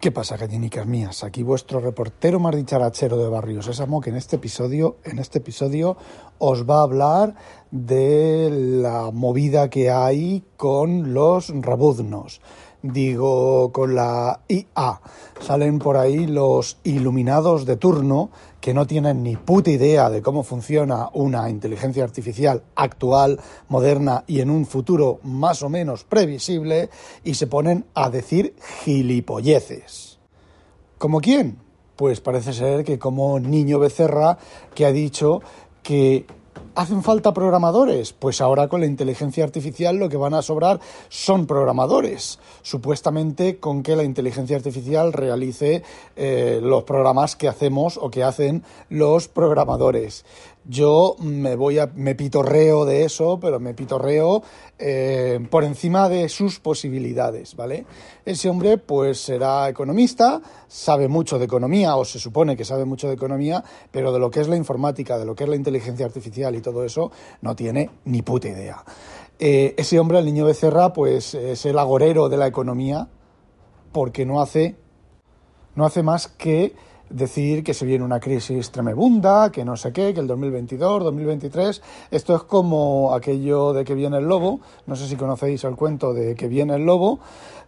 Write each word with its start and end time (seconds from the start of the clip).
¿Qué 0.00 0.12
pasa, 0.12 0.36
gallinicas 0.36 0.86
mías? 0.86 1.24
Aquí 1.24 1.42
vuestro 1.42 1.80
reportero 1.80 2.38
más 2.38 2.54
dicharachero 2.54 3.16
de 3.16 3.28
Barrio 3.28 3.62
Sésamo, 3.62 4.00
que 4.00 4.10
en 4.10 4.16
este 4.16 4.36
episodio, 4.36 4.98
en 5.02 5.18
este 5.18 5.38
episodio 5.38 5.96
os 6.38 6.70
va 6.70 6.78
a 6.78 6.82
hablar 6.82 7.34
de 7.72 8.48
la 8.80 9.10
movida 9.10 9.68
que 9.68 9.90
hay 9.90 10.44
con 10.56 11.14
los 11.14 11.52
rabuznos. 11.52 12.40
Digo, 12.82 13.72
con 13.72 13.96
la 13.96 14.40
IA. 14.46 15.00
Salen 15.40 15.80
por 15.80 15.96
ahí 15.96 16.28
los 16.28 16.78
iluminados 16.84 17.66
de 17.66 17.76
turno 17.76 18.30
que 18.60 18.72
no 18.72 18.86
tienen 18.86 19.24
ni 19.24 19.36
puta 19.36 19.70
idea 19.70 20.10
de 20.10 20.22
cómo 20.22 20.44
funciona 20.44 21.08
una 21.12 21.50
inteligencia 21.50 22.04
artificial 22.04 22.62
actual, 22.76 23.40
moderna 23.68 24.22
y 24.28 24.40
en 24.40 24.50
un 24.50 24.64
futuro 24.64 25.18
más 25.24 25.62
o 25.62 25.68
menos 25.68 26.04
previsible 26.04 26.88
y 27.24 27.34
se 27.34 27.48
ponen 27.48 27.84
a 27.94 28.10
decir 28.10 28.54
gilipolleces. 28.84 30.20
¿Como 30.98 31.20
quién? 31.20 31.58
Pues 31.96 32.20
parece 32.20 32.52
ser 32.52 32.84
que 32.84 32.96
como 32.98 33.40
Niño 33.40 33.80
Becerra 33.80 34.38
que 34.74 34.86
ha 34.86 34.92
dicho 34.92 35.40
que 35.82 36.26
¿Hacen 36.74 37.02
falta 37.02 37.34
programadores? 37.34 38.12
Pues 38.12 38.40
ahora 38.40 38.68
con 38.68 38.80
la 38.80 38.86
inteligencia 38.86 39.44
artificial 39.44 39.96
lo 39.96 40.08
que 40.08 40.16
van 40.16 40.34
a 40.34 40.42
sobrar 40.42 40.80
son 41.08 41.46
programadores, 41.46 42.38
supuestamente 42.62 43.58
con 43.58 43.82
que 43.82 43.96
la 43.96 44.04
inteligencia 44.04 44.56
artificial 44.56 45.12
realice 45.12 45.82
eh, 46.16 46.60
los 46.62 46.84
programas 46.84 47.36
que 47.36 47.48
hacemos 47.48 47.98
o 47.98 48.10
que 48.10 48.22
hacen 48.22 48.62
los 48.88 49.28
programadores. 49.28 50.24
Yo 50.70 51.16
me 51.20 51.56
voy 51.56 51.78
a, 51.78 51.86
me 51.94 52.14
pitorreo 52.14 52.84
de 52.84 53.04
eso, 53.04 53.40
pero 53.40 53.58
me 53.58 53.72
pitorreo 53.72 54.42
eh, 54.78 55.40
por 55.50 55.64
encima 55.64 56.10
de 56.10 56.28
sus 56.28 56.60
posibilidades, 56.60 57.56
¿vale? 57.56 57.86
Ese 58.26 58.50
hombre, 58.50 58.76
pues, 58.76 59.18
será 59.18 59.66
economista, 59.70 60.42
sabe 60.66 61.08
mucho 61.08 61.38
de 61.38 61.46
economía, 61.46 61.96
o 61.96 62.04
se 62.04 62.18
supone 62.18 62.54
que 62.54 62.66
sabe 62.66 62.84
mucho 62.84 63.08
de 63.08 63.14
economía, 63.14 63.64
pero 63.90 64.12
de 64.12 64.18
lo 64.18 64.30
que 64.30 64.40
es 64.40 64.48
la 64.48 64.56
informática, 64.56 65.16
de 65.16 65.24
lo 65.24 65.34
que 65.34 65.44
es 65.44 65.48
la 65.48 65.56
inteligencia 65.56 66.04
artificial 66.04 66.54
y 66.54 66.60
todo 66.60 66.84
eso, 66.84 67.10
no 67.40 67.56
tiene 67.56 67.88
ni 68.04 68.20
puta 68.20 68.48
idea. 68.48 68.84
Eh, 69.38 69.74
ese 69.78 69.98
hombre, 69.98 70.18
el 70.18 70.26
niño 70.26 70.44
Becerra, 70.44 70.92
pues, 70.92 71.32
es 71.32 71.64
el 71.64 71.78
agorero 71.78 72.28
de 72.28 72.36
la 72.36 72.46
economía, 72.46 73.08
porque 73.90 74.26
no 74.26 74.42
hace, 74.42 74.76
no 75.74 75.86
hace 75.86 76.02
más 76.02 76.28
que 76.28 76.74
decir 77.10 77.64
que 77.64 77.74
se 77.74 77.86
viene 77.86 78.04
una 78.04 78.20
crisis 78.20 78.70
tremebunda, 78.70 79.50
que 79.50 79.64
no 79.64 79.76
sé 79.76 79.92
qué, 79.92 80.12
que 80.14 80.20
el 80.20 80.26
2022, 80.26 81.04
2023, 81.04 81.82
esto 82.10 82.36
es 82.36 82.42
como 82.42 83.14
aquello 83.14 83.72
de 83.72 83.84
que 83.84 83.94
viene 83.94 84.18
el 84.18 84.24
lobo, 84.24 84.60
no 84.86 84.96
sé 84.96 85.06
si 85.08 85.16
conocéis 85.16 85.64
el 85.64 85.76
cuento 85.76 86.12
de 86.12 86.34
que 86.34 86.48
viene 86.48 86.74
el 86.74 86.84
lobo, 86.84 87.20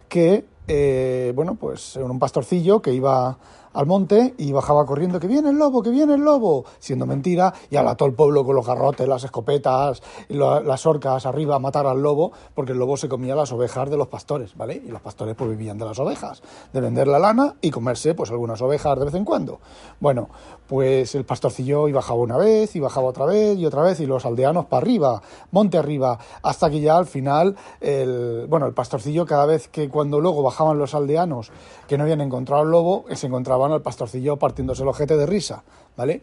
que, 0.07 0.45
eh, 0.67 1.31
bueno, 1.35 1.55
pues 1.55 1.95
un 1.95 2.19
pastorcillo 2.19 2.81
que 2.81 2.93
iba 2.93 3.37
al 3.73 3.85
monte 3.85 4.33
y 4.37 4.51
bajaba 4.51 4.85
corriendo, 4.85 5.19
que 5.19 5.27
viene 5.27 5.49
el 5.49 5.57
lobo, 5.57 5.81
que 5.81 5.89
viene 5.89 6.15
el 6.15 6.21
lobo, 6.21 6.65
siendo 6.79 7.05
mentira, 7.05 7.53
y 7.69 7.75
a 7.75 7.95
todo 7.95 8.07
el 8.07 8.15
pueblo 8.15 8.45
con 8.45 8.55
los 8.55 8.65
garrotes, 8.65 9.07
las 9.07 9.23
escopetas, 9.23 10.01
las 10.29 10.85
orcas 10.85 11.25
arriba 11.25 11.55
a 11.55 11.59
matar 11.59 11.85
al 11.87 12.01
lobo, 12.01 12.31
porque 12.53 12.71
el 12.71 12.77
lobo 12.77 12.97
se 12.97 13.09
comía 13.09 13.35
las 13.35 13.51
ovejas 13.51 13.89
de 13.89 13.97
los 13.97 14.07
pastores, 14.07 14.55
¿vale? 14.55 14.81
Y 14.85 14.89
los 14.89 15.01
pastores 15.01 15.35
pues 15.35 15.49
vivían 15.49 15.77
de 15.77 15.85
las 15.85 15.99
ovejas, 15.99 16.41
de 16.71 16.81
vender 16.81 17.07
la 17.07 17.19
lana 17.19 17.55
y 17.61 17.71
comerse 17.71 18.13
pues 18.13 18.31
algunas 18.31 18.61
ovejas 18.61 18.97
de 18.97 19.05
vez 19.05 19.15
en 19.15 19.25
cuando. 19.25 19.59
Bueno, 19.99 20.29
pues 20.67 21.15
el 21.15 21.25
pastorcillo 21.25 21.87
y 21.87 21.91
bajaba 21.91 22.19
una 22.19 22.37
vez, 22.37 22.75
y 22.75 22.79
bajaba 22.79 23.07
otra 23.07 23.25
vez, 23.25 23.57
y 23.57 23.65
otra 23.65 23.83
vez, 23.83 23.99
y 23.99 24.05
los 24.05 24.25
aldeanos 24.25 24.65
para 24.65 24.81
arriba, 24.81 25.21
monte 25.51 25.77
arriba, 25.77 26.17
hasta 26.43 26.69
que 26.69 26.79
ya 26.79 26.97
al 26.97 27.05
final, 27.05 27.55
el, 27.81 28.45
bueno, 28.47 28.67
el 28.67 28.73
pastorcillo 28.73 29.25
cada 29.25 29.45
vez 29.45 29.67
que 29.67 29.89
cuando 29.89 30.19
luego 30.19 30.43
bajaban 30.43 30.77
los 30.77 30.95
aldeanos 30.95 31.51
que 31.87 31.97
no 31.97 32.03
habían 32.03 32.21
encontrado 32.21 32.61
al 32.61 32.71
lobo, 32.71 33.05
se 33.13 33.27
encontraba 33.27 33.60
al 33.65 33.81
pastorcillo 33.81 34.37
partiéndose 34.37 34.83
el 34.83 34.89
ojete 34.89 35.17
de 35.17 35.25
risa, 35.25 35.63
¿vale? 35.95 36.21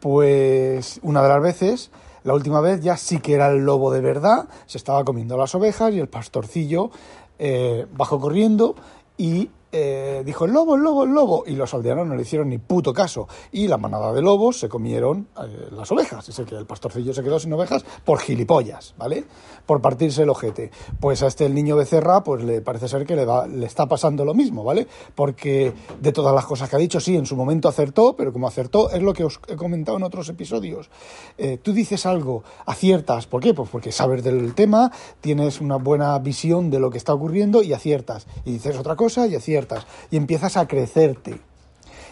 Pues 0.00 0.98
una 1.02 1.22
de 1.22 1.28
las 1.28 1.42
veces, 1.42 1.90
la 2.24 2.34
última 2.34 2.60
vez 2.60 2.80
ya 2.80 2.96
sí 2.96 3.18
que 3.18 3.34
era 3.34 3.48
el 3.48 3.64
lobo 3.64 3.92
de 3.92 4.00
verdad, 4.00 4.48
se 4.66 4.78
estaba 4.78 5.04
comiendo 5.04 5.36
las 5.36 5.54
ovejas 5.54 5.92
y 5.92 6.00
el 6.00 6.08
pastorcillo 6.08 6.90
eh, 7.38 7.86
bajó 7.92 8.20
corriendo 8.20 8.74
y 9.16 9.50
eh, 9.74 10.22
dijo 10.24 10.44
el 10.44 10.52
lobo, 10.52 10.74
el 10.74 10.82
lobo, 10.82 11.04
el 11.04 11.10
lobo, 11.10 11.44
y 11.46 11.54
los 11.54 11.72
aldeanos 11.72 12.06
no 12.06 12.14
le 12.14 12.22
hicieron 12.22 12.50
ni 12.50 12.58
puto 12.58 12.92
caso. 12.92 13.26
Y 13.52 13.68
la 13.68 13.78
manada 13.78 14.12
de 14.12 14.20
lobos 14.20 14.58
se 14.58 14.68
comieron 14.68 15.28
eh, 15.42 15.68
las 15.72 15.90
ovejas. 15.90 16.28
Es 16.28 16.38
que 16.46 16.54
el 16.54 16.66
pastorcillo 16.66 17.14
se 17.14 17.22
quedó 17.22 17.40
sin 17.40 17.52
ovejas 17.54 17.82
por 18.04 18.18
gilipollas, 18.18 18.94
¿vale? 18.98 19.24
Por 19.64 19.80
partirse 19.80 20.24
el 20.24 20.28
ojete. 20.28 20.70
Pues 21.00 21.22
a 21.22 21.26
este 21.26 21.46
el 21.46 21.54
niño 21.54 21.76
becerra, 21.76 22.22
pues 22.22 22.44
le 22.44 22.60
parece 22.60 22.86
ser 22.86 23.06
que 23.06 23.16
le, 23.16 23.24
va, 23.24 23.46
le 23.46 23.64
está 23.64 23.86
pasando 23.86 24.26
lo 24.26 24.34
mismo, 24.34 24.62
¿vale? 24.62 24.86
Porque 25.14 25.72
de 26.00 26.12
todas 26.12 26.34
las 26.34 26.44
cosas 26.44 26.68
que 26.68 26.76
ha 26.76 26.78
dicho, 26.78 27.00
sí, 27.00 27.16
en 27.16 27.24
su 27.24 27.34
momento 27.34 27.66
acertó, 27.66 28.14
pero 28.14 28.30
como 28.30 28.46
acertó, 28.46 28.90
es 28.90 29.00
lo 29.00 29.14
que 29.14 29.24
os 29.24 29.40
he 29.48 29.56
comentado 29.56 29.96
en 29.96 30.02
otros 30.02 30.28
episodios. 30.28 30.90
Eh, 31.38 31.58
tú 31.62 31.72
dices 31.72 32.04
algo, 32.04 32.44
aciertas, 32.66 33.26
¿por 33.26 33.42
qué? 33.42 33.54
Pues 33.54 33.70
porque 33.70 33.90
sabes 33.90 34.22
del 34.22 34.54
tema, 34.54 34.92
tienes 35.22 35.62
una 35.62 35.76
buena 35.76 36.18
visión 36.18 36.70
de 36.70 36.78
lo 36.78 36.90
que 36.90 36.98
está 36.98 37.14
ocurriendo 37.14 37.62
y 37.62 37.72
aciertas. 37.72 38.26
Y 38.44 38.52
dices 38.52 38.76
otra 38.76 38.96
cosa 38.96 39.26
y 39.26 39.34
aciertas 39.34 39.61
y 40.10 40.16
empiezas 40.16 40.56
a 40.56 40.66
crecerte. 40.66 41.40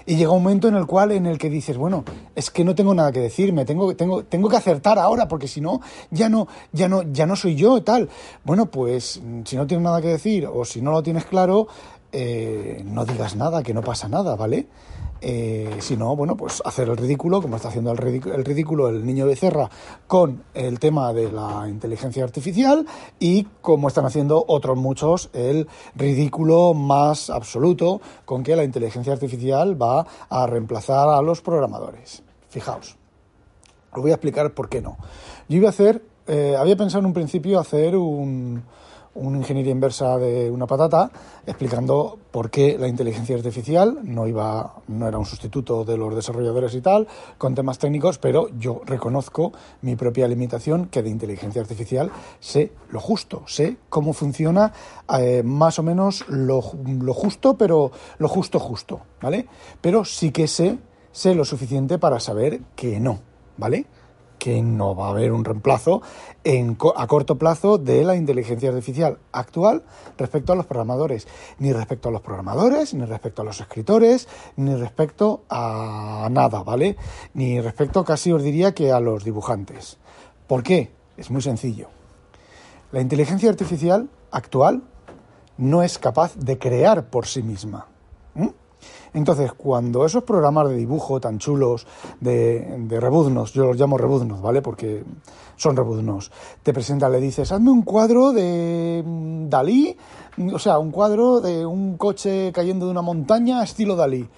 Y 0.07 0.17
llega 0.17 0.33
un 0.33 0.43
momento 0.43 0.69
en 0.69 0.75
el 0.75 0.87
cual 0.87 1.13
en 1.13 1.27
el 1.27 1.39
que 1.39 1.51
dices, 1.51 1.77
bueno, 1.77 2.05
es 2.35 2.51
que 2.51 2.65
no 2.65 2.75
tengo 2.75 2.95
nada 2.95 3.13
que 3.13 3.21
decirme, 3.21 3.65
tengo, 3.65 3.95
tengo, 3.95 4.25
tengo 4.25 4.49
que 4.49 4.57
acertar 4.57 4.99
ahora, 4.99 5.29
porque 5.29 5.47
si 5.47 5.61
no, 5.61 5.81
ya 6.11 6.29
no, 6.29 6.49
ya 6.73 6.89
no, 6.89 7.03
ya 7.13 7.27
no 7.27 7.37
soy 7.37 7.55
yo, 7.55 7.83
tal. 7.83 8.09
Bueno, 8.45 8.67
pues 8.67 9.21
si 9.45 9.57
no 9.57 9.67
tienes 9.67 9.85
nada 9.85 10.01
que 10.01 10.09
decir 10.09 10.47
o 10.47 10.65
si 10.65 10.81
no 10.81 10.91
lo 10.91 11.03
tienes 11.03 11.27
claro, 11.27 11.69
eh, 12.13 12.83
no 12.85 13.05
digas 13.05 13.37
nada, 13.37 13.63
que 13.63 13.75
no 13.75 13.83
pasa 13.83 14.09
nada, 14.09 14.35
¿vale? 14.37 14.67
Eh, 15.23 15.77
si 15.81 15.97
no, 15.97 16.17
bueno, 16.17 16.37
pues 16.37 16.63
hacer 16.65 16.89
el 16.89 16.97
ridículo, 16.97 17.43
como 17.43 17.57
está 17.57 17.69
haciendo 17.69 17.91
el 17.91 17.99
ridículo, 17.99 18.89
el 18.89 19.05
niño 19.05 19.27
de 19.27 19.37
Cerra 19.37 19.69
con 20.07 20.45
el 20.55 20.79
tema 20.79 21.13
de 21.13 21.31
la 21.31 21.67
inteligencia 21.69 22.25
artificial 22.25 22.87
y 23.19 23.45
como 23.61 23.89
están 23.89 24.07
haciendo 24.07 24.43
otros 24.49 24.79
muchos 24.79 25.29
el 25.35 25.69
ridículo 25.95 26.73
más 26.73 27.29
absoluto 27.29 28.01
con 28.25 28.43
que 28.43 28.57
la 28.57 28.65
inteligencia 28.65 29.13
artificial 29.13 29.81
va 29.81 30.07
a 30.31 30.47
reemplazar 30.47 31.09
a 31.09 31.21
los 31.21 31.43
programadores. 31.43 32.23
Fijaos, 32.49 32.97
os 33.93 34.03
voy 34.03 34.13
a 34.13 34.15
explicar 34.15 34.55
por 34.55 34.69
qué 34.71 34.81
no. 34.81 34.97
Yo 35.49 35.59
iba 35.59 35.69
a 35.69 35.71
hacer, 35.71 36.03
eh, 36.27 36.57
había 36.59 36.77
pensado 36.77 37.01
en 37.01 37.07
un 37.07 37.13
principio 37.13 37.61
hacer 37.61 37.95
un, 37.95 38.63
una 39.15 39.39
ingeniería 39.39 39.73
inversa 39.73 40.19
de 40.19 40.51
una 40.51 40.67
patata 40.67 41.11
explicando 41.47 42.19
por 42.31 42.51
qué 42.51 42.79
la 42.79 42.87
inteligencia 42.87 43.37
artificial 43.37 43.99
no 44.05 44.27
iba 44.29 44.77
no 44.87 45.09
era 45.09 45.19
un 45.19 45.27
sustituto 45.27 45.85
de 45.85 45.97
los 45.97 46.15
desarrolladores 46.15 46.75
y 46.75 46.81
tal 46.81 47.09
con 47.37 47.55
temas 47.55 47.79
técnicos 47.79 48.19
pero 48.19 48.49
yo 48.59 48.83
reconozco 48.85 49.53
mi 49.83 49.97
propia 49.97 50.29
limitación 50.29 50.87
que 50.87 51.03
de 51.03 51.11
inteligencia 51.11 51.61
artificial 51.61 52.11
sé 52.39 52.73
lo 52.91 53.01
justo 53.01 53.43
sé 53.47 53.79
cómo 53.89 54.13
funciona 54.13 54.73
eh, 55.19 55.43
más 55.45 55.79
o 55.81 55.83
menos 55.83 56.25
lo, 56.29 56.63
lo 56.87 57.15
justo 57.15 57.59
pero 57.59 57.91
lo 58.19 58.29
justo 58.29 58.61
justo 58.61 59.01
vale 59.21 59.47
pero 59.81 60.05
sí 60.05 60.31
que 60.31 60.47
sé 60.47 60.79
sé 61.11 61.35
lo 61.35 61.45
suficiente 61.45 61.99
para 61.99 62.21
saber 62.21 62.61
que 62.77 63.01
no 63.01 63.19
vale 63.57 63.87
que 64.41 64.63
no 64.63 64.97
va 64.97 65.07
a 65.07 65.11
haber 65.11 65.31
un 65.31 65.45
reemplazo 65.45 66.03
en, 66.43 66.77
a 66.97 67.07
corto 67.07 67.37
plazo 67.39 67.79
de 67.79 68.03
la 68.03 68.17
inteligencia 68.17 68.71
artificial 68.71 69.19
actual 69.31 69.85
respecto 70.19 70.53
a 70.53 70.57
los 70.57 70.67
programadores. 70.67 71.29
Ni 71.59 71.73
respecto 71.73 72.09
a 72.09 72.13
los 72.13 72.23
programadores, 72.23 72.95
ni 72.95 73.05
respecto 73.05 73.43
a 73.43 73.45
los 73.45 73.61
escritores, 73.61 74.27
ni 74.57 74.75
respecto 74.75 75.45
a 75.49 76.27
nada, 76.33 76.65
¿vale? 76.65 76.97
Ni 77.35 77.61
respecto 77.61 78.03
casi 78.03 78.33
os 78.33 78.43
diría 78.43 78.75
que 78.75 78.91
a 78.91 78.99
los 78.99 79.23
dibujantes. 79.23 79.99
¿Por 80.49 80.65
qué? 80.65 80.91
Es 81.17 81.31
muy 81.31 81.43
sencillo. 81.43 81.89
La 82.93 83.01
inteligencia 83.01 83.51
artificial 83.51 84.09
actual 84.33 84.83
no 85.59 85.83
es 85.83 85.99
capaz 85.99 86.35
de 86.35 86.59
crear 86.59 87.11
por 87.11 87.27
sí 87.27 87.43
misma. 87.43 87.90
Entonces, 89.13 89.53
cuando 89.53 90.05
esos 90.05 90.23
programas 90.25 90.69
de 90.69 90.77
dibujo 90.77 91.21
tan 91.21 91.39
chulos, 91.39 91.87
de, 92.21 92.77
de 92.79 93.01
rebuznos, 93.01 93.53
yo 93.53 93.67
los 93.67 93.77
llamo 93.77 93.99
rebuznos, 93.99 94.41
¿vale? 94.41 94.63
Porque 94.63 95.05
son 95.57 95.77
rebuznos, 95.77 96.31
te 96.63 96.73
presentan, 96.73 97.13
le 97.13 97.21
dices, 97.21 97.53
hazme 97.53 97.71
un 97.71 97.83
cuadro 97.83 98.33
de 98.33 99.03
mm, 99.05 99.49
Dalí, 99.49 99.97
o 100.53 100.59
sea, 100.59 100.79
un 100.79 100.91
cuadro 100.91 101.41
de 101.41 101.67
un 101.67 101.97
coche 101.97 102.51
cayendo 102.55 102.87
de 102.87 102.93
una 102.93 103.03
montaña 103.03 103.63
estilo 103.63 103.97
Dalí. 103.97 104.29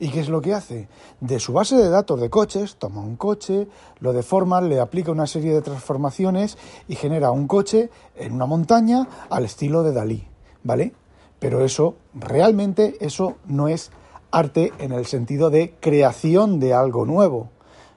¿Y 0.00 0.08
qué 0.08 0.18
es 0.18 0.28
lo 0.28 0.40
que 0.40 0.52
hace? 0.52 0.88
De 1.20 1.38
su 1.38 1.52
base 1.52 1.76
de 1.76 1.88
datos 1.88 2.20
de 2.20 2.28
coches, 2.28 2.74
toma 2.74 3.00
un 3.00 3.14
coche, 3.14 3.68
lo 4.00 4.12
deforma, 4.12 4.60
le 4.60 4.80
aplica 4.80 5.12
una 5.12 5.28
serie 5.28 5.54
de 5.54 5.62
transformaciones 5.62 6.58
y 6.88 6.96
genera 6.96 7.30
un 7.30 7.46
coche 7.46 7.88
en 8.16 8.32
una 8.32 8.46
montaña 8.46 9.06
al 9.30 9.44
estilo 9.44 9.84
de 9.84 9.92
Dalí, 9.92 10.26
¿vale? 10.64 10.94
Pero 11.38 11.64
eso, 11.64 11.94
realmente, 12.14 12.96
eso 12.98 13.36
no 13.46 13.68
es 13.68 13.92
arte 14.32 14.72
en 14.78 14.92
el 14.92 15.06
sentido 15.06 15.50
de 15.50 15.76
creación 15.80 16.58
de 16.58 16.74
algo 16.74 17.06
nuevo. 17.06 17.50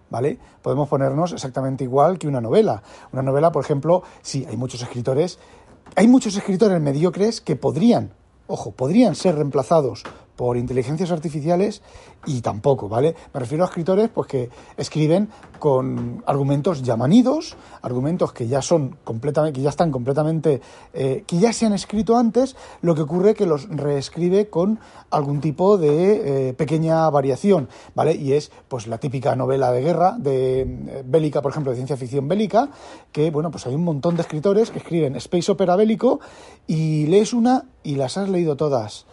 ¿Vale? 0.10 0.38
Podemos 0.62 0.88
ponernos 0.88 1.34
exactamente 1.34 1.84
igual 1.84 2.20
que 2.20 2.28
una 2.28 2.40
novela. 2.40 2.84
Una 3.12 3.24
novela, 3.24 3.52
por 3.52 3.64
ejemplo, 3.64 4.04
sí, 4.22 4.46
hay 4.48 4.56
muchos 4.56 4.82
escritores, 4.84 5.40
hay 5.96 6.08
muchos 6.08 6.38
escritores 6.38 6.80
mediocres 6.80 7.42
que 7.42 7.56
podrían, 7.56 8.14
ojo, 8.48 8.72
podrían 8.72 9.16
ser 9.16 9.36
reemplazados 9.36 10.04
por 10.36 10.58
inteligencias 10.58 11.12
artificiales 11.12 11.82
y 12.26 12.42
tampoco, 12.42 12.90
¿vale? 12.90 13.16
Me 13.34 13.40
refiero 13.40 13.64
a 13.64 13.68
escritores 13.68 14.10
pues 14.10 14.28
que 14.28 14.50
escriben 14.78 15.30
con 15.60 16.24
argumentos 16.26 16.82
ya 16.82 16.96
manidos, 16.96 17.56
argumentos 17.82 18.34
que 18.34 18.48
ya 18.48 18.62
son 18.62 18.98
completamente, 19.04 19.58
que 19.58 19.64
ya 19.64 19.70
están 19.70 19.92
completamente, 19.92 20.62
eh, 20.94 21.24
que 21.26 21.38
ya 21.38 21.54
se 21.54 21.66
han 21.66 21.74
escrito 21.74 22.18
antes, 22.18 22.56
lo 22.82 22.96
que 22.96 23.02
ocurre 23.02 23.34
que 23.34 23.46
los 23.46 23.70
reescribe 23.70 24.50
con 24.50 24.80
algún 25.12 25.42
tipo 25.42 25.78
de 25.78 26.50
eh, 26.50 26.54
pequeña 26.54 27.10
variación, 27.10 27.70
¿vale? 27.94 28.16
Y 28.16 28.34
es 28.34 28.52
pues 28.68 28.88
la 28.88 28.98
típica 28.98 29.36
novela 29.36 29.72
de 29.72 29.82
guerra, 29.82 30.16
de 30.18 30.62
eh, 30.62 31.04
bélica, 31.06 31.42
por 31.42 31.52
ejemplo, 31.52 31.72
de 31.72 31.78
ciencia 31.78 31.98
ficción 31.98 32.28
bélica, 32.28 32.70
que 33.12 33.32
bueno, 33.32 33.52
pues 33.52 33.66
hay 33.68 33.76
un 33.76 33.84
montón 33.84 34.16
de 34.16 34.22
escritores 34.22 34.72
que 34.72 34.80
escriben 34.80 35.16
space 35.16 35.52
opera 35.52 35.76
bélico 35.76 36.20
y 36.68 37.06
lees 37.08 37.34
una 37.34 37.66
y 37.84 37.96
las 37.96 38.18
has 38.18 38.30
leído 38.30 38.56
todas 38.56 39.06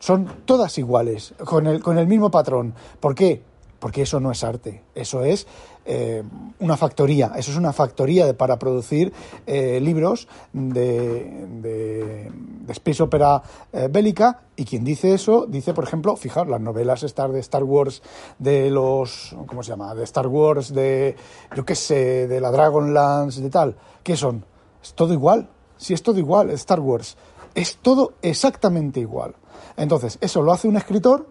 son 0.00 0.42
todas 0.46 0.76
iguales, 0.78 1.34
con 1.44 1.66
el, 1.68 1.80
con 1.80 1.98
el 1.98 2.08
mismo 2.08 2.30
patrón. 2.30 2.74
¿Por 2.98 3.14
qué? 3.14 3.42
Porque 3.78 4.02
eso 4.02 4.18
no 4.18 4.32
es 4.32 4.42
arte, 4.42 4.82
eso 4.94 5.22
es 5.22 5.46
eh, 5.86 6.22
una 6.58 6.76
factoría, 6.76 7.32
eso 7.36 7.50
es 7.50 7.56
una 7.56 7.72
factoría 7.72 8.36
para 8.36 8.58
producir 8.58 9.12
eh, 9.46 9.80
libros 9.80 10.28
de, 10.52 11.46
de, 11.62 12.30
space 12.68 13.02
opera 13.02 13.42
eh, 13.72 13.88
bélica 13.90 14.42
y 14.54 14.66
quien 14.66 14.84
dice 14.84 15.14
eso 15.14 15.46
dice, 15.48 15.72
por 15.72 15.84
ejemplo, 15.84 16.16
fijaos, 16.16 16.48
las 16.48 16.60
novelas 16.60 17.02
Star 17.04 17.32
de 17.32 17.40
Star 17.40 17.64
Wars 17.64 18.02
de 18.38 18.70
los, 18.70 19.34
¿cómo 19.46 19.62
se 19.62 19.70
llama? 19.70 19.94
De 19.94 20.04
Star 20.04 20.26
Wars, 20.26 20.74
de, 20.74 21.16
yo 21.56 21.64
qué 21.64 21.74
sé, 21.74 22.28
de 22.28 22.40
la 22.40 22.50
Dragonlance, 22.50 23.40
de 23.40 23.48
tal, 23.48 23.76
¿qué 24.02 24.16
son? 24.16 24.44
Es 24.82 24.92
todo 24.92 25.14
igual, 25.14 25.48
si 25.78 25.94
es 25.94 26.02
todo 26.02 26.18
igual, 26.18 26.50
Star 26.50 26.80
Wars, 26.80 27.16
es 27.54 27.78
todo 27.78 28.12
exactamente 28.20 29.00
igual. 29.00 29.34
Entonces, 29.80 30.18
eso 30.20 30.42
lo 30.42 30.52
hace 30.52 30.68
un 30.68 30.76
escritor 30.76 31.26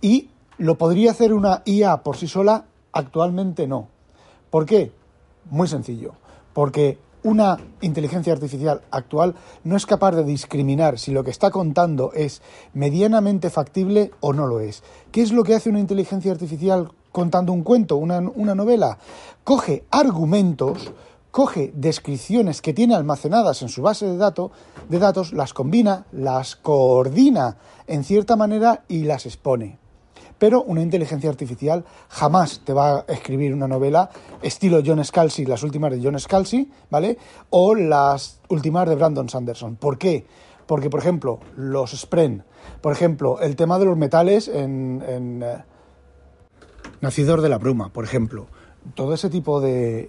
y 0.00 0.30
lo 0.56 0.78
podría 0.78 1.10
hacer 1.10 1.34
una 1.34 1.62
IA 1.66 1.98
por 1.98 2.16
sí 2.16 2.26
sola, 2.28 2.64
actualmente 2.92 3.66
no. 3.66 3.88
¿Por 4.48 4.64
qué? 4.64 4.90
Muy 5.50 5.68
sencillo, 5.68 6.14
porque 6.54 6.96
una 7.24 7.58
inteligencia 7.82 8.32
artificial 8.32 8.80
actual 8.90 9.34
no 9.64 9.76
es 9.76 9.84
capaz 9.84 10.12
de 10.12 10.24
discriminar 10.24 10.98
si 10.98 11.12
lo 11.12 11.22
que 11.24 11.30
está 11.30 11.50
contando 11.50 12.14
es 12.14 12.40
medianamente 12.72 13.50
factible 13.50 14.12
o 14.20 14.32
no 14.32 14.46
lo 14.46 14.60
es. 14.60 14.82
¿Qué 15.12 15.20
es 15.20 15.30
lo 15.30 15.44
que 15.44 15.54
hace 15.54 15.68
una 15.68 15.80
inteligencia 15.80 16.32
artificial 16.32 16.90
contando 17.12 17.52
un 17.52 17.62
cuento, 17.62 17.96
una, 17.96 18.20
una 18.20 18.54
novela? 18.54 18.96
Coge 19.44 19.84
argumentos 19.90 20.90
coge 21.30 21.72
descripciones 21.74 22.62
que 22.62 22.72
tiene 22.72 22.94
almacenadas 22.94 23.62
en 23.62 23.68
su 23.68 23.82
base 23.82 24.06
de, 24.06 24.16
datos, 24.16 24.50
de 24.88 24.98
datos, 24.98 25.32
las 25.32 25.52
combina, 25.52 26.06
las 26.12 26.56
coordina 26.56 27.56
en 27.86 28.04
cierta 28.04 28.36
manera 28.36 28.84
y 28.88 29.04
las 29.04 29.26
expone. 29.26 29.78
Pero 30.38 30.62
una 30.62 30.80
inteligencia 30.80 31.28
artificial 31.28 31.84
jamás 32.08 32.62
te 32.64 32.72
va 32.72 33.00
a 33.00 33.04
escribir 33.08 33.52
una 33.52 33.68
novela 33.68 34.08
estilo 34.40 34.80
John 34.84 35.04
Scalzi, 35.04 35.44
las 35.44 35.62
últimas 35.62 35.92
de 35.92 36.00
John 36.02 36.18
Scalzi, 36.18 36.70
¿vale? 36.90 37.18
O 37.50 37.74
las 37.74 38.40
últimas 38.48 38.88
de 38.88 38.94
Brandon 38.94 39.28
Sanderson. 39.28 39.76
¿Por 39.76 39.98
qué? 39.98 40.24
Porque, 40.66 40.88
por 40.88 41.00
ejemplo, 41.00 41.40
los 41.56 41.90
Spren, 41.90 42.44
por 42.80 42.92
ejemplo, 42.92 43.40
el 43.40 43.54
tema 43.54 43.78
de 43.78 43.84
los 43.84 43.98
metales 43.98 44.48
en, 44.48 45.04
en 45.06 45.42
eh, 45.42 45.64
Nacidor 47.00 47.42
de 47.42 47.48
la 47.48 47.58
Bruma, 47.58 47.92
por 47.92 48.04
ejemplo, 48.04 48.46
todo 48.94 49.14
ese 49.14 49.30
tipo 49.30 49.60
de 49.60 50.08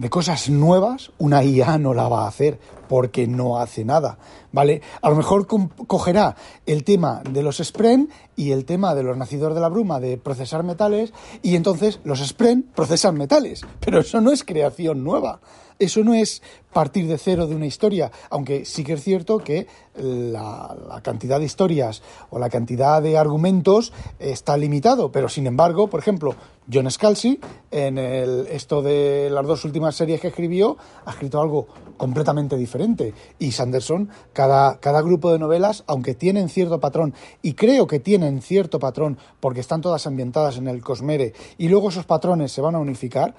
de 0.00 0.08
cosas 0.08 0.48
nuevas, 0.48 1.12
una 1.18 1.44
IA 1.44 1.76
no 1.76 1.92
la 1.92 2.08
va 2.08 2.24
a 2.24 2.28
hacer 2.28 2.58
porque 2.88 3.26
no 3.26 3.58
hace 3.58 3.84
nada, 3.84 4.16
¿vale? 4.50 4.80
A 5.02 5.10
lo 5.10 5.16
mejor 5.16 5.46
cogerá 5.46 6.36
el 6.64 6.84
tema 6.84 7.22
de 7.30 7.42
los 7.42 7.58
Spren 7.58 8.08
y 8.34 8.52
el 8.52 8.64
tema 8.64 8.94
de 8.94 9.02
los 9.02 9.18
nacidores 9.18 9.54
de 9.54 9.60
la 9.60 9.68
bruma 9.68 10.00
de 10.00 10.16
procesar 10.16 10.62
metales 10.62 11.12
y 11.42 11.54
entonces 11.54 12.00
los 12.02 12.26
Spren 12.26 12.70
procesan 12.74 13.16
metales, 13.16 13.60
pero 13.80 14.00
eso 14.00 14.22
no 14.22 14.32
es 14.32 14.42
creación 14.42 15.04
nueva. 15.04 15.40
Eso 15.80 16.04
no 16.04 16.12
es 16.12 16.42
partir 16.74 17.08
de 17.08 17.16
cero 17.16 17.46
de 17.46 17.56
una 17.56 17.64
historia, 17.64 18.12
aunque 18.28 18.66
sí 18.66 18.84
que 18.84 18.92
es 18.92 19.02
cierto 19.02 19.38
que 19.38 19.66
la, 19.94 21.00
cantidad 21.02 21.38
de 21.38 21.46
historias 21.46 22.02
o 22.28 22.38
la 22.38 22.50
cantidad 22.50 23.00
de 23.00 23.16
argumentos 23.16 23.94
está 24.18 24.58
limitado, 24.58 25.10
pero 25.10 25.30
sin 25.30 25.46
embargo, 25.46 25.88
por 25.88 26.00
ejemplo, 26.00 26.34
John 26.70 26.88
Scalzi, 26.90 27.40
en 27.70 27.96
el, 27.96 28.46
esto 28.48 28.82
de 28.82 29.30
las 29.30 29.46
dos 29.46 29.64
últimas 29.64 29.96
series 29.96 30.20
que 30.20 30.28
escribió, 30.28 30.76
ha 31.06 31.12
escrito 31.12 31.40
algo 31.40 31.66
completamente 31.96 32.58
diferente. 32.58 33.14
Y 33.38 33.52
Sanderson, 33.52 34.10
cada, 34.34 34.78
cada 34.80 35.00
grupo 35.00 35.32
de 35.32 35.38
novelas, 35.38 35.82
aunque 35.86 36.14
tienen 36.14 36.50
cierto 36.50 36.78
patrón, 36.78 37.14
y 37.40 37.54
creo 37.54 37.86
que 37.86 38.00
tienen 38.00 38.42
cierto 38.42 38.78
patrón 38.78 39.16
porque 39.40 39.60
están 39.60 39.80
todas 39.80 40.06
ambientadas 40.06 40.58
en 40.58 40.68
el 40.68 40.82
Cosmere, 40.82 41.32
y 41.56 41.68
luego 41.68 41.88
esos 41.88 42.04
patrones 42.04 42.52
se 42.52 42.60
van 42.60 42.74
a 42.74 42.80
unificar, 42.80 43.34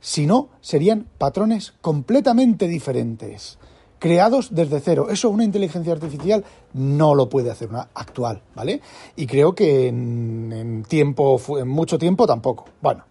si 0.00 0.26
no, 0.26 0.50
serían 0.60 1.06
patrones 1.18 1.74
completamente 1.80 2.68
diferentes, 2.68 3.58
creados 3.98 4.54
desde 4.54 4.80
cero. 4.80 5.08
Eso 5.10 5.30
una 5.30 5.44
inteligencia 5.44 5.92
artificial 5.92 6.44
no 6.74 7.14
lo 7.14 7.28
puede 7.28 7.50
hacer, 7.50 7.68
una 7.68 7.88
actual, 7.94 8.42
¿vale? 8.54 8.80
Y 9.16 9.26
creo 9.26 9.54
que 9.54 9.88
en, 9.88 10.84
tiempo, 10.88 11.40
en 11.58 11.68
mucho 11.68 11.98
tiempo 11.98 12.26
tampoco. 12.26 12.66
Bueno, 12.80 13.04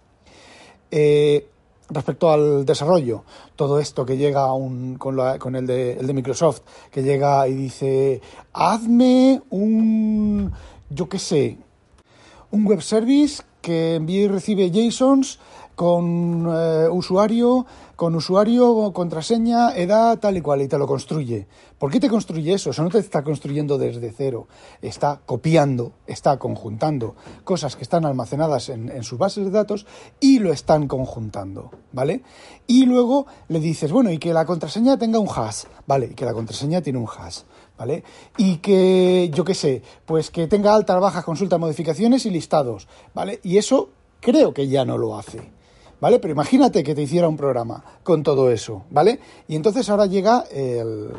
eh, 0.91 1.47
respecto 1.89 2.31
al 2.31 2.65
desarrollo, 2.65 3.23
todo 3.55 3.79
esto 3.79 4.05
que 4.05 4.17
llega 4.17 4.47
con, 4.47 4.95
con 4.97 5.55
el, 5.55 5.67
de, 5.67 5.93
el 5.93 6.07
de 6.07 6.13
Microsoft, 6.13 6.61
que 6.91 7.03
llega 7.03 7.47
y 7.47 7.53
dice, 7.53 8.21
hazme 8.53 9.41
un, 9.49 10.51
yo 10.89 11.09
qué 11.09 11.19
sé, 11.19 11.57
un 12.51 12.65
web 12.65 12.81
service 12.81 13.43
que 13.61 13.95
envíe 13.95 14.23
y 14.23 14.27
recibe 14.27 14.71
JSONs 14.71 15.39
con 15.75 16.47
eh, 16.49 16.87
usuario, 16.89 17.65
con 17.95 18.15
usuario, 18.15 18.91
contraseña, 18.93 19.75
edad, 19.75 20.17
tal 20.19 20.37
y 20.37 20.41
cual, 20.41 20.61
y 20.61 20.67
te 20.67 20.77
lo 20.77 20.87
construye. 20.87 21.47
¿Por 21.77 21.91
qué 21.91 21.99
te 21.99 22.09
construye 22.09 22.53
eso? 22.53 22.69
Eso 22.69 22.83
no 22.83 22.89
te 22.89 22.99
está 22.99 23.23
construyendo 23.23 23.77
desde 23.77 24.11
cero. 24.11 24.47
Está 24.81 25.21
copiando, 25.25 25.91
está 26.07 26.39
conjuntando 26.39 27.15
cosas 27.43 27.75
que 27.75 27.83
están 27.83 28.05
almacenadas 28.05 28.69
en, 28.69 28.89
en 28.89 29.03
sus 29.03 29.19
bases 29.19 29.45
de 29.45 29.51
datos 29.51 29.85
y 30.19 30.39
lo 30.39 30.51
están 30.51 30.87
conjuntando, 30.87 31.71
¿vale? 31.91 32.23
Y 32.67 32.85
luego 32.85 33.27
le 33.49 33.59
dices, 33.59 33.91
bueno, 33.91 34.11
y 34.11 34.17
que 34.17 34.33
la 34.33 34.45
contraseña 34.45 34.97
tenga 34.97 35.19
un 35.19 35.29
hash, 35.29 35.65
¿vale? 35.85 36.07
Y 36.07 36.15
que 36.15 36.25
la 36.25 36.33
contraseña 36.33 36.81
tiene 36.81 36.99
un 36.99 37.07
hash. 37.07 37.41
¿Vale? 37.77 38.05
Y 38.37 38.59
que, 38.59 39.29
yo 39.33 39.43
qué 39.43 39.53
sé, 39.53 39.81
pues 40.05 40.31
que 40.31 40.47
tenga 40.47 40.73
altas, 40.73 40.97
bajas, 41.01 41.25
consultas, 41.25 41.59
modificaciones 41.59 42.25
y 42.25 42.29
listados, 42.29 42.87
¿vale? 43.13 43.41
Y 43.43 43.57
eso 43.57 43.89
creo 44.21 44.53
que 44.53 44.69
ya 44.69 44.85
no 44.85 44.97
lo 44.97 45.17
hace. 45.17 45.51
¿Vale? 45.99 46.19
Pero 46.19 46.33
imagínate 46.33 46.83
que 46.83 46.95
te 46.95 47.01
hiciera 47.01 47.27
un 47.27 47.37
programa 47.37 47.83
con 48.03 48.23
todo 48.23 48.51
eso, 48.51 48.83
¿vale? 48.89 49.19
Y 49.47 49.55
entonces 49.55 49.89
ahora 49.89 50.05
llega 50.05 50.45
el, 50.51 51.11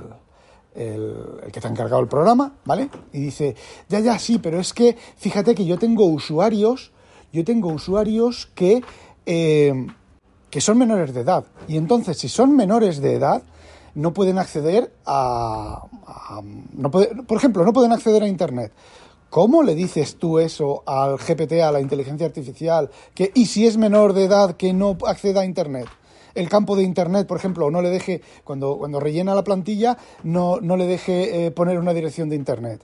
el, 0.74 1.14
que 1.52 1.60
te 1.60 1.66
ha 1.66 1.70
encargado 1.70 2.00
el 2.00 2.08
programa, 2.08 2.52
¿vale? 2.64 2.88
Y 3.12 3.20
dice, 3.20 3.56
ya, 3.88 4.00
ya, 4.00 4.18
sí, 4.18 4.38
pero 4.38 4.60
es 4.60 4.72
que 4.72 4.96
fíjate 5.16 5.54
que 5.54 5.64
yo 5.64 5.78
tengo 5.78 6.04
usuarios, 6.06 6.92
yo 7.32 7.44
tengo 7.44 7.68
usuarios 7.68 8.46
que, 8.54 8.82
eh, 9.24 9.86
que 10.50 10.60
son 10.60 10.78
menores 10.78 11.14
de 11.14 11.20
edad. 11.20 11.44
Y 11.68 11.76
entonces, 11.76 12.18
si 12.18 12.28
son 12.28 12.54
menores 12.54 13.00
de 13.00 13.14
edad, 13.14 13.42
no 13.94 14.12
pueden 14.12 14.38
acceder 14.38 14.92
a... 15.06 15.82
no 16.74 16.90
por 16.90 17.36
ejemplo, 17.36 17.64
no 17.64 17.72
pueden 17.72 17.92
acceder 17.92 18.22
a 18.22 18.28
Internet. 18.28 18.72
¿Cómo 19.36 19.62
le 19.62 19.74
dices 19.74 20.16
tú 20.16 20.38
eso 20.38 20.82
al 20.86 21.18
GPT, 21.18 21.60
a 21.60 21.70
la 21.70 21.82
inteligencia 21.82 22.26
artificial, 22.26 22.88
que 23.14 23.32
y 23.34 23.44
si 23.44 23.66
es 23.66 23.76
menor 23.76 24.14
de 24.14 24.24
edad 24.24 24.56
que 24.56 24.72
no 24.72 24.96
acceda 25.06 25.42
a 25.42 25.44
Internet? 25.44 25.88
El 26.34 26.48
campo 26.48 26.74
de 26.74 26.84
Internet, 26.84 27.26
por 27.26 27.36
ejemplo, 27.36 27.70
no 27.70 27.82
le 27.82 27.90
deje, 27.90 28.22
cuando, 28.44 28.78
cuando 28.78 28.98
rellena 28.98 29.34
la 29.34 29.44
plantilla, 29.44 29.98
no, 30.22 30.58
no 30.62 30.78
le 30.78 30.86
deje 30.86 31.44
eh, 31.44 31.50
poner 31.50 31.78
una 31.78 31.92
dirección 31.92 32.30
de 32.30 32.36
Internet. 32.36 32.80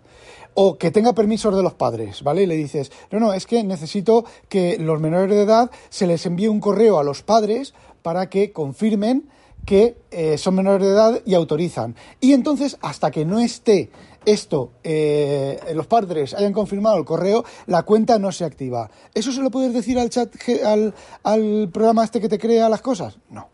O 0.52 0.76
que 0.76 0.90
tenga 0.90 1.14
permisos 1.14 1.56
de 1.56 1.62
los 1.62 1.72
padres, 1.72 2.22
¿vale? 2.22 2.42
Y 2.42 2.46
le 2.46 2.56
dices, 2.56 2.92
no, 3.10 3.18
no, 3.18 3.32
es 3.32 3.46
que 3.46 3.64
necesito 3.64 4.26
que 4.50 4.76
los 4.78 5.00
menores 5.00 5.34
de 5.34 5.44
edad 5.44 5.70
se 5.88 6.06
les 6.06 6.26
envíe 6.26 6.48
un 6.48 6.60
correo 6.60 6.98
a 6.98 7.02
los 7.02 7.22
padres 7.22 7.72
para 8.02 8.28
que 8.28 8.52
confirmen 8.52 9.26
que 9.64 9.96
eh, 10.10 10.36
son 10.38 10.56
menores 10.56 10.86
de 10.86 10.92
edad 10.92 11.20
y 11.24 11.34
autorizan. 11.34 11.94
Y 12.20 12.32
entonces, 12.32 12.76
hasta 12.82 13.10
que 13.10 13.24
no 13.24 13.40
esté 13.40 13.90
esto, 14.24 14.72
eh, 14.84 15.60
los 15.74 15.86
padres 15.86 16.34
hayan 16.34 16.52
confirmado 16.52 16.96
el 16.96 17.04
correo, 17.04 17.44
la 17.66 17.82
cuenta 17.82 18.18
no 18.18 18.32
se 18.32 18.44
activa. 18.44 18.90
¿Eso 19.14 19.32
se 19.32 19.42
lo 19.42 19.50
puedes 19.50 19.72
decir 19.72 19.98
al 19.98 20.10
chat, 20.10 20.34
al, 20.64 20.94
al 21.22 21.68
programa 21.72 22.04
este 22.04 22.20
que 22.20 22.28
te 22.28 22.38
crea 22.38 22.68
las 22.68 22.82
cosas? 22.82 23.18
No. 23.30 23.48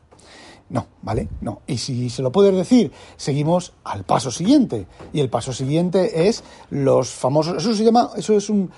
No, 0.71 0.87
¿vale? 1.01 1.29
No. 1.41 1.63
Y 1.67 1.79
si 1.79 2.11
se 2.11 2.21
lo 2.21 2.31
puedes 2.31 2.55
decir, 2.55 2.93
seguimos 3.17 3.73
al 3.85 4.05
paso 4.05 4.31
siguiente. 4.31 4.87
Y 5.13 5.21
el 5.21 5.31
paso 5.31 5.53
siguiente 5.53 6.29
es 6.29 6.45
los 6.71 7.11
famosos. 7.11 7.57
Eso 7.57 7.75
se 7.75 7.85
llama. 7.85 8.11
Eso 8.17 8.37
es 8.37 8.51
un. 8.51 8.71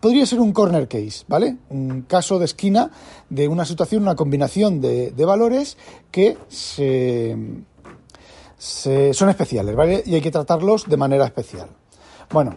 Podría 0.00 0.26
ser 0.26 0.40
un 0.40 0.52
corner 0.52 0.88
case, 0.88 1.24
¿vale? 1.28 1.56
Un 1.70 2.02
caso 2.02 2.38
de 2.38 2.46
esquina 2.46 2.90
de 3.28 3.48
una 3.48 3.64
situación, 3.64 4.02
una 4.02 4.16
combinación 4.16 4.80
de, 4.80 5.10
de 5.10 5.24
valores 5.24 5.76
que 6.10 6.38
se 6.48 7.36
son 8.64 9.28
especiales, 9.28 9.76
¿vale? 9.76 10.02
Y 10.06 10.14
hay 10.14 10.20
que 10.20 10.30
tratarlos 10.30 10.88
de 10.88 10.96
manera 10.96 11.24
especial. 11.24 11.68
Bueno, 12.30 12.56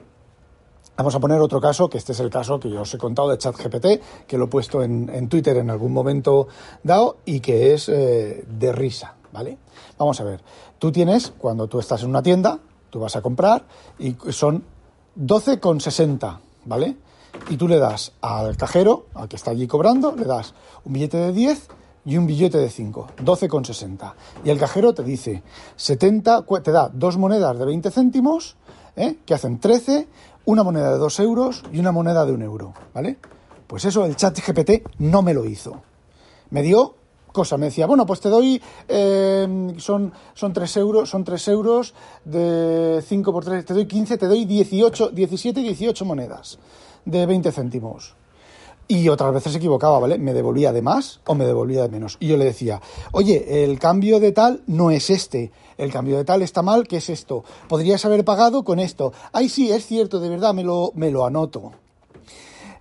Vamos 0.98 1.14
a 1.14 1.20
poner 1.20 1.40
otro 1.40 1.62
caso, 1.62 1.88
que 1.92 2.00
este 2.00 2.14
es 2.14 2.20
el 2.22 2.32
caso 2.32 2.60
que 2.60 2.72
yo 2.72 2.82
os 2.82 2.92
he 2.92 2.98
contado 2.98 3.30
de 3.30 3.38
ChatGPT, 3.38 4.26
que 4.26 4.36
lo 4.36 4.46
he 4.46 4.48
puesto 4.48 4.82
en, 4.82 5.30
Twitter 5.30 5.58
en 5.58 5.70
algún 5.70 5.94
momento 5.94 6.48
dado 6.82 7.18
y 7.24 7.40
que 7.40 7.76
es 7.76 7.88
eh, 7.88 8.44
de 8.50 8.72
risa, 8.72 9.14
¿vale? 9.32 9.60
Vamos 10.00 10.20
a 10.20 10.24
ver, 10.24 10.42
tú 10.80 10.92
tienes, 10.92 11.34
cuando 11.38 11.68
tú 11.68 11.78
estás 11.78 12.02
en 12.02 12.10
una 12.10 12.24
tienda, 12.24 12.58
tú 12.90 13.00
vas 13.00 13.16
a 13.16 13.22
comprar 13.22 13.68
y 14.00 14.16
son 14.32 14.64
12,60, 15.16 16.40
¿vale? 16.66 16.98
Y 17.48 17.58
tú 17.58 17.68
le 17.68 17.78
das 17.78 18.14
al 18.22 18.58
cajero, 18.58 19.06
al 19.14 19.28
que 19.28 19.36
está 19.36 19.52
allí 19.52 19.68
cobrando, 19.68 20.16
le 20.16 20.26
das 20.26 20.56
un 20.84 20.94
billete 20.94 21.18
de 21.18 21.32
10 21.32 21.68
y 22.08 22.16
un 22.16 22.26
billete 22.26 22.58
de 22.58 22.70
5, 22.70 23.08
12,60. 23.18 24.14
Y 24.46 24.50
el 24.50 24.58
cajero 24.58 24.94
te 24.94 25.04
dice 25.04 25.44
70, 25.76 26.46
te 26.64 26.72
da 26.72 26.90
dos 26.92 27.18
monedas 27.18 27.60
de 27.60 27.66
20 27.66 27.92
céntimos, 27.92 28.56
¿eh? 28.96 29.18
que 29.26 29.34
hacen 29.34 29.60
13, 29.60 30.08
una 30.46 30.64
moneda 30.64 30.94
de 30.94 31.00
2 31.00 31.20
euros 31.20 31.64
y 31.74 31.80
una 31.80 31.92
moneda 31.92 32.26
de 32.26 32.32
un 32.32 32.42
euro, 32.42 32.74
¿vale? 32.94 33.18
Pues 33.68 33.84
eso 33.84 34.06
el 34.06 34.16
chat 34.16 34.40
GPT 34.40 34.88
no 35.00 35.22
me 35.22 35.34
lo 35.34 35.44
hizo. 35.44 35.82
Me 36.50 36.62
dio 36.62 36.96
cosa, 37.34 37.58
me 37.58 37.66
decía, 37.66 37.86
bueno, 37.86 38.06
pues 38.06 38.22
te 38.22 38.30
doy, 38.30 38.60
eh, 38.88 39.76
son, 39.78 40.14
son 40.34 40.54
3 40.54 40.78
euros, 40.78 41.10
son 41.10 41.26
3 41.26 41.48
euros 41.50 41.94
de 42.24 43.04
5 43.06 43.34
por 43.34 43.44
3, 43.44 43.66
te 43.66 43.74
doy 43.74 43.86
15, 43.86 44.18
te 44.18 44.28
doy 44.28 44.46
18, 44.46 45.10
17 45.10 45.60
y 45.60 45.64
18 45.64 46.06
monedas 46.06 46.58
de 47.04 47.26
20 47.26 47.52
céntimos. 47.52 48.17
Y 48.88 49.10
otras 49.10 49.34
veces 49.34 49.52
se 49.52 49.58
equivocaba, 49.58 50.00
¿vale? 50.00 50.18
Me 50.18 50.34
devolvía 50.34 50.72
de 50.72 50.82
más 50.82 51.20
o 51.26 51.36
me 51.36 51.46
devolvía 51.46 51.82
de 51.82 51.90
menos. 51.90 52.18
Y 52.22 52.28
yo 52.28 52.38
le 52.38 52.46
decía, 52.46 52.82
oye, 53.12 53.64
el 53.64 53.80
cambio 53.80 54.20
de 54.20 54.32
tal 54.32 54.62
no 54.68 54.92
es 54.92 55.10
este. 55.10 55.52
El 55.78 55.92
cambio 55.92 56.18
de 56.18 56.24
tal 56.24 56.42
está 56.42 56.62
mal, 56.62 56.88
¿qué 56.88 56.98
es 56.98 57.10
esto? 57.10 57.44
Podrías 57.68 58.06
haber 58.06 58.24
pagado 58.24 58.64
con 58.64 58.80
esto. 58.80 59.12
Ay, 59.34 59.50
sí, 59.50 59.72
es 59.72 59.86
cierto, 59.86 60.20
de 60.20 60.30
verdad, 60.30 60.54
me 60.54 60.64
lo, 60.64 60.92
me 60.96 61.12
lo 61.12 61.26
anoto. 61.26 61.74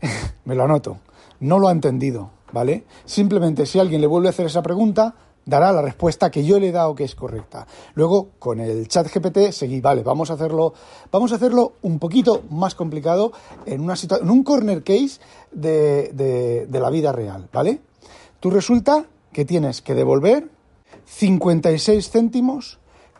me 0.45 0.55
lo 0.55 0.65
anoto. 0.65 0.99
No 1.41 1.59
lo 1.59 1.69
ha 1.69 1.73
entendido, 1.73 2.31
¿vale? 2.53 2.85
Simplemente 3.05 3.67
si 3.67 3.79
alguien 3.79 4.01
le 4.01 4.07
vuelve 4.07 4.29
a 4.29 4.31
hacer 4.31 4.47
esa 4.47 4.63
pregunta, 4.63 5.15
dará 5.47 5.73
la 5.73 5.81
respuesta 5.81 6.31
que 6.31 6.45
yo 6.45 6.61
le 6.61 6.69
he 6.69 6.73
dado 6.73 6.95
que 6.95 7.05
es 7.05 7.15
correcta. 7.15 7.67
Luego, 7.95 8.31
con 8.39 8.61
el 8.61 8.89
chat 8.89 9.07
GPT, 9.07 9.53
seguí, 9.53 9.81
vale, 9.81 10.03
vamos 10.03 10.31
a 10.31 10.35
hacerlo, 10.35 10.75
vamos 11.11 11.33
a 11.33 11.37
hacerlo 11.37 11.75
un 11.83 11.99
poquito 11.99 12.43
más 12.51 12.75
complicado 12.75 13.33
en, 13.65 13.81
una 13.81 13.95
en 13.95 14.31
un 14.31 14.43
corner 14.43 14.83
case 14.83 15.21
de, 15.53 16.67
de 16.69 16.81
la 16.81 16.91
vida 16.91 17.13
real, 17.13 17.49
¿vale? 17.53 17.81
Tú 18.41 18.51
resulta 18.51 19.07
que 19.33 19.45
tienes 19.45 19.81
que 19.81 19.95
devolver 19.95 20.51
56 21.07 22.11
céntimos, 22.11 22.79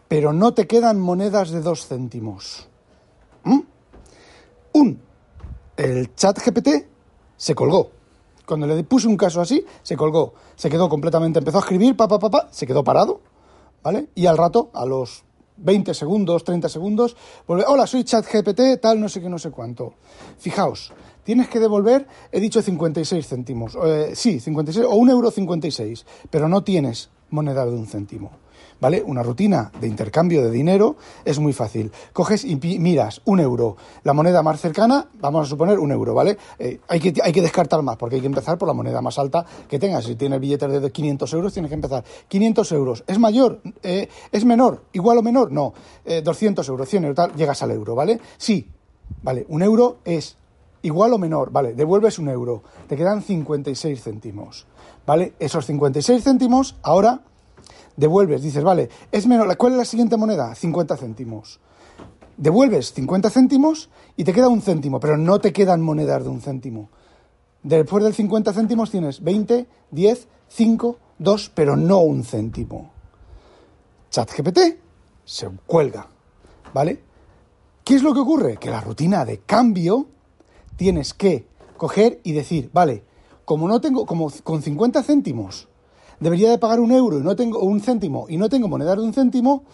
pero 0.09 0.33
no 0.33 0.53
te 0.53 0.67
quedan 0.67 1.01
monedas 1.01 1.51
de 1.51 1.61
2 1.61 1.87
céntimos. 1.87 2.69
¿Mm? 3.45 3.61
Un, 4.73 5.01
el 5.77 6.15
chat 6.15 6.39
GPT 6.39 6.87
se 7.37 7.55
colgó 7.55 7.96
cuando 8.47 8.67
le 8.67 8.83
puse 8.85 9.09
un 9.09 9.17
caso 9.17 9.41
así, 9.41 9.65
se 9.83 9.97
colgó, 9.97 10.35
se 10.55 10.71
quedó 10.71 10.89
completamente, 10.89 11.41
empezó 11.41 11.59
a 11.59 11.61
escribir, 11.61 11.97
pa, 11.97 12.09
pa, 12.09 12.19
pa, 12.19 12.31
pa, 12.31 12.49
se 12.51 12.67
quedó 12.67 12.85
parado, 12.85 13.21
¿vale? 13.83 14.09
Y 14.15 14.27
al 14.27 14.39
rato, 14.39 14.71
a 14.73 14.87
los 14.87 15.25
20 15.59 15.95
segundos, 15.95 16.45
30 16.45 16.69
segundos, 16.69 17.17
vuelve, 17.47 17.65
hola, 17.67 17.87
soy 17.87 18.05
ChatGPT, 18.05 18.81
tal, 18.81 19.01
no 19.01 19.09
sé 19.09 19.21
qué, 19.21 19.29
no 19.29 19.39
sé 19.39 19.51
cuánto. 19.51 19.95
Fijaos, 20.39 20.93
tienes 21.25 21.49
que 21.49 21.59
devolver, 21.59 22.07
he 22.31 22.41
dicho 22.41 22.63
56 22.63 23.27
céntimos, 23.27 23.77
eh, 23.85 24.13
sí, 24.15 24.41
56, 24.41 24.87
o 24.87 24.95
un 24.95 25.11
euro 25.11 25.31
56, 25.31 26.07
pero 26.31 26.49
no 26.49 26.63
tienes 26.63 27.11
moneda 27.31 27.67
de 27.67 27.73
un 27.73 27.87
céntimo. 27.87 28.31
¿Vale? 28.81 29.03
Una 29.05 29.23
rutina 29.23 29.71
de 29.81 29.87
intercambio 29.87 30.43
de 30.43 30.51
dinero 30.51 30.97
es 31.25 31.39
muy 31.39 31.53
fácil. 31.53 31.93
Coges 32.13 32.45
y 32.45 32.57
miras 32.57 33.23
un 33.25 33.41
euro, 33.41 33.77
la 34.05 34.13
moneda 34.13 34.43
más 34.43 34.61
cercana, 34.61 35.09
vamos 35.21 35.47
a 35.47 35.51
suponer 35.51 35.79
un 35.79 35.93
euro, 35.93 36.15
¿vale? 36.15 36.37
Eh, 36.59 36.81
hay, 36.89 37.01
que, 37.01 37.15
hay 37.23 37.33
que 37.33 37.43
descartar 37.43 37.83
más, 37.83 37.97
porque 37.97 38.17
hay 38.17 38.21
que 38.21 38.27
empezar 38.27 38.59
por 38.59 38.69
la 38.69 38.75
moneda 38.75 39.01
más 39.01 39.19
alta 39.19 39.45
que 39.69 39.79
tengas. 39.79 40.05
Si 40.05 40.17
tienes 40.17 40.41
billetes 40.41 40.83
de 40.83 40.91
500 40.91 41.33
euros, 41.33 41.53
tienes 41.53 41.69
que 41.69 41.75
empezar. 41.75 42.05
500 42.29 42.73
euros, 42.73 43.05
¿es 43.07 43.19
mayor? 43.19 43.61
Eh, 43.83 44.09
¿Es 44.33 44.45
menor? 44.45 44.85
¿Igual 44.93 45.19
o 45.19 45.23
menor? 45.23 45.53
No. 45.53 45.75
200 46.23 46.67
eh, 46.67 46.71
euros, 46.71 46.89
100 46.89 47.05
euros, 47.05 47.17
tal, 47.17 47.35
llegas 47.35 47.63
al 47.63 47.71
euro, 47.71 47.95
¿vale? 47.95 48.21
Sí, 48.37 48.69
¿vale? 49.23 49.47
Un 49.49 49.63
euro 49.63 49.99
es 50.05 50.37
igual 50.83 51.13
o 51.13 51.19
menor, 51.19 51.51
¿vale? 51.51 51.75
Devuelves 51.75 52.19
un 52.19 52.29
euro, 52.29 52.63
te 52.89 52.97
quedan 52.97 53.23
56 53.23 54.03
céntimos, 54.03 54.67
¿vale? 55.07 55.35
Esos 55.39 55.67
56 55.67 56.23
céntimos 56.23 56.77
ahora 56.83 57.23
devuelves, 57.97 58.43
dices, 58.43 58.63
vale, 58.63 58.89
es 59.11 59.27
menos, 59.27 59.55
¿cuál 59.57 59.73
es 59.73 59.79
la 59.79 59.85
siguiente 59.85 60.17
moneda? 60.17 60.55
50 60.55 60.97
céntimos. 60.97 61.61
Devuelves 62.37 62.93
50 62.93 63.31
céntimos 63.31 63.89
y 64.17 64.25
te 64.25 64.33
queda 64.33 64.49
un 64.49 64.61
céntimo, 64.61 65.01
pero 65.01 65.17
no 65.17 65.41
te 65.41 65.53
quedan 65.53 65.81
monedas 65.81 66.23
de 66.25 66.29
un 66.29 66.41
céntimo. 66.41 66.91
Después 67.63 68.05
del 68.05 68.15
50 68.15 68.53
céntimos 68.53 68.91
tienes 68.91 69.23
20, 69.23 69.67
10, 69.91 70.29
5, 70.49 70.99
2, 71.19 71.53
pero 71.55 71.77
no 71.77 72.01
un 72.01 72.25
céntimo. 72.25 72.91
ChatGPT 74.11 74.59
se 75.25 75.49
cuelga, 75.67 76.07
¿vale? 76.73 77.03
¿Qué 77.83 77.95
es 77.95 78.03
lo 78.03 78.13
que 78.13 78.21
ocurre? 78.21 78.57
Que 78.59 78.71
la 78.71 78.81
rutina 78.81 79.25
de 79.25 79.39
cambio 79.39 80.07
tienes 80.77 81.15
que 81.15 81.47
coger 81.77 82.21
y 82.23 82.33
decir, 82.33 82.71
vale, 82.73 83.03
como 83.45 83.67
no 83.69 83.81
tengo, 83.81 84.07
como 84.07 84.31
con 84.43 84.63
50 84.63 85.03
céntimos 85.03 85.69
debería 86.21 86.51
de 86.51 86.59
pagar 86.59 86.81
un 86.81 86.93
euro 86.93 87.19
y 87.19 87.23
no 87.23 87.37
tengo 87.37 87.61
un 87.61 87.81
céntimo 87.81 88.27
y 88.29 88.37
no 88.37 88.49
tengo 88.49 88.69
moneda 88.69 88.95
de 88.97 89.03
un 89.03 89.13
céntimo, 89.13 89.65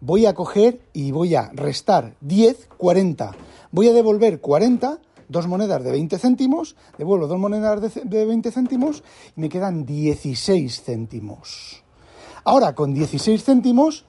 voy 0.00 0.26
a 0.26 0.34
coger 0.34 0.80
y 0.92 1.12
voy 1.12 1.34
a 1.34 1.50
restar 1.52 2.14
10, 2.20 2.68
40. 2.76 3.32
Voy 3.70 3.88
a 3.88 3.92
devolver 3.92 4.40
40, 4.40 4.98
dos 5.28 5.46
monedas 5.46 5.82
de 5.82 5.92
20 5.92 6.18
céntimos, 6.18 6.76
devuelvo 6.98 7.26
dos 7.26 7.38
monedas 7.38 7.94
de, 8.04 8.24
20 8.26 8.50
céntimos 8.50 9.02
y 9.36 9.40
me 9.40 9.48
quedan 9.48 9.86
16 9.86 10.82
céntimos. 10.82 11.82
Ahora, 12.44 12.74
con 12.74 12.92
16 12.92 13.42
céntimos, 13.42 14.04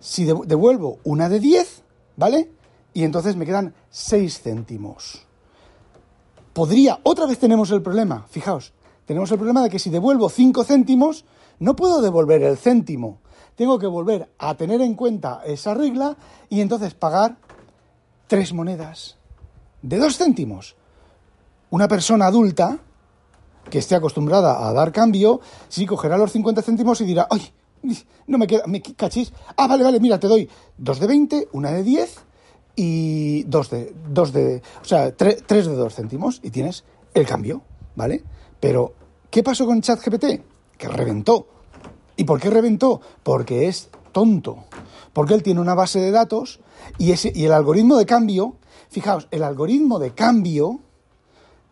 si 0.00 0.24
devuelvo 0.24 0.98
una 1.04 1.28
de 1.28 1.40
10, 1.40 1.82
¿vale? 2.16 2.50
Y 2.94 3.04
entonces 3.04 3.36
me 3.36 3.44
quedan 3.44 3.74
6 3.90 4.40
céntimos. 4.40 5.26
Podría, 6.52 7.00
otra 7.02 7.26
vez 7.26 7.38
tenemos 7.38 7.70
el 7.70 7.82
problema, 7.82 8.26
fijaos, 8.28 8.72
tenemos 9.06 9.30
el 9.30 9.38
problema 9.38 9.62
de 9.62 9.70
que 9.70 9.78
si 9.78 9.90
devuelvo 9.90 10.28
5 10.28 10.64
céntimos, 10.64 11.24
no 11.58 11.76
puedo 11.76 12.00
devolver 12.00 12.42
el 12.42 12.56
céntimo. 12.56 13.20
Tengo 13.54 13.78
que 13.78 13.86
volver 13.86 14.30
a 14.38 14.54
tener 14.56 14.80
en 14.80 14.94
cuenta 14.94 15.42
esa 15.44 15.74
regla 15.74 16.16
y 16.48 16.60
entonces 16.60 16.94
pagar 16.94 17.36
tres 18.26 18.52
monedas 18.52 19.16
de 19.82 19.98
dos 19.98 20.16
céntimos. 20.16 20.76
Una 21.70 21.88
persona 21.88 22.26
adulta 22.26 22.78
que 23.70 23.78
esté 23.78 23.94
acostumbrada 23.94 24.66
a 24.66 24.72
dar 24.72 24.92
cambio, 24.92 25.40
sí 25.68 25.86
cogerá 25.86 26.16
los 26.16 26.32
50 26.32 26.62
céntimos 26.62 27.00
y 27.00 27.04
dirá, 27.04 27.28
¡ay! 27.30 27.52
No 28.26 28.38
me 28.38 28.46
queda, 28.46 28.64
me 28.66 28.80
cachis. 28.80 29.32
Ah, 29.56 29.66
vale, 29.66 29.82
vale, 29.82 29.98
mira, 29.98 30.18
te 30.18 30.28
doy 30.28 30.48
dos 30.78 31.00
de 31.00 31.06
20, 31.06 31.48
una 31.52 31.72
de 31.72 31.82
10 31.82 32.16
y 32.76 33.42
dos 33.44 33.70
de, 33.70 33.94
dos 34.08 34.32
de, 34.32 34.62
o 34.80 34.84
sea, 34.84 35.14
tres 35.14 35.46
de 35.46 35.74
dos 35.74 35.94
céntimos 35.94 36.40
y 36.42 36.50
tienes 36.50 36.84
el 37.14 37.26
cambio, 37.26 37.62
¿vale? 37.96 38.24
Pero, 38.62 38.92
¿qué 39.28 39.42
pasó 39.42 39.66
con 39.66 39.80
ChatGPT? 39.80 40.24
Que 40.78 40.86
reventó. 40.86 41.48
¿Y 42.16 42.22
por 42.22 42.38
qué 42.38 42.48
reventó? 42.48 43.00
Porque 43.24 43.66
es 43.66 43.90
tonto. 44.12 44.66
Porque 45.12 45.34
él 45.34 45.42
tiene 45.42 45.60
una 45.60 45.74
base 45.74 45.98
de 45.98 46.12
datos 46.12 46.60
y, 46.96 47.10
ese, 47.10 47.32
y 47.34 47.44
el 47.44 47.52
algoritmo 47.52 47.96
de 47.96 48.06
cambio, 48.06 48.54
fijaos, 48.88 49.26
el 49.32 49.42
algoritmo 49.42 49.98
de 49.98 50.12
cambio, 50.12 50.78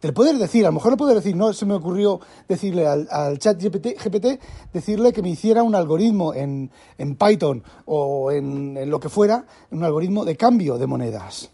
te 0.00 0.12
puedes 0.12 0.36
decir, 0.40 0.64
a 0.64 0.70
lo 0.70 0.72
mejor 0.72 0.90
le 0.90 0.96
puedes 0.96 1.14
decir, 1.14 1.36
no 1.36 1.52
se 1.52 1.64
me 1.64 1.74
ocurrió 1.74 2.18
decirle 2.48 2.88
al, 2.88 3.38
chat 3.38 3.62
GPT, 3.62 4.40
decirle 4.72 5.12
que 5.12 5.22
me 5.22 5.28
hiciera 5.28 5.62
un 5.62 5.76
algoritmo 5.76 6.34
en, 6.34 6.72
Python 7.16 7.62
o 7.84 8.32
en, 8.32 8.90
lo 8.90 8.98
que 8.98 9.08
fuera, 9.08 9.46
un 9.70 9.84
algoritmo 9.84 10.24
de 10.24 10.34
cambio 10.34 10.76
de 10.76 10.88
monedas. 10.88 11.50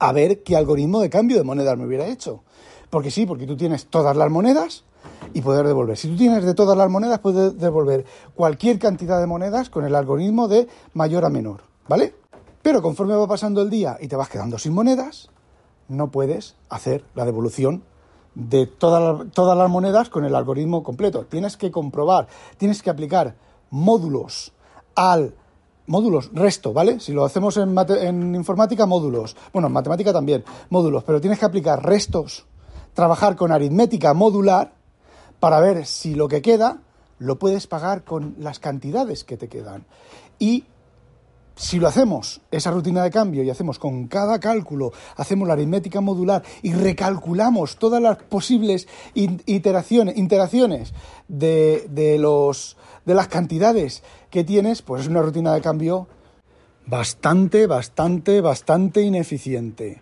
A 0.00 0.12
ver 0.12 0.42
qué 0.42 0.56
algoritmo 0.56 1.00
de 1.00 1.10
cambio 1.10 1.36
de 1.36 1.44
monedas 1.44 1.78
me 1.78 1.86
hubiera 1.86 2.08
hecho. 2.08 2.42
Porque 2.90 3.10
sí, 3.10 3.24
porque 3.24 3.46
tú 3.46 3.56
tienes 3.56 3.86
todas 3.86 4.16
las 4.16 4.30
monedas 4.30 4.84
y 5.32 5.40
poder 5.40 5.66
devolver. 5.66 5.96
Si 5.96 6.08
tú 6.08 6.16
tienes 6.16 6.44
de 6.44 6.54
todas 6.54 6.76
las 6.76 6.90
monedas, 6.90 7.20
puedes 7.20 7.56
devolver 7.58 8.04
cualquier 8.34 8.78
cantidad 8.78 9.20
de 9.20 9.26
monedas 9.26 9.70
con 9.70 9.84
el 9.84 9.94
algoritmo 9.94 10.48
de 10.48 10.68
mayor 10.92 11.24
a 11.24 11.30
menor, 11.30 11.62
¿vale? 11.88 12.14
Pero 12.62 12.82
conforme 12.82 13.14
va 13.14 13.26
pasando 13.26 13.62
el 13.62 13.70
día 13.70 13.96
y 14.00 14.08
te 14.08 14.16
vas 14.16 14.28
quedando 14.28 14.58
sin 14.58 14.74
monedas, 14.74 15.30
no 15.88 16.10
puedes 16.10 16.56
hacer 16.68 17.04
la 17.14 17.24
devolución 17.24 17.84
de 18.34 18.66
todas, 18.66 19.30
todas 19.32 19.56
las 19.56 19.70
monedas 19.70 20.08
con 20.08 20.24
el 20.24 20.34
algoritmo 20.34 20.82
completo. 20.82 21.24
Tienes 21.24 21.56
que 21.56 21.70
comprobar, 21.70 22.26
tienes 22.58 22.82
que 22.82 22.90
aplicar 22.90 23.36
módulos 23.70 24.52
al 24.94 25.34
módulos, 25.86 26.30
resto, 26.32 26.72
¿vale? 26.72 27.00
Si 27.00 27.12
lo 27.12 27.24
hacemos 27.24 27.56
en 27.56 28.34
informática, 28.34 28.86
módulos. 28.86 29.36
Bueno, 29.52 29.66
en 29.66 29.74
matemática 29.74 30.12
también, 30.12 30.44
módulos, 30.68 31.02
pero 31.02 31.20
tienes 31.20 31.38
que 31.38 31.46
aplicar 31.46 31.84
restos 31.84 32.46
trabajar 32.94 33.36
con 33.36 33.52
aritmética 33.52 34.14
modular 34.14 34.72
para 35.38 35.60
ver 35.60 35.86
si 35.86 36.14
lo 36.14 36.28
que 36.28 36.42
queda 36.42 36.78
lo 37.18 37.38
puedes 37.38 37.66
pagar 37.66 38.04
con 38.04 38.34
las 38.38 38.58
cantidades 38.58 39.24
que 39.24 39.36
te 39.36 39.48
quedan. 39.48 39.84
Y 40.38 40.64
Si 41.60 41.78
lo 41.78 41.88
hacemos, 41.88 42.40
esa 42.50 42.70
rutina 42.70 43.04
de 43.04 43.10
cambio, 43.10 43.42
y 43.42 43.50
hacemos 43.50 43.78
con 43.78 44.08
cada 44.08 44.40
cálculo, 44.40 44.92
hacemos 45.16 45.46
la 45.46 45.52
aritmética 45.52 46.00
modular 46.00 46.42
y 46.62 46.72
recalculamos 46.72 47.76
todas 47.76 48.00
las 48.00 48.16
posibles 48.16 48.88
iteraciones, 49.12 50.16
interacciones 50.16 50.94
de, 51.28 51.86
de, 51.90 52.16
los, 52.16 52.78
de 53.04 53.14
las 53.14 53.28
cantidades 53.28 54.02
que 54.30 54.42
tienes, 54.42 54.80
pues 54.80 55.02
es 55.02 55.08
una 55.08 55.20
rutina 55.20 55.52
de 55.52 55.60
cambio 55.60 56.08
bastante, 56.86 57.66
bastante, 57.66 58.40
bastante 58.40 59.02
ineficiente. 59.02 60.00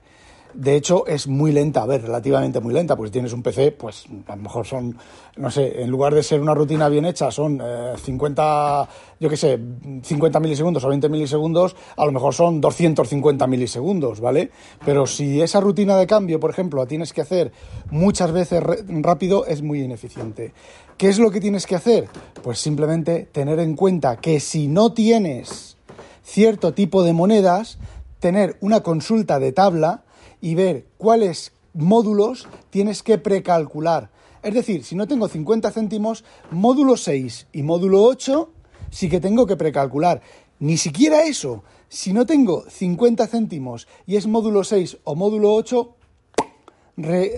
De 0.55 0.77
hecho, 0.77 1.07
es 1.07 1.27
muy 1.29 1.53
lenta, 1.53 1.83
a 1.83 1.87
ver, 1.87 2.03
relativamente 2.03 2.59
muy 2.61 2.73
lenta, 2.73 2.97
pues 2.97 3.11
tienes 3.11 3.33
un 3.33 3.43
PC, 3.43 3.73
pues 3.73 4.07
a 4.27 4.35
lo 4.35 4.43
mejor 4.43 4.67
son, 4.67 4.97
no 5.37 5.51
sé, 5.51 5.83
en 5.83 5.91
lugar 5.91 6.15
de 6.15 6.23
ser 6.23 6.41
una 6.41 6.55
rutina 6.55 6.89
bien 6.89 7.05
hecha, 7.05 7.31
son 7.31 7.61
50, 7.97 8.83
eh, 8.83 8.87
yo 9.21 9.29
qué 9.29 9.37
sé, 9.37 9.59
50 10.03 10.41
milisegundos 10.41 10.83
o 10.85 10.89
20 10.89 11.09
milisegundos, 11.11 11.77
a 11.97 12.07
lo 12.07 12.13
mejor 12.13 12.33
son 12.35 12.61
250 12.61 13.47
milisegundos, 13.47 14.21
¿vale? 14.21 14.51
Pero 14.85 15.07
si 15.07 15.43
esa 15.43 15.61
rutina 15.61 15.97
de 15.97 16.07
cambio, 16.07 16.41
por 16.41 16.51
ejemplo, 16.51 16.81
la 16.81 16.89
tienes 16.89 17.13
que 17.13 17.21
hacer 17.21 17.53
muchas 17.91 18.33
veces 18.33 18.63
rápido, 18.63 19.45
es 19.47 19.63
muy 19.63 19.83
ineficiente. 19.83 20.55
¿Qué 20.97 21.09
es 21.09 21.19
lo 21.19 21.31
que 21.31 21.41
tienes 21.41 21.67
que 21.67 21.77
hacer? 21.77 22.09
Pues 22.43 22.59
simplemente 22.59 23.29
tener 23.31 23.61
en 23.61 23.77
cuenta 23.77 24.17
que 24.17 24.41
si 24.41 24.67
no 24.67 24.93
tienes 24.93 25.77
cierto 26.25 26.75
tipo 26.75 27.03
de 27.03 27.13
monedas, 27.13 27.79
tener 28.19 28.57
una 28.61 28.83
consulta 28.83 29.39
de 29.39 29.53
tabla, 29.53 30.03
y 30.41 30.55
ver 30.55 30.87
cuáles 30.97 31.53
módulos 31.75 32.49
tienes 32.71 33.03
que 33.03 33.19
precalcular. 33.19 34.11
Es 34.43 34.55
decir, 34.55 34.85
si 34.85 34.95
no 34.95 35.07
tengo 35.09 35.29
50 35.29 35.71
céntimos, 35.71 36.25
módulo 36.51 36.97
6 36.97 37.49
y 37.53 37.63
módulo 37.63 38.03
8 38.05 38.51
sí 38.91 39.09
que 39.09 39.21
tengo 39.21 39.47
que 39.47 39.57
precalcular. 39.57 40.23
Ni 40.61 40.77
siquiera 40.77 41.25
eso. 41.25 41.63
Si 41.89 42.13
no 42.13 42.27
tengo 42.27 42.65
50 42.69 43.27
céntimos 43.27 43.89
y 44.07 44.17
es 44.17 44.27
módulo 44.27 44.65
6 44.65 44.99
o 45.05 45.15
módulo 45.15 45.55
8, 45.55 45.95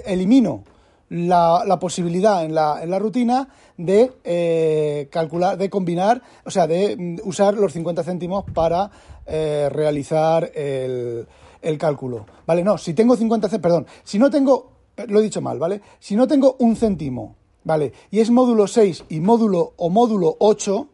elimino 0.06 0.64
la, 1.10 1.78
posibilidad 1.80 2.44
en 2.44 2.54
la, 2.54 2.82
en 2.82 2.90
la, 2.90 2.98
rutina 2.98 3.48
de 3.76 4.12
eh, 4.24 5.08
calcular, 5.10 5.58
de 5.58 5.68
combinar, 5.68 6.22
o 6.44 6.50
sea, 6.50 6.66
de 6.66 6.96
mm, 6.96 7.28
usar 7.28 7.54
los 7.54 7.72
50 7.72 8.02
céntimos 8.04 8.44
para 8.54 8.90
eh, 9.26 9.68
realizar 9.70 10.50
el, 10.54 11.26
el 11.62 11.78
cálculo. 11.78 12.26
¿Vale? 12.46 12.62
No, 12.64 12.78
si 12.78 12.94
tengo 12.94 13.16
50 13.16 13.48
céntimos, 13.48 13.62
perdón, 13.62 13.86
si 14.04 14.18
no 14.18 14.30
tengo, 14.30 14.72
lo 15.08 15.20
he 15.20 15.22
dicho 15.22 15.40
mal, 15.40 15.58
¿vale? 15.58 15.80
Si 15.98 16.16
no 16.16 16.26
tengo 16.26 16.56
un 16.58 16.76
céntimo, 16.76 17.36
¿vale? 17.64 17.92
Y 18.10 18.20
es 18.20 18.30
módulo 18.30 18.66
6 18.66 19.04
y 19.08 19.20
módulo 19.20 19.74
o 19.76 19.90
módulo 19.90 20.36
8, 20.38 20.88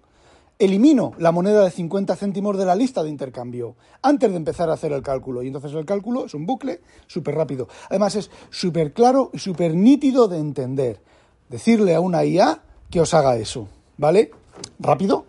elimino 0.59 1.13
la 1.19 1.33
moneda 1.33 1.63
de 1.63 1.71
50 1.71 2.17
céntimos 2.17 2.57
de 2.57 2.65
la 2.65 2.75
lista 2.75 3.03
de 3.03 3.11
intercambio 3.11 3.77
antes 4.03 4.31
de 4.31 4.37
empezar 4.37 4.71
a 4.71 4.75
hacer 4.75 4.93
el 4.93 5.03
cálculo. 5.03 5.43
Y 5.43 5.49
entonces 5.49 5.73
el 5.73 5.85
cálculo 5.85 6.27
es 6.27 6.35
un 6.35 6.47
bucle 6.47 6.81
súper 7.07 7.35
rápido. 7.35 7.69
Además 7.91 8.17
es 8.17 8.31
súper 8.51 8.93
claro 8.93 9.31
y 9.33 9.39
súper 9.39 9.75
nítido 9.75 10.29
de 10.29 10.39
entender. 10.39 11.01
Decirle 11.49 11.95
a 11.95 12.01
una 12.01 12.25
IA 12.25 12.63
que 12.91 13.01
os 13.01 13.15
haga 13.15 13.37
eso, 13.37 13.69
¿vale? 13.99 14.31
Rápido, 14.79 15.27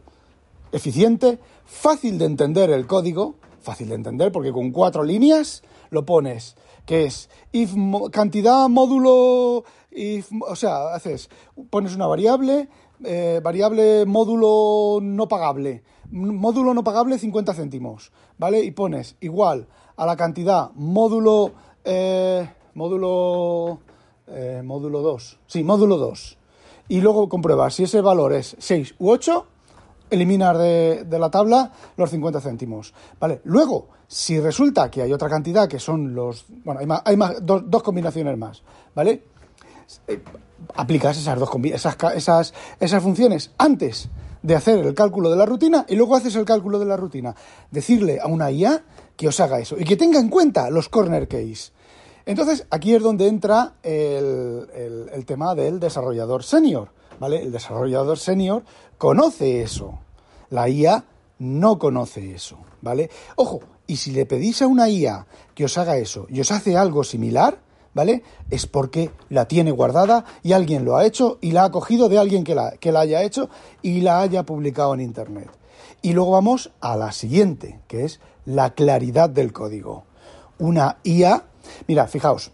eficiente, 0.72 1.39
fácil 1.65 2.17
de 2.17 2.25
entender 2.25 2.70
el 2.70 2.88
código 2.88 3.36
fácil 3.67 3.89
de 3.89 3.95
entender 3.95 4.31
porque 4.31 4.53
con 4.53 4.71
cuatro 4.71 5.03
líneas 5.03 5.62
lo 5.89 6.05
pones, 6.05 6.55
que 6.86 7.03
es 7.03 7.29
if 7.51 7.74
cantidad 8.12 8.69
módulo, 8.69 9.65
if, 9.91 10.31
o 10.47 10.55
sea, 10.55 10.93
haces, 10.95 11.29
pones 11.69 11.93
una 11.93 12.07
variable, 12.07 12.69
eh, 13.03 13.41
variable 13.43 14.05
módulo 14.05 15.01
no 15.01 15.27
pagable, 15.27 15.83
módulo 16.09 16.74
no 16.74 16.83
pagable 16.86 17.19
50 17.19 17.53
céntimos, 17.53 18.13
¿vale? 18.38 18.63
Y 18.63 18.71
pones 18.71 19.17
igual 19.19 19.67
a 19.97 20.05
la 20.05 20.15
cantidad 20.15 20.71
módulo, 20.74 21.51
eh, 21.83 22.50
módulo, 22.74 23.79
eh, 24.27 24.62
módulo 24.63 25.01
2, 25.01 25.39
sí, 25.45 25.63
módulo 25.65 25.97
2. 25.97 26.38
Y 26.88 27.01
luego 27.01 27.27
compruebas 27.27 27.73
si 27.73 27.84
ese 27.84 27.99
valor 27.99 28.32
es 28.32 28.56
6 28.60 28.95
u 28.97 29.10
8 29.10 29.45
eliminar 30.10 30.58
de, 30.58 31.06
la 31.10 31.30
tabla 31.30 31.72
los 31.96 32.10
50 32.10 32.41
céntimos. 32.41 32.93
¿Vale? 33.20 33.41
Luego, 33.46 33.89
si 34.08 34.39
resulta 34.39 34.89
que 34.89 35.02
hay 35.02 35.13
otra 35.13 35.30
cantidad 35.30 35.67
que 35.67 35.80
son 35.80 36.13
los... 36.13 36.46
Bueno, 36.63 36.80
hay, 37.04 37.17
más, 37.17 37.36
dos, 37.41 37.84
combinaciones 37.84 38.38
más, 38.38 38.63
¿vale? 38.96 39.24
Eh, 40.08 40.22
aplicas 40.76 41.17
esas 41.17 41.39
dos 41.39 41.50
esas, 41.65 41.98
esas, 42.15 42.54
esas 42.80 43.04
funciones 43.04 43.52
antes 43.58 44.10
de 44.41 44.56
hacer 44.56 44.86
el 44.86 44.93
cálculo 44.93 45.30
de 45.30 45.36
la 45.36 45.46
rutina 45.46 45.86
y 45.88 45.96
luego 45.96 46.15
haces 46.15 46.36
el 46.36 46.46
cálculo 46.46 46.80
de 46.80 46.86
la 46.86 46.98
rutina. 46.98 47.36
Decirle 47.72 48.20
a 48.22 48.28
una 48.28 48.52
IA 48.52 48.84
que 49.15 49.28
os 49.28 49.39
haga 49.39 49.60
eso 49.60 49.76
y 49.78 49.84
que 49.84 49.98
tenga 49.98 50.20
en 50.20 50.30
cuenta 50.30 50.70
los 50.70 50.89
corner 50.89 51.28
case. 51.28 51.72
Entonces, 52.26 52.67
aquí 52.70 52.93
es 52.93 53.02
donde 53.02 53.28
entra 53.28 53.76
el, 53.84 54.67
el 55.13 55.26
tema 55.26 55.56
del 55.56 55.80
desarrollador 55.80 56.43
senior. 56.43 56.89
¿Vale? 57.19 57.41
El 57.41 57.51
desarrollador 57.51 58.17
senior 58.17 58.63
conoce 58.97 59.62
eso. 59.62 59.99
La 60.49 60.69
IA 60.69 61.06
no 61.39 61.77
conoce 61.77 62.34
eso, 62.34 62.58
¿vale? 62.82 63.10
Ojo, 63.36 63.60
y 63.86 63.97
si 63.97 64.12
le 64.12 64.25
pedís 64.25 64.62
a 64.62 64.67
una 64.67 64.89
IA 64.89 65.27
que 65.56 65.65
os 65.65 65.77
haga 65.77 65.97
eso 65.97 66.27
y 66.30 66.39
os 66.41 66.51
hace 66.51 66.77
algo 66.77 67.03
similar, 67.03 67.60
¿vale? 67.93 68.23
Es 68.49 68.67
porque 68.67 69.12
la 69.30 69.47
tiene 69.47 69.71
guardada 69.71 70.25
y 70.43 70.53
alguien 70.53 70.86
lo 70.86 70.97
ha 70.97 71.06
hecho 71.06 71.38
y 71.41 71.51
la 71.51 71.63
ha 71.65 71.71
cogido 71.71 72.10
de 72.10 72.17
alguien 72.17 72.43
que 72.43 72.56
la, 72.56 72.71
que 72.71 72.91
la 72.91 73.01
haya 73.01 73.23
hecho 73.23 73.49
y 73.82 74.01
la 74.01 74.21
haya 74.21 74.43
publicado 74.43 74.93
en 74.93 75.01
Internet. 75.01 75.49
Y 76.01 76.13
luego 76.13 76.32
vamos 76.32 76.71
a 76.80 76.95
la 76.95 77.12
siguiente, 77.12 77.80
que 77.88 78.06
es 78.06 78.19
la 78.45 78.75
claridad 78.75 79.30
del 79.30 79.51
código. 79.51 80.03
Una 80.60 80.97
IA, 81.03 81.45
mira, 81.88 82.08
fijaos, 82.08 82.51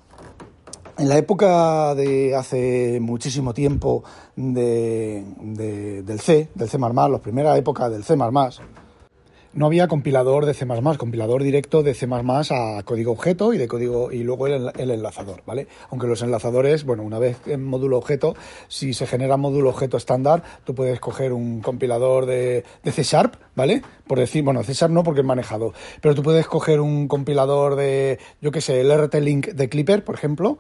en 0.98 1.10
la 1.10 1.18
época 1.18 1.96
de 1.96 2.36
hace 2.36 3.00
muchísimo 3.02 3.54
tiempo 3.54 4.04
de, 4.36 5.24
del 6.04 6.20
C, 6.20 6.50
del 6.54 6.70
C++, 6.70 6.78
la 6.78 7.20
primera 7.20 7.58
época 7.58 7.90
del 7.90 8.04
C++, 8.04 8.16
no 9.54 9.68
había 9.68 9.88
compilador 9.88 10.46
de 10.46 10.54
C++, 10.54 10.66
compilador 10.98 11.44
directo 11.44 11.84
de 11.84 11.94
C++ 11.94 12.08
a 12.10 12.84
código 12.84 13.12
objeto 13.12 13.54
y 13.54 13.58
de 13.58 13.68
código 13.68 14.12
y 14.12 14.24
luego 14.24 14.48
el, 14.48 14.72
enlazador, 14.78 15.44
¿vale? 15.46 15.68
Aunque 15.90 16.08
los 16.08 16.22
enlazadores, 16.22 16.84
bueno, 16.84 17.04
una 17.04 17.20
vez 17.20 17.38
en 17.46 17.64
módulo 17.64 17.98
objeto, 17.98 18.36
si 18.68 18.94
se 18.94 19.08
genera 19.08 19.38
módulo 19.38 19.70
objeto 19.70 19.98
estándar, 19.98 20.44
tú 20.64 20.74
puedes 20.74 21.00
coger 21.00 21.34
un 21.34 21.62
compilador 21.62 22.26
de, 22.26 22.64
de 22.84 22.92
C 22.92 23.04
Sharp, 23.04 23.36
¿vale? 23.56 23.82
Por 24.08 24.20
decir, 24.20 24.44
bueno, 24.44 24.64
C 24.64 24.74
Sharp 24.74 24.94
no 24.94 25.04
porque 25.04 25.22
es 25.22 25.26
manejado, 25.26 25.74
pero 26.02 26.16
tú 26.16 26.24
puedes 26.24 26.48
coger 26.48 26.82
un 26.82 27.08
compilador 27.08 27.76
de, 27.76 28.20
yo 28.42 28.52
qué 28.52 28.62
sé, 28.62 28.82
el 28.82 28.92
RT 28.92 29.16
Link 29.16 29.48
de 29.50 29.70
Clipper, 29.70 30.04
por 30.04 30.16
ejemplo, 30.16 30.58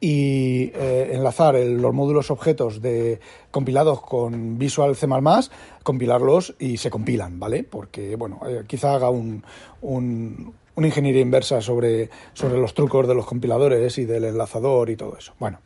y 0.00 0.70
eh, 0.74 1.10
enlazar 1.12 1.54
los 1.56 1.92
módulos 1.92 2.30
objetos 2.30 2.80
de 2.80 3.20
compilados 3.50 4.00
con 4.00 4.58
Visual 4.58 4.94
C++, 4.94 5.08
compilarlos 5.82 6.54
y 6.58 6.76
se 6.76 6.90
compilan, 6.90 7.40
¿vale? 7.40 7.64
Porque, 7.64 8.14
bueno, 8.16 8.40
eh, 8.46 8.62
quizá 8.66 8.94
haga 8.94 9.10
un, 9.10 9.44
un, 9.82 10.54
una 10.76 10.86
ingeniería 10.86 11.22
inversa 11.22 11.60
sobre, 11.60 12.10
sobre 12.32 12.58
los 12.58 12.74
trucos 12.74 13.08
de 13.08 13.14
los 13.14 13.26
compiladores 13.26 13.98
y 13.98 14.04
del 14.04 14.24
enlazador 14.24 14.90
y 14.90 14.96
todo 14.96 15.16
eso. 15.18 15.34
Bueno, 15.40 15.58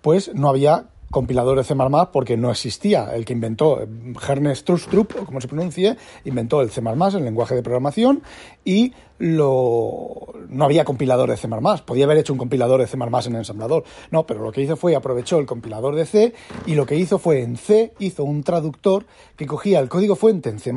pues 0.00 0.34
no 0.34 0.48
había 0.48 0.86
compilador 1.10 1.56
de 1.56 1.64
C++ 1.64 1.74
porque 2.12 2.36
no 2.36 2.50
existía. 2.50 3.14
El 3.14 3.24
que 3.24 3.32
inventó, 3.32 3.80
Ernest 4.28 4.66
Trustrup, 4.66 5.14
o 5.20 5.24
como 5.24 5.40
se 5.40 5.48
pronuncie, 5.48 5.96
inventó 6.24 6.60
el 6.60 6.70
C++, 6.70 6.80
el 6.80 7.24
lenguaje 7.24 7.54
de 7.54 7.62
programación, 7.62 8.22
y 8.64 8.92
lo... 9.18 10.34
no 10.48 10.64
había 10.64 10.84
compilador 10.84 11.30
de 11.30 11.36
C++. 11.36 11.48
Podía 11.84 12.04
haber 12.04 12.18
hecho 12.18 12.32
un 12.32 12.38
compilador 12.38 12.80
de 12.80 12.86
C++ 12.86 12.96
en 12.96 13.32
el 13.32 13.38
ensamblador. 13.38 13.84
No, 14.10 14.26
pero 14.26 14.42
lo 14.42 14.52
que 14.52 14.62
hizo 14.62 14.76
fue 14.76 14.94
aprovechó 14.94 15.38
el 15.38 15.46
compilador 15.46 15.94
de 15.94 16.06
C 16.06 16.34
y 16.66 16.74
lo 16.74 16.86
que 16.86 16.96
hizo 16.96 17.18
fue 17.18 17.42
en 17.42 17.56
C 17.56 17.94
hizo 17.98 18.24
un 18.24 18.42
traductor 18.42 19.06
que 19.36 19.46
cogía 19.46 19.80
el 19.80 19.88
código 19.88 20.16
fuente 20.16 20.50
en 20.50 20.58
C++ 20.58 20.72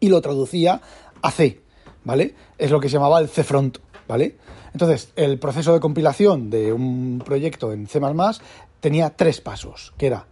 y 0.00 0.08
lo 0.08 0.20
traducía 0.20 0.80
a 1.22 1.30
C, 1.30 1.62
¿vale? 2.04 2.34
Es 2.58 2.70
lo 2.70 2.80
que 2.80 2.88
se 2.88 2.94
llamaba 2.94 3.20
el 3.20 3.28
C-front, 3.28 3.78
¿vale? 4.08 4.36
Entonces, 4.72 5.12
el 5.16 5.38
proceso 5.38 5.72
de 5.72 5.80
compilación 5.80 6.50
de 6.50 6.72
un 6.72 7.22
proyecto 7.24 7.72
en 7.72 7.86
C++ 7.86 8.00
tenía 8.80 9.10
tres 9.10 9.40
pasos, 9.40 9.92
que 9.96 10.06
era 10.06 10.26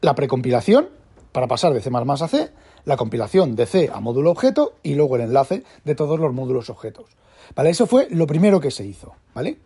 la 0.00 0.14
precompilación 0.14 0.88
para 1.32 1.46
pasar 1.46 1.72
de 1.72 1.80
C++ 1.80 1.90
a 1.94 2.28
C, 2.28 2.50
la 2.84 2.96
compilación 2.96 3.56
de 3.56 3.66
C 3.66 3.90
a 3.92 4.00
módulo 4.00 4.30
objeto 4.30 4.74
y 4.82 4.94
luego 4.94 5.16
el 5.16 5.22
enlace 5.22 5.62
de 5.84 5.94
todos 5.94 6.18
los 6.18 6.32
módulos 6.32 6.70
objetos. 6.70 7.06
¿Vale? 7.54 7.70
Eso 7.70 7.86
fue 7.86 8.08
lo 8.10 8.26
primero 8.26 8.60
que 8.60 8.70
se 8.70 8.84
hizo, 8.86 9.14
¿vale? 9.34 9.58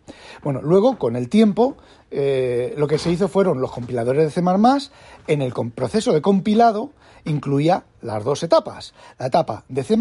Bueno, 0.43 0.61
luego, 0.63 0.97
con 0.97 1.15
el 1.15 1.29
tiempo, 1.29 1.77
eh, 2.09 2.73
lo 2.77 2.87
que 2.87 2.97
se 2.97 3.11
hizo 3.11 3.27
fueron 3.27 3.61
los 3.61 3.71
compiladores 3.71 4.23
de 4.23 4.31
C++, 4.31 4.41
en 5.27 5.41
el 5.41 5.53
proceso 5.53 6.11
de 6.11 6.21
compilado 6.21 6.91
incluía 7.25 7.85
las 8.01 8.23
dos 8.23 8.41
etapas, 8.43 8.93
la 9.19 9.27
etapa 9.27 9.65
de 9.69 9.83
C++ 9.83 9.97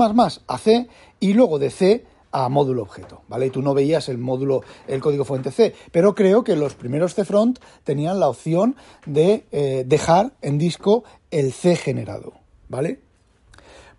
a 0.47 0.59
C 0.59 0.88
y 1.20 1.35
luego 1.35 1.59
de 1.59 1.70
C 1.70 2.07
a 2.35 2.49
módulo 2.49 2.83
objeto, 2.83 3.23
¿vale? 3.29 3.47
Y 3.47 3.51
tú 3.51 3.62
no 3.62 3.75
veías 3.75 4.09
el 4.09 4.18
módulo, 4.18 4.62
el 4.88 5.01
código 5.01 5.25
fuente 5.25 5.53
C, 5.53 5.73
pero 5.92 6.16
creo 6.16 6.42
que 6.42 6.57
los 6.57 6.75
primeros 6.75 7.14
C-Front 7.14 7.61
tenían 7.85 8.18
la 8.18 8.29
opción 8.29 8.75
de 9.07 9.47
eh, 9.53 9.85
dejar 9.87 10.33
en 10.42 10.59
disco 10.59 11.05
el 11.31 11.53
C 11.53 11.77
generado, 11.77 12.33
¿vale? 12.68 13.01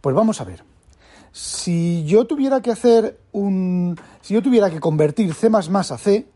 Pues 0.02 0.14
vamos 0.14 0.42
a 0.42 0.44
ver. 0.44 0.64
si 1.32 2.06
yo 2.06 2.26
tuviera 2.26 2.62
que 2.62 2.72
hacer 2.72 3.18
un... 3.32 3.98
Si 4.22 4.34
yo 4.34 4.42
tuviera 4.42 4.70
que 4.70 4.80
convertir 4.80 5.34
C++ 5.34 5.50
a 5.50 5.98
C, 5.98 6.28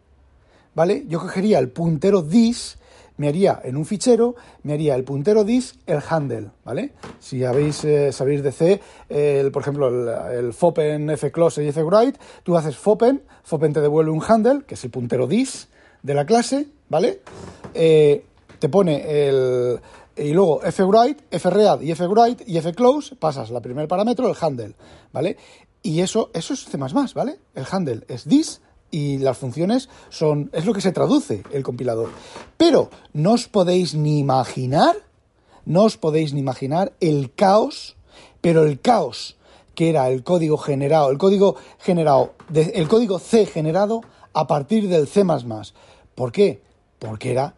¿vale? 0.75 1.05
Yo 1.07 1.19
cogería 1.19 1.59
el 1.59 1.69
puntero 1.69 2.21
dis, 2.21 2.78
me 3.19 3.27
haría 3.27 3.59
en 3.63 3.75
un 3.75 3.85
fichero, 3.85 4.35
me 4.63 4.73
haría 4.73 4.95
el 4.95 5.03
puntero 5.03 5.43
dis, 5.43 5.75
el 5.85 5.99
handle, 6.09 6.51
¿vale? 6.63 6.93
Si 7.19 7.43
habéis, 7.43 7.83
eh, 7.83 8.13
sabéis 8.13 8.41
de 8.41 8.51
C, 8.53 8.81
el, 9.09 9.51
por 9.51 9.61
ejemplo, 9.61 9.89
el, 10.31 10.53
fopen, 10.53 11.17
fclose 11.17 11.63
y 11.65 11.71
fwrite, 11.73 12.17
tú 12.43 12.55
haces 12.55 12.77
fopen, 12.77 13.21
fopen 13.43 13.73
te 13.73 13.81
devuelve 13.81 14.09
un 14.09 14.23
handle, 14.25 14.63
que 14.65 14.75
es 14.75 14.83
el 14.85 14.89
puntero 14.89 15.27
dis 15.27 15.67
de 16.01 16.13
la 16.13 16.25
clase, 16.25 16.67
¿vale? 16.87 17.21
Eh, 17.73 18.25
te 18.57 18.69
pone 18.69 19.27
el... 19.27 19.79
Y 20.15 20.31
luego 20.33 20.61
fwrite, 20.61 21.39
fread 21.39 21.81
y 21.81 21.93
fwrite 21.95 22.43
y 22.47 22.59
fclose, 22.61 23.17
pasas 23.17 23.51
la 23.51 23.59
primer 23.59 23.89
parámetro, 23.89 24.29
el 24.29 24.35
handle, 24.39 24.75
¿vale? 25.11 25.35
Y 25.81 25.99
eso, 25.99 26.29
eso 26.33 26.53
es 26.53 26.65
C++, 26.65 26.77
¿vale? 26.77 27.37
El 27.53 27.65
handle 27.69 28.05
es 28.07 28.23
this 28.23 28.61
y 28.91 29.17
las 29.19 29.37
funciones 29.37 29.89
son 30.09 30.49
es 30.53 30.65
lo 30.65 30.73
que 30.73 30.81
se 30.81 30.91
traduce 30.91 31.43
el 31.51 31.63
compilador. 31.63 32.09
Pero 32.57 32.89
no 33.13 33.33
os 33.33 33.47
podéis 33.47 33.95
ni 33.95 34.19
imaginar, 34.19 34.95
no 35.65 35.83
os 35.83 35.97
podéis 35.97 36.33
ni 36.33 36.39
imaginar 36.39 36.93
el 36.99 37.33
caos, 37.33 37.95
pero 38.41 38.63
el 38.63 38.79
caos 38.79 39.37
que 39.75 39.89
era 39.89 40.09
el 40.09 40.23
código 40.23 40.57
generado, 40.57 41.09
el 41.09 41.17
código 41.17 41.55
generado, 41.77 42.33
el 42.53 42.87
código 42.87 43.19
C 43.19 43.45
generado 43.45 44.01
a 44.33 44.45
partir 44.45 44.89
del 44.89 45.07
C++. 45.07 45.23
¿Por 46.15 46.31
qué? 46.31 46.61
Porque 46.99 47.31
era 47.31 47.55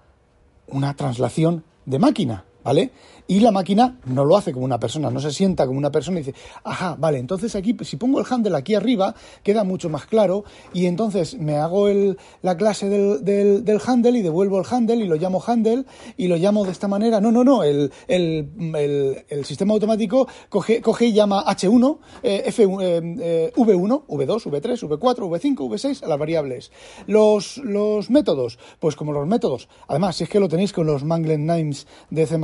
una 0.67 0.95
traslación 0.95 1.63
de 1.85 1.97
máquina, 1.97 2.45
¿vale? 2.63 2.91
y 3.31 3.39
la 3.39 3.51
máquina 3.51 3.97
no 4.07 4.25
lo 4.25 4.35
hace 4.35 4.51
como 4.51 4.65
una 4.65 4.77
persona, 4.77 5.09
no 5.09 5.21
se 5.21 5.31
sienta 5.31 5.65
como 5.65 5.77
una 5.77 5.89
persona 5.89 6.19
y 6.19 6.23
dice, 6.23 6.37
ajá, 6.65 6.97
vale, 6.99 7.17
entonces 7.17 7.55
aquí, 7.55 7.73
si 7.79 7.95
pongo 7.95 8.19
el 8.19 8.25
handle 8.29 8.57
aquí 8.57 8.75
arriba, 8.75 9.15
queda 9.41 9.63
mucho 9.63 9.87
más 9.87 10.05
claro 10.05 10.43
y 10.73 10.85
entonces 10.85 11.35
me 11.39 11.55
hago 11.55 11.87
el, 11.87 12.17
la 12.41 12.57
clase 12.57 12.89
del, 12.89 13.23
del, 13.23 13.81
handle 13.85 14.19
y 14.19 14.21
devuelvo 14.21 14.59
el 14.59 14.65
handle 14.69 14.97
y 14.97 15.07
lo 15.07 15.15
llamo 15.15 15.41
handle 15.47 15.85
y 16.17 16.27
lo 16.27 16.35
llamo 16.35 16.65
de 16.65 16.71
esta 16.71 16.89
manera. 16.89 17.21
No, 17.21 17.31
no, 17.31 17.45
no, 17.45 17.63
el, 17.63 17.93
el, 18.09 19.23
el, 19.29 19.45
sistema 19.45 19.75
automático 19.75 20.27
coge, 20.49 20.81
coge 20.81 21.05
y 21.05 21.13
llama 21.13 21.45
H1, 21.45 21.99
eh, 22.23 22.43
F, 22.47 22.63
eh, 22.63 23.53
V1, 23.55 24.07
V2, 24.07 24.43
V3, 24.43 24.89
V4, 24.89 25.15
V5, 25.15 25.55
V6 25.55 26.03
a 26.03 26.07
las 26.07 26.19
variables. 26.19 26.71
Los, 27.07 27.59
los 27.59 28.09
métodos, 28.09 28.59
pues 28.79 28.97
como 28.97 29.13
los 29.13 29.25
métodos, 29.25 29.69
además, 29.87 30.17
si 30.17 30.25
es 30.25 30.29
que 30.29 30.41
lo 30.41 30.49
tenéis 30.49 30.73
con 30.73 30.85
los 30.85 31.05
Manglet 31.05 31.39
Names 31.39 31.87
de 32.09 32.25
C++, 32.25 32.37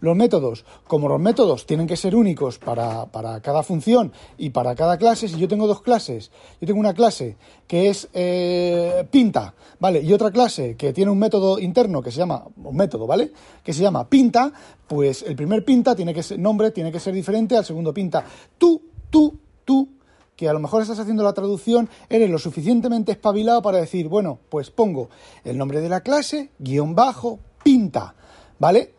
los 0.00 0.16
métodos, 0.16 0.64
como 0.86 1.08
los 1.08 1.20
métodos 1.20 1.66
tienen 1.66 1.86
que 1.86 1.96
ser 1.96 2.14
únicos 2.14 2.58
para, 2.58 3.06
cada 3.42 3.62
función 3.62 4.12
y 4.38 4.50
para 4.50 4.74
cada 4.74 4.98
clase, 4.98 5.28
si 5.28 5.38
yo 5.38 5.48
tengo 5.48 5.66
dos 5.66 5.82
clases, 5.82 6.30
yo 6.60 6.66
tengo 6.66 6.80
una 6.80 6.94
clase 6.94 7.36
que 7.66 7.88
es 7.88 8.08
eh, 8.12 9.06
pinta, 9.10 9.54
¿vale? 9.80 10.02
Y 10.02 10.12
otra 10.12 10.30
clase 10.30 10.76
que 10.76 10.92
tiene 10.92 11.10
un 11.10 11.18
método 11.18 11.58
interno 11.58 12.02
que 12.02 12.10
se 12.10 12.18
llama, 12.18 12.44
un 12.62 12.76
método, 12.76 13.06
¿vale? 13.06 13.32
Que 13.62 13.72
se 13.72 13.82
llama 13.82 14.08
pinta, 14.08 14.52
pues 14.86 15.22
el 15.22 15.36
primer 15.36 15.64
pinta 15.64 15.94
tiene 15.94 16.14
que 16.14 16.22
ser, 16.22 16.38
nombre 16.38 16.70
tiene 16.70 16.92
que 16.92 17.00
ser 17.00 17.14
diferente 17.14 17.56
al 17.56 17.64
segundo 17.64 17.92
pinta. 17.92 18.24
Tú, 18.58 18.80
tú, 19.10 19.38
tú, 19.64 19.88
que 20.36 20.48
a 20.48 20.52
lo 20.52 20.60
mejor 20.60 20.82
estás 20.82 20.98
haciendo 20.98 21.22
la 21.22 21.32
traducción, 21.32 21.88
eres 22.08 22.30
lo 22.30 22.38
suficientemente 22.38 23.12
espabilado 23.12 23.62
para 23.62 23.78
decir, 23.78 24.08
bueno, 24.08 24.38
pues 24.48 24.70
pongo 24.70 25.08
el 25.44 25.56
nombre 25.58 25.80
de 25.80 25.88
la 25.88 26.00
clase, 26.00 26.50
guion 26.58 26.94
bajo, 26.94 27.38
pinta, 27.62 28.14
¿vale? 28.58 28.94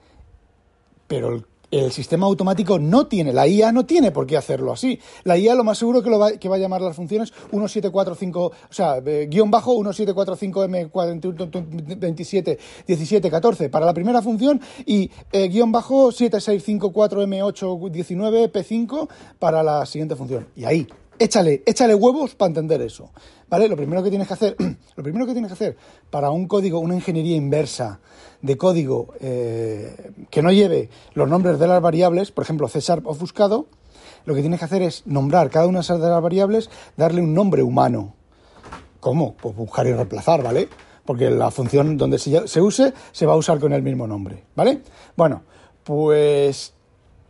Pero 1.08 1.44
el, 1.72 1.92
sistema 1.92 2.26
automático 2.26 2.80
no 2.80 3.08
tiene, 3.08 3.34
la 3.34 3.46
IA 3.48 3.74
no 3.74 3.86
tiene 3.86 4.12
por 4.12 4.26
qué 4.26 4.38
hacerlo 4.38 4.72
así. 4.72 4.98
La 5.24 5.38
IA 5.38 5.54
lo 5.56 5.66
más 5.66 5.78
seguro 5.78 6.02
que, 6.02 6.10
lo 6.10 6.18
va, 6.20 6.32
que 6.34 6.48
va 6.48 6.56
a 6.56 6.60
llamar 6.60 6.80
las 6.82 6.96
funciones 6.96 7.34
1745, 7.52 8.46
o 8.46 8.54
sea, 8.70 9.02
eh, 9.06 9.28
guion 9.30 9.52
bajo 9.52 9.76
1745M27, 9.78 12.58
17, 12.88 13.32
14 13.32 13.70
para 13.70 13.86
la 13.86 13.94
primera 13.94 14.22
función 14.22 14.62
y 14.86 15.12
eh, 15.32 15.48
guion 15.50 15.72
bajo 15.72 16.12
7654M819 16.12 18.52
P5 18.52 19.10
para 19.38 19.62
la 19.64 19.86
siguiente 19.86 20.16
función. 20.16 20.48
Y 20.56 20.64
ahí, 20.64 20.88
échale, 21.20 21.62
échale 21.66 21.96
huevos 21.96 22.36
para 22.36 22.48
entender 22.48 22.82
eso. 22.82 23.12
¿Vale? 23.50 23.68
Lo 23.68 23.78
primero 23.78 24.02
que 24.04 24.10
tienes 24.10 24.28
que 24.28 24.34
hacer, 24.34 24.56
lo 24.96 25.04
primero 25.04 25.26
que 25.26 25.34
tienes 25.34 25.50
que 25.50 25.54
hacer 25.54 25.78
para 26.10 26.32
un 26.32 26.48
código, 26.48 26.80
una 26.80 26.96
ingeniería 26.96 27.36
inversa 27.36 28.00
de 28.42 28.58
código 28.58 29.14
eh, 29.20 30.12
que 30.30 30.42
no 30.42 30.52
lleve 30.52 30.90
los 31.14 31.30
nombres 31.30 31.60
de 31.60 31.68
las 31.68 31.82
variables, 31.82 32.32
por 32.32 32.44
ejemplo, 32.44 32.68
C 32.68 32.80
ofuscado, 33.04 33.68
lo 34.26 34.34
que 34.34 34.42
tienes 34.42 34.60
que 34.60 34.66
hacer 34.66 34.82
es 34.82 35.04
nombrar 35.06 35.50
cada 35.50 35.68
una 35.68 35.82
de 35.82 35.98
las 35.98 36.22
variables, 36.22 36.70
darle 36.98 37.22
un 37.22 37.34
nombre 37.34 37.62
humano. 37.62 38.16
¿Cómo? 39.00 39.36
Pues 39.36 39.56
buscar 39.56 39.86
y 39.86 39.94
reemplazar, 39.94 40.42
¿vale? 40.42 40.68
Porque 41.06 41.30
la 41.30 41.52
función 41.52 41.98
donde 41.98 42.18
se 42.18 42.62
use 42.62 42.94
se 43.12 43.26
va 43.28 43.34
a 43.34 43.38
usar 43.38 43.60
con 43.60 43.72
el 43.72 43.84
mismo 43.84 44.08
nombre, 44.08 44.46
¿vale? 44.56 44.82
Bueno, 45.16 45.44
pues 45.84 46.74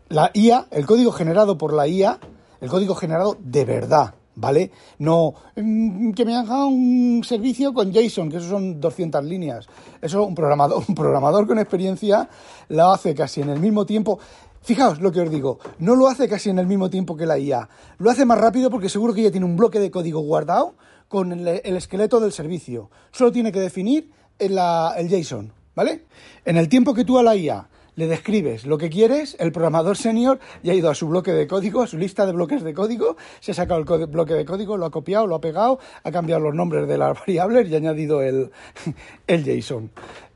la 0.07 0.31
IA, 0.33 0.67
el 0.71 0.85
código 0.85 1.11
generado 1.11 1.57
por 1.57 1.73
la 1.73 1.85
IA, 1.87 2.19
el 2.61 2.69
código 2.69 2.95
generado 2.95 3.37
de 3.41 3.65
verdad, 3.65 4.13
¿vale? 4.35 4.71
No 4.99 5.33
mm, 5.55 6.11
que 6.11 6.25
me 6.25 6.35
haga 6.35 6.65
un 6.65 7.23
servicio 7.23 7.73
con 7.73 7.91
JSON, 7.91 8.29
que 8.29 8.37
eso 8.37 8.49
son 8.49 8.79
200 8.79 9.23
líneas. 9.23 9.67
Eso 10.01 10.23
un 10.23 10.35
programador, 10.35 10.83
un 10.87 10.95
programador 10.95 11.47
con 11.47 11.59
experiencia 11.59 12.29
lo 12.69 12.91
hace 12.91 13.15
casi 13.15 13.41
en 13.41 13.49
el 13.49 13.59
mismo 13.59 13.85
tiempo. 13.85 14.19
Fijaos 14.61 14.99
lo 14.99 15.11
que 15.11 15.21
os 15.21 15.29
digo, 15.29 15.59
no 15.77 15.95
lo 15.95 16.07
hace 16.07 16.27
casi 16.27 16.49
en 16.49 16.57
el 16.57 16.65
mismo 16.65 16.89
tiempo 16.89 17.15
que 17.15 17.27
la 17.27 17.37
IA. 17.37 17.69
Lo 17.99 18.09
hace 18.09 18.25
más 18.25 18.39
rápido 18.39 18.69
porque 18.69 18.89
seguro 18.89 19.13
que 19.13 19.21
ya 19.21 19.31
tiene 19.31 19.45
un 19.45 19.55
bloque 19.55 19.79
de 19.79 19.91
código 19.91 20.21
guardado 20.21 20.73
con 21.07 21.31
el, 21.31 21.47
esqueleto 21.47 22.19
del 22.19 22.31
servicio. 22.31 22.89
Solo 23.11 23.31
tiene 23.31 23.51
que 23.51 23.59
definir 23.59 24.11
el, 24.39 24.57
el 24.97 25.07
JSON, 25.07 25.53
¿vale? 25.75 26.05
En 26.45 26.57
el 26.57 26.67
tiempo 26.67 26.95
que 26.95 27.05
tú 27.05 27.19
a 27.19 27.23
la 27.23 27.35
IA 27.35 27.67
le 27.95 28.07
describes 28.07 28.65
lo 28.65 28.77
que 28.77 28.89
quieres, 28.89 29.35
el 29.39 29.51
programador 29.51 29.97
senior 29.97 30.39
ya 30.63 30.73
ha 30.73 30.75
ido 30.75 30.89
a 30.89 30.95
su 30.95 31.07
bloque 31.07 31.31
de 31.31 31.47
código, 31.47 31.81
a 31.81 31.87
su 31.87 31.97
lista 31.97 32.25
de 32.25 32.33
bloques 32.33 32.63
de 32.63 32.73
código, 32.73 33.17
se 33.39 33.51
ha 33.51 33.53
sacado 33.53 33.79
el 33.79 34.07
bloque 34.07 34.33
de 34.33 34.45
código, 34.45 34.77
lo 34.77 34.85
ha 34.85 34.91
copiado, 34.91 35.27
lo 35.27 35.35
ha 35.35 35.41
pegado, 35.41 35.79
ha 36.03 36.11
cambiado 36.11 36.41
los 36.41 36.55
nombres 36.55 36.87
de 36.87 36.97
las 36.97 37.17
variables 37.19 37.69
y 37.69 37.73
ha 37.73 37.77
añadido 37.77 38.21
el, 38.21 38.51
el 39.27 39.43
JSON. 39.43 39.91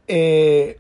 Eh, 0.08 0.80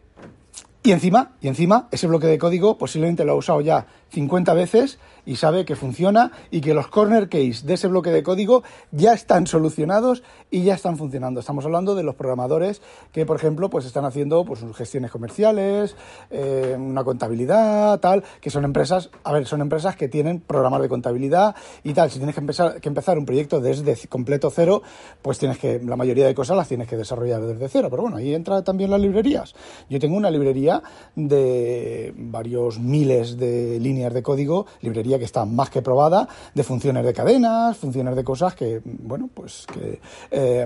y 0.81 0.91
encima, 0.91 1.33
y 1.41 1.49
encima, 1.49 1.89
ese 1.91 2.07
bloque 2.07 2.27
de 2.27 2.37
código 2.37 2.77
posiblemente 2.77 3.25
lo 3.25 3.33
ha 3.33 3.35
usado 3.35 3.61
ya 3.61 3.85
50 4.09 4.53
veces 4.53 4.99
y 5.25 5.35
sabe 5.35 5.65
que 5.65 5.75
funciona 5.75 6.31
y 6.49 6.61
que 6.61 6.73
los 6.73 6.87
corner 6.87 7.29
case 7.29 7.61
de 7.63 7.75
ese 7.75 7.87
bloque 7.87 8.09
de 8.09 8.23
código 8.23 8.63
ya 8.91 9.13
están 9.13 9.47
solucionados 9.47 10.23
y 10.49 10.63
ya 10.63 10.73
están 10.73 10.97
funcionando. 10.97 11.39
Estamos 11.39 11.65
hablando 11.65 11.93
de 11.93 12.03
los 12.03 12.15
programadores 12.15 12.81
que, 13.11 13.25
por 13.25 13.35
ejemplo, 13.35 13.69
pues 13.69 13.85
están 13.85 14.05
haciendo 14.05 14.43
pues 14.43 14.61
sus 14.61 14.75
gestiones 14.75 15.11
comerciales, 15.11 15.95
eh, 16.31 16.75
una 16.79 17.03
contabilidad, 17.03 17.99
tal, 17.99 18.23
que 18.41 18.49
son 18.49 18.65
empresas, 18.65 19.11
a 19.23 19.31
ver, 19.31 19.45
son 19.45 19.61
empresas 19.61 19.95
que 19.95 20.07
tienen 20.07 20.39
programas 20.39 20.81
de 20.81 20.89
contabilidad 20.89 21.55
y 21.83 21.93
tal. 21.93 22.09
Si 22.09 22.17
tienes 22.17 22.33
que 22.33 22.41
empezar, 22.41 22.81
que 22.81 22.89
empezar 22.89 23.19
un 23.19 23.25
proyecto 23.25 23.61
desde 23.61 23.95
completo 24.07 24.49
cero, 24.49 24.81
pues 25.21 25.37
tienes 25.37 25.59
que, 25.59 25.79
la 25.79 25.95
mayoría 25.95 26.25
de 26.25 26.33
cosas 26.33 26.57
las 26.57 26.67
tienes 26.67 26.87
que 26.87 26.97
desarrollar 26.97 27.41
desde 27.41 27.69
cero. 27.69 27.89
Pero 27.91 28.03
bueno, 28.03 28.17
ahí 28.17 28.33
entra 28.33 28.63
también 28.63 28.89
las 28.89 28.99
librerías. 28.99 29.53
Yo 29.89 29.99
tengo 29.99 30.17
una 30.17 30.31
librería 30.31 30.81
de 31.15 32.13
varios 32.15 32.79
miles 32.79 33.37
de 33.37 33.79
líneas 33.79 33.98
de 33.99 34.23
código, 34.23 34.65
librería 34.81 35.19
que 35.19 35.25
está 35.25 35.43
más 35.43 35.69
que 35.69 35.81
probada 35.81 36.27
de 36.53 36.63
funciones 36.63 37.05
de 37.05 37.13
cadenas, 37.13 37.77
funciones 37.77 38.15
de 38.15 38.23
cosas 38.23 38.55
que, 38.55 38.81
bueno, 38.85 39.29
pues 39.33 39.67
que 39.73 39.99
eh, 40.31 40.65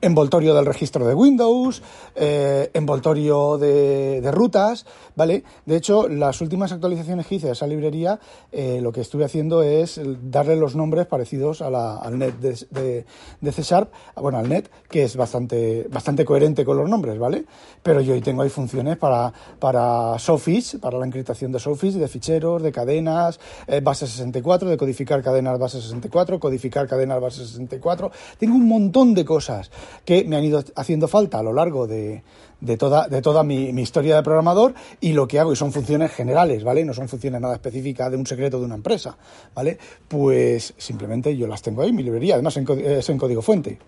envoltorio 0.00 0.54
del 0.54 0.66
registro 0.66 1.06
de 1.06 1.14
Windows, 1.14 1.82
eh, 2.14 2.70
envoltorio 2.74 3.58
de, 3.58 4.28
rutas, 4.30 4.86
¿vale? 5.16 5.42
De 5.66 5.76
hecho, 5.76 6.08
las 6.08 6.40
últimas 6.40 6.70
actualizaciones 6.70 7.26
que 7.26 7.36
hice 7.36 7.48
a 7.48 7.52
esa 7.52 7.66
librería, 7.66 8.20
eh, 8.52 8.80
lo 8.80 8.92
que 8.92 9.00
estuve 9.00 9.24
haciendo 9.24 9.62
es 9.62 10.00
darle 10.22 10.56
los 10.56 10.76
nombres 10.76 11.06
parecidos 11.06 11.62
a 11.62 11.70
la, 11.70 11.96
al 11.96 12.18
net 12.18 12.34
de, 12.34 13.04
de, 13.40 13.52
C 13.52 13.62
Sharp, 13.62 13.90
bueno, 14.16 14.38
al 14.38 14.48
net, 14.48 14.70
que 14.88 15.02
es 15.02 15.16
bastante, 15.16 15.86
bastante 15.90 16.24
coherente 16.24 16.64
con 16.64 16.76
los 16.76 16.88
nombres, 16.88 17.18
¿vale? 17.18 17.44
Pero 17.82 18.00
yo 18.00 18.14
hoy 18.14 18.20
tengo 18.20 18.42
ahí 18.42 18.50
funciones 18.50 18.96
para, 18.96 19.32
para 19.58 20.18
Sophis, 20.18 20.76
para 20.80 20.98
la 20.98 21.06
encriptación 21.06 21.52
de 21.52 21.58
Sophis, 21.58 21.94
de 21.94 22.08
ficheros, 22.08 22.62
de 22.62 22.67
cadenas, 22.72 23.40
base 23.82 24.06
64, 24.06 24.68
de 24.68 24.76
codificar 24.76 25.22
cadenas 25.22 25.58
base 25.58 25.80
64, 25.80 26.38
codificar 26.40 26.86
cadenas 26.86 27.20
base 27.20 27.46
64. 27.46 28.10
Tengo 28.38 28.54
un 28.54 28.66
montón 28.68 29.14
de 29.14 29.24
cosas 29.24 29.70
que 30.04 30.24
me 30.24 30.36
han 30.36 30.44
ido 30.44 30.62
haciendo 30.76 31.08
falta 31.08 31.38
a 31.38 31.42
lo 31.42 31.52
largo 31.52 31.86
de, 31.86 32.22
de 32.60 32.76
toda, 32.76 33.08
de 33.08 33.22
toda 33.22 33.42
mi, 33.44 33.68
historia 33.80 34.16
de 34.16 34.22
programador 34.22 34.74
y 35.00 35.12
lo 35.12 35.28
que 35.28 35.38
hago, 35.38 35.52
y 35.52 35.56
son 35.56 35.72
funciones 35.72 36.12
generales, 36.12 36.64
¿vale? 36.64 36.84
No 36.84 36.94
son 36.94 37.08
funciones 37.08 37.40
nada 37.40 37.54
específicas 37.54 38.10
de 38.10 38.16
un 38.16 38.26
secreto 38.26 38.58
de 38.58 38.66
una 38.66 38.74
empresa, 38.74 39.16
¿vale? 39.54 39.78
Pues 40.06 40.74
simplemente 40.76 41.36
yo 41.36 41.46
las 41.46 41.62
tengo 41.62 41.82
ahí, 41.82 41.92
mi 41.92 42.02
librería, 42.02 42.34
además 42.34 42.56
es 42.56 43.08
en 43.08 43.18
código 43.18 43.42
fuente. 43.42 43.78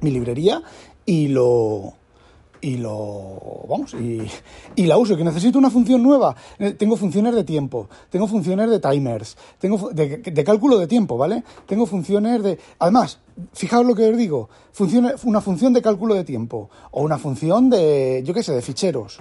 Mi 0.00 0.10
librería 0.10 0.62
y 1.04 1.28
lo 1.28 1.94
y 2.60 2.76
lo 2.78 3.66
vamos 3.68 3.94
y, 3.94 4.86
la 4.86 4.98
uso 4.98 5.16
que 5.16 5.24
necesito 5.24 5.58
una 5.58 5.70
función 5.70 6.02
nueva. 6.02 6.34
Eh, 6.58 6.72
tengo 6.72 6.96
funciones 6.96 7.34
de 7.34 7.44
tiempo 7.44 7.88
tengo 8.10 8.26
funciones 8.26 8.70
de 8.70 8.80
timers 8.80 9.36
tengo 9.58 9.90
de, 9.90 10.18
de, 10.18 10.44
cálculo 10.44 10.78
de 10.78 10.86
tiempo 10.86 11.16
vale 11.16 11.42
tengo 11.66 11.86
funciones 11.86 12.42
de 12.42 12.58
además 12.78 13.18
fijaos 13.52 13.86
lo 13.86 13.94
que 13.94 14.08
os 14.08 14.16
digo 14.16 14.48
una 15.24 15.40
función 15.40 15.72
de 15.72 15.82
cálculo 15.82 16.14
de 16.14 16.24
tiempo 16.24 16.70
o 16.90 17.02
una 17.02 17.18
función 17.18 17.70
de 17.70 18.22
yo 18.24 18.34
qué 18.34 18.42
sé 18.42 18.52
de 18.52 18.62
ficheros. 18.62 19.20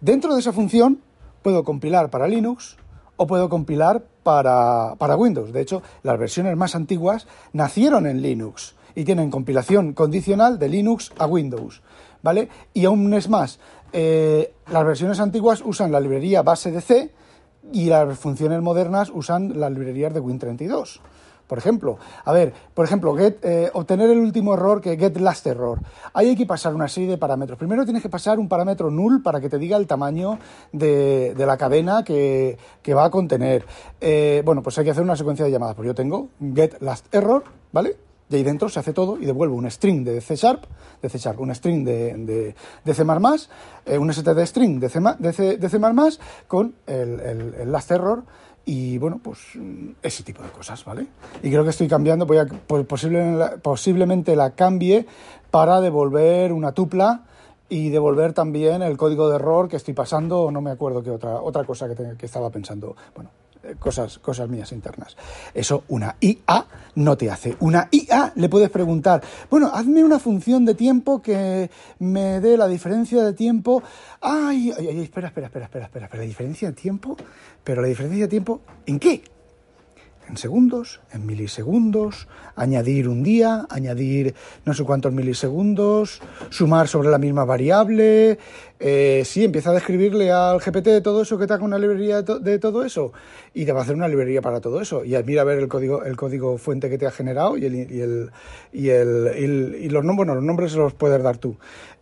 Dentro 0.00 0.34
de 0.34 0.40
esa 0.40 0.52
función 0.52 1.00
puedo 1.42 1.64
compilar 1.64 2.10
para 2.10 2.28
Linux 2.28 2.76
o 3.16 3.26
puedo 3.26 3.48
compilar 3.48 4.04
para, 4.22 4.94
para 4.98 5.16
Windows. 5.16 5.52
De 5.52 5.60
hecho 5.60 5.82
las 6.02 6.18
versiones 6.18 6.56
más 6.56 6.74
antiguas 6.74 7.26
nacieron 7.52 8.06
en 8.06 8.22
Linux 8.22 8.74
y 8.94 9.04
tienen 9.04 9.30
compilación 9.30 9.92
condicional 9.92 10.58
de 10.58 10.68
Linux 10.68 11.12
a 11.18 11.26
Windows 11.26 11.82
¿vale? 12.22 12.48
Y 12.74 12.84
aún 12.84 13.12
es 13.14 13.28
más, 13.28 13.58
eh, 13.92 14.52
las 14.70 14.84
versiones 14.84 15.20
antiguas 15.20 15.62
usan 15.64 15.92
la 15.92 16.00
librería 16.00 16.42
base 16.42 16.70
de 16.70 16.80
C 16.80 17.10
y 17.72 17.86
las 17.86 18.18
funciones 18.18 18.60
modernas 18.60 19.10
usan 19.12 19.58
las 19.58 19.72
librerías 19.72 20.12
de 20.14 20.22
Win32. 20.22 21.00
Por 21.48 21.56
ejemplo, 21.56 21.98
a 22.26 22.32
ver, 22.34 22.52
por 22.74 22.84
ejemplo, 22.84 23.16
eh, 23.18 23.70
obtener 23.72 24.10
el 24.10 24.18
último 24.18 24.52
error 24.52 24.82
que 24.82 24.98
get 24.98 25.16
last 25.16 25.46
error. 25.46 25.78
Ahí 26.12 26.28
hay 26.28 26.36
que 26.36 26.44
pasar 26.44 26.74
una 26.74 26.88
serie 26.88 27.08
de 27.08 27.16
parámetros. 27.16 27.58
Primero 27.58 27.84
tienes 27.84 28.02
que 28.02 28.10
pasar 28.10 28.38
un 28.38 28.50
parámetro 28.50 28.90
null 28.90 29.22
para 29.22 29.40
que 29.40 29.48
te 29.48 29.56
diga 29.56 29.78
el 29.78 29.86
tamaño 29.86 30.38
de, 30.72 31.34
la 31.38 31.56
cadena 31.56 32.04
que, 32.04 32.58
va 32.94 33.06
a 33.06 33.10
contener. 33.10 33.64
Eh, 33.98 34.42
bueno, 34.44 34.62
pues 34.62 34.76
hay 34.76 34.84
que 34.84 34.90
hacer 34.90 35.02
una 35.02 35.16
secuencia 35.16 35.46
de 35.46 35.50
llamadas. 35.50 35.74
Pues 35.74 35.86
yo 35.86 35.94
tengo 35.94 36.28
get 36.54 36.82
last 36.82 37.06
error, 37.14 37.42
¿vale? 37.72 37.96
Y 38.30 38.36
ahí 38.36 38.42
dentro 38.42 38.68
se 38.68 38.80
hace 38.80 38.92
todo 38.92 39.18
y 39.18 39.24
devuelve 39.24 39.54
un 39.54 39.70
string 39.70 40.04
de 40.04 40.20
C 40.20 40.36
Sharp, 40.36 40.64
de 41.00 41.08
C 41.08 41.18
Sharp, 41.18 41.40
un 41.40 41.54
string 41.54 41.84
de, 41.84 42.54
de, 42.84 42.94
C++, 42.94 43.02
eh, 43.86 43.98
un 43.98 44.12
std 44.12 44.46
string 44.46 44.80
de 44.80 44.88
C, 44.88 45.00
de 45.18 45.32
C, 45.32 45.56
de 45.56 46.18
con 46.46 46.74
el, 46.86 47.20
el, 47.20 47.72
last 47.72 47.90
error 47.90 48.24
y 48.64 48.98
bueno, 48.98 49.18
pues 49.22 49.38
ese 50.02 50.22
tipo 50.22 50.42
de 50.42 50.50
cosas, 50.50 50.84
¿vale? 50.84 51.06
Y 51.42 51.50
creo 51.50 51.64
que 51.64 51.70
estoy 51.70 51.88
cambiando, 51.88 52.26
voy 52.26 52.36
a, 52.36 52.46
pues, 52.46 52.86
posiblemente 53.62 54.36
la 54.36 54.50
cambie 54.50 55.06
para 55.50 55.80
devolver 55.80 56.52
una 56.52 56.72
tupla 56.72 57.24
y 57.70 57.88
devolver 57.88 58.34
también 58.34 58.82
el 58.82 58.98
código 58.98 59.30
de 59.30 59.36
error 59.36 59.68
que 59.68 59.76
estoy 59.76 59.94
pasando, 59.94 60.50
no 60.50 60.60
me 60.60 60.70
acuerdo 60.70 61.02
qué 61.02 61.10
otra, 61.10 61.40
otra 61.40 61.64
cosa 61.64 61.88
que, 61.88 62.16
que 62.18 62.26
estaba 62.26 62.50
pensando. 62.50 62.94
Bueno, 63.14 63.30
cosas, 63.78 64.18
cosas 64.18 64.48
mías 64.48 64.72
internas. 64.72 65.16
Eso 65.54 65.84
una 65.88 66.16
IA 66.20 66.66
no 66.96 67.16
te 67.16 67.30
hace. 67.30 67.56
Una 67.60 67.88
IA 67.90 68.32
le 68.36 68.48
puedes 68.48 68.70
preguntar, 68.70 69.22
bueno, 69.50 69.70
hazme 69.72 70.04
una 70.04 70.18
función 70.18 70.64
de 70.64 70.74
tiempo 70.74 71.22
que 71.22 71.70
me 71.98 72.40
dé 72.40 72.56
la 72.56 72.68
diferencia 72.68 73.22
de 73.22 73.32
tiempo. 73.32 73.82
Ay, 74.20 74.72
ay, 74.76 74.88
ay, 74.88 75.00
espera, 75.00 75.28
espera, 75.28 75.46
espera, 75.46 75.66
espera, 75.66 75.84
espera, 75.86 76.06
espera, 76.06 76.22
la 76.22 76.28
diferencia 76.28 76.68
de 76.68 76.74
tiempo, 76.74 77.16
pero 77.64 77.82
la 77.82 77.88
diferencia 77.88 78.24
de 78.24 78.28
tiempo, 78.28 78.60
¿en 78.86 78.98
qué? 78.98 79.22
En 80.28 80.36
segundos, 80.36 81.00
en 81.12 81.26
milisegundos, 81.26 82.28
añadir 82.54 83.08
un 83.08 83.22
día, 83.22 83.66
añadir 83.70 84.34
no 84.64 84.74
sé 84.74 84.84
cuántos 84.84 85.12
milisegundos, 85.12 86.20
sumar 86.50 86.88
sobre 86.88 87.08
la 87.08 87.18
misma 87.18 87.44
variable. 87.44 88.38
Eh, 88.78 89.22
sí, 89.24 89.44
empieza 89.44 89.70
a 89.70 89.74
describirle 89.74 90.30
al 90.30 90.60
GPT 90.60 91.02
todo 91.02 91.22
eso 91.22 91.38
que 91.38 91.46
te 91.46 91.54
haga 91.54 91.64
una 91.64 91.78
librería 91.78 92.22
de, 92.22 92.58
todo 92.58 92.84
eso 92.84 93.12
y 93.54 93.64
te 93.64 93.72
va 93.72 93.80
a 93.80 93.82
hacer 93.82 93.94
una 93.94 94.08
librería 94.08 94.42
para 94.42 94.60
todo 94.60 94.80
eso. 94.80 95.04
Y 95.04 95.16
mira 95.24 95.42
a 95.42 95.44
ver 95.44 95.58
el 95.58 95.68
código, 95.68 96.04
el 96.04 96.16
código 96.16 96.58
fuente 96.58 96.90
que 96.90 96.98
te 96.98 97.06
ha 97.06 97.10
generado 97.10 97.56
y, 97.56 97.64
el, 97.64 97.74
y, 97.74 98.00
el, 98.00 98.30
y, 98.72 98.88
el, 98.90 99.76
y 99.80 99.88
los, 99.88 100.04
nombres, 100.04 100.28
los 100.34 100.44
nombres 100.44 100.72
se 100.72 100.78
los 100.78 100.92
puedes 100.92 101.22
dar 101.22 101.38
tú. 101.38 101.56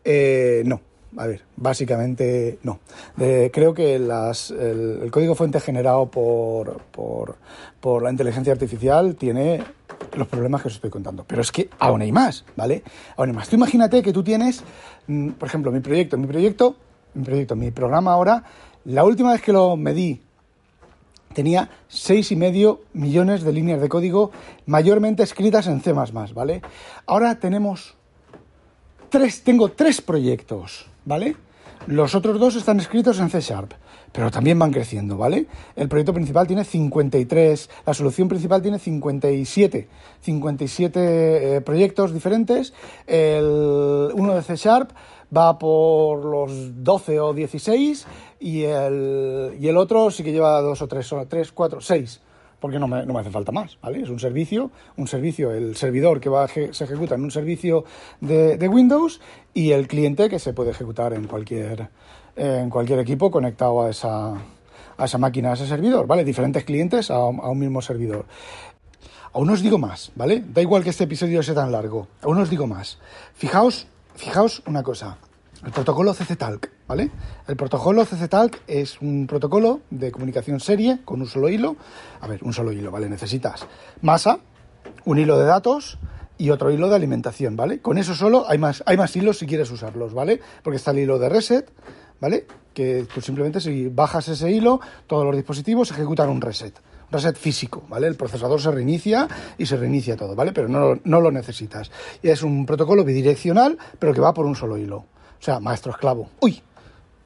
Eh, 0.04 0.62
no, 0.66 0.80
a 1.16 1.26
ver, 1.26 1.42
básicamente 1.57 2.59
no. 2.62 2.81
creo 3.16 3.74
que 3.74 3.98
las, 3.98 4.50
el, 4.50 5.11
código 5.11 5.35
fuente 5.35 5.61
generado 5.61 6.11
por, 6.11 6.81
por, 7.81 8.02
la 8.02 8.11
inteligencia 8.11 8.52
artificial 8.52 9.16
tiene 9.16 9.62
los 10.16 10.29
problemas 10.29 10.62
que 10.62 10.68
os 10.68 10.74
estoy 10.74 10.90
contando. 10.90 11.24
Pero 11.26 11.42
es 11.42 11.52
que 11.52 11.70
aún 11.79 12.02
hay 12.02 12.12
más, 12.12 12.44
¿vale? 12.57 12.83
Aún 13.16 13.31
hay 13.31 13.35
más. 13.35 13.48
Tú 13.48 13.57
imagínate 13.57 14.02
que 14.02 14.12
tú 14.12 14.22
tienes, 14.22 14.62
mm, 15.07 15.31
por 15.31 15.48
ejemplo, 15.48 15.70
mi 15.72 15.81
proyecto, 15.81 16.18
mi 16.18 16.26
proyecto, 16.26 16.76
mi 17.14 17.24
proyecto, 17.24 17.57
mi 17.57 17.70
programa 17.70 18.12
ahora, 18.12 18.44
la 18.85 19.05
última 19.05 19.33
vez 19.33 19.42
que 19.42 19.52
lo 19.52 19.76
medí 19.76 20.20
tenía 21.33 21.68
seis 21.88 22.33
y 22.33 22.37
medio 22.37 22.81
millones 22.92 23.42
de 23.42 23.52
líneas 23.52 23.81
de 23.81 23.88
código 23.88 24.31
mayormente 24.66 25.22
escritas 25.22 25.66
en 25.66 25.81
C++, 25.81 25.92
¿vale? 25.92 26.62
Ahora 27.07 27.38
tenemos 27.38 27.94
tres, 29.11 29.42
tengo 29.42 29.70
tres 29.70 30.00
proyectos 30.00 30.87
¿vale? 31.07 31.37
Los 31.87 32.14
otros 32.14 32.38
dos 32.38 32.57
están 32.57 32.81
escritos 32.81 33.21
en 33.21 33.31
C 33.31 33.40
Sharp, 33.40 33.73
pero 34.12 34.31
también 34.31 34.59
van 34.59 34.73
creciendo, 34.73 35.16
¿vale? 35.16 35.47
El 35.77 35.88
proyecto 35.88 36.12
principal 36.12 36.47
tiene 36.47 36.64
53, 36.64 37.71
la 37.87 37.95
solución 37.95 38.29
principal 38.29 38.61
tiene 38.61 38.79
57, 38.79 39.88
57 40.21 41.01
eh, 41.57 41.61
proyectos 41.61 42.12
diferentes. 42.12 42.75
El, 43.07 44.11
uno 44.14 44.35
de 44.35 44.42
C 44.42 44.57
Sharp 44.57 44.90
va 45.35 45.59
por 45.59 46.25
los 46.25 46.83
12 46.83 47.21
o 47.21 47.33
16 47.33 48.07
y 48.40 48.64
el, 48.64 49.57
y 49.61 49.69
el 49.69 49.77
otro 49.77 50.11
sí 50.11 50.25
que 50.25 50.33
lleva 50.33 50.61
dos 50.61 50.83
o 50.83 50.88
tres, 50.88 51.09
tres, 51.29 51.53
cuatro, 51.53 51.81
seis 51.81 52.21
porque 52.66 52.81
no 52.81 52.88
me, 52.88 53.07
no 53.07 53.14
me, 53.14 53.20
hace 53.20 53.31
falta 53.31 53.52
más, 53.52 53.79
¿vale? 53.81 54.02
Es 54.02 54.11
un 54.11 54.18
servicio, 54.18 54.72
un 54.96 55.07
servicio, 55.07 55.52
el 55.52 55.76
servidor 55.76 56.18
que 56.18 56.29
va 56.29 56.48
se 56.48 56.64
ejecuta 56.83 57.14
en 57.14 57.22
un 57.22 57.31
servicio 57.31 57.85
de, 58.20 58.57
de, 58.57 58.68
Windows 58.68 59.20
y 59.55 59.70
el 59.70 59.87
cliente 59.87 60.29
que 60.29 60.40
se 60.40 60.52
puede 60.52 60.72
ejecutar 60.72 61.12
en 61.12 61.29
cualquier, 61.29 61.90
en 62.35 62.68
cualquier 62.68 62.98
equipo 62.98 63.31
conectado 63.31 63.85
a 63.85 63.90
esa, 63.90 64.33
a 64.33 65.05
esa 65.05 65.16
máquina, 65.16 65.50
a 65.50 65.55
ese 65.55 65.68
servidor, 65.68 66.09
¿vale? 66.09 66.24
Diferentes 66.24 66.64
clientes 66.64 67.09
a, 67.12 67.14
a 67.14 67.29
un 67.29 67.59
mismo 67.61 67.81
servidor. 67.81 68.24
Aún 69.33 69.48
os 69.48 69.62
digo 69.62 69.79
más, 69.79 70.11
¿vale? 70.16 70.42
Da 70.44 70.61
igual 70.61 70.83
que 70.83 70.90
este 70.90 71.05
episodio 71.05 71.40
sea 71.44 71.55
tan 71.55 71.70
largo, 71.70 72.09
aún 72.22 72.40
os 72.40 72.50
digo 72.50 72.66
más. 72.66 72.98
Fijaos, 73.35 73.87
fijaos 74.16 74.64
una 74.66 74.83
cosa. 74.83 75.18
El 75.66 75.72
protocolo 75.72 76.14
CC-Talk, 76.14 76.70
¿vale? 76.87 77.11
El 77.48 77.57
protocolo 77.57 78.05
CC-Talk 78.05 78.61
es 78.68 79.02
un 79.02 79.26
protocolo 79.26 79.81
de 79.90 80.12
comunicación 80.12 80.61
serie 80.61 81.00
con 81.05 81.20
un 81.20 81.26
solo 81.26 81.48
hilo. 81.48 81.74
A 82.20 82.29
ver, 82.29 82.44
un 82.44 82.52
solo 82.52 82.70
hilo, 82.70 82.92
¿vale? 82.92 83.09
Necesitas 83.09 83.66
masa, 84.00 84.38
un 85.07 85.18
hilo 85.18 85.37
de 85.37 85.44
datos 85.44 85.98
y 86.38 86.50
otro 86.50 86.70
hilo 86.70 86.88
de 86.88 86.94
alimentación, 86.94 87.57
¿vale? 87.57 87.81
Con 87.81 87.98
eso 87.98 88.14
solo 88.14 88.48
hay 88.48 88.59
más, 88.59 88.85
hay 88.87 88.96
más 88.96 89.16
hilos 89.16 89.38
si 89.38 89.46
quieres 89.46 89.68
usarlos, 89.72 90.14
¿vale? 90.14 90.40
Porque 90.62 90.76
está 90.76 90.92
el 90.92 91.00
hilo 91.00 91.18
de 91.18 91.31
reset, 91.31 91.68
¿vale? 92.20 92.46
Que 92.72 93.05
tú 93.12 93.20
simplemente 93.20 93.61
si 93.61 93.88
bajas 93.88 94.29
ese 94.29 94.52
hilo, 94.52 94.81
todos 95.09 95.24
los 95.24 95.35
dispositivos 95.35 95.90
ejecutan 95.90 96.29
un 96.29 96.40
reset 96.40 96.81
reset 97.11 97.37
físico, 97.37 97.85
¿vale? 97.88 98.07
El 98.07 98.14
procesador 98.14 98.61
se 98.61 98.70
reinicia 98.70 99.26
y 99.59 99.66
se 99.66 99.76
reinicia 99.76 100.16
todo, 100.16 100.37
¿vale? 100.37 100.52
Pero 100.52 100.68
no, 100.68 101.00
no 101.02 101.20
lo 101.20 101.33
necesitas. 101.33 101.90
Es 102.22 102.44
un 102.44 102.66
protocolo 102.66 103.05
bidireccional, 103.05 103.79
pero 103.98 104.12
que 104.12 104.20
va 104.20 104.33
por 104.33 104.46
un 104.46 104.55
solo 104.55 104.76
hilo. 104.76 105.07
O 105.40 105.42
sea, 105.42 105.61
maestro 105.61 105.92
esclavo. 105.92 106.29
Uy, 106.40 106.62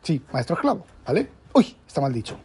sí, 0.03 0.23
maestro 0.33 0.57
esclavo, 0.57 0.85
¿vale? 1.07 1.29
Uy, 1.53 1.77
está 1.87 2.01
mal 2.01 2.13
dicho. 2.13 2.37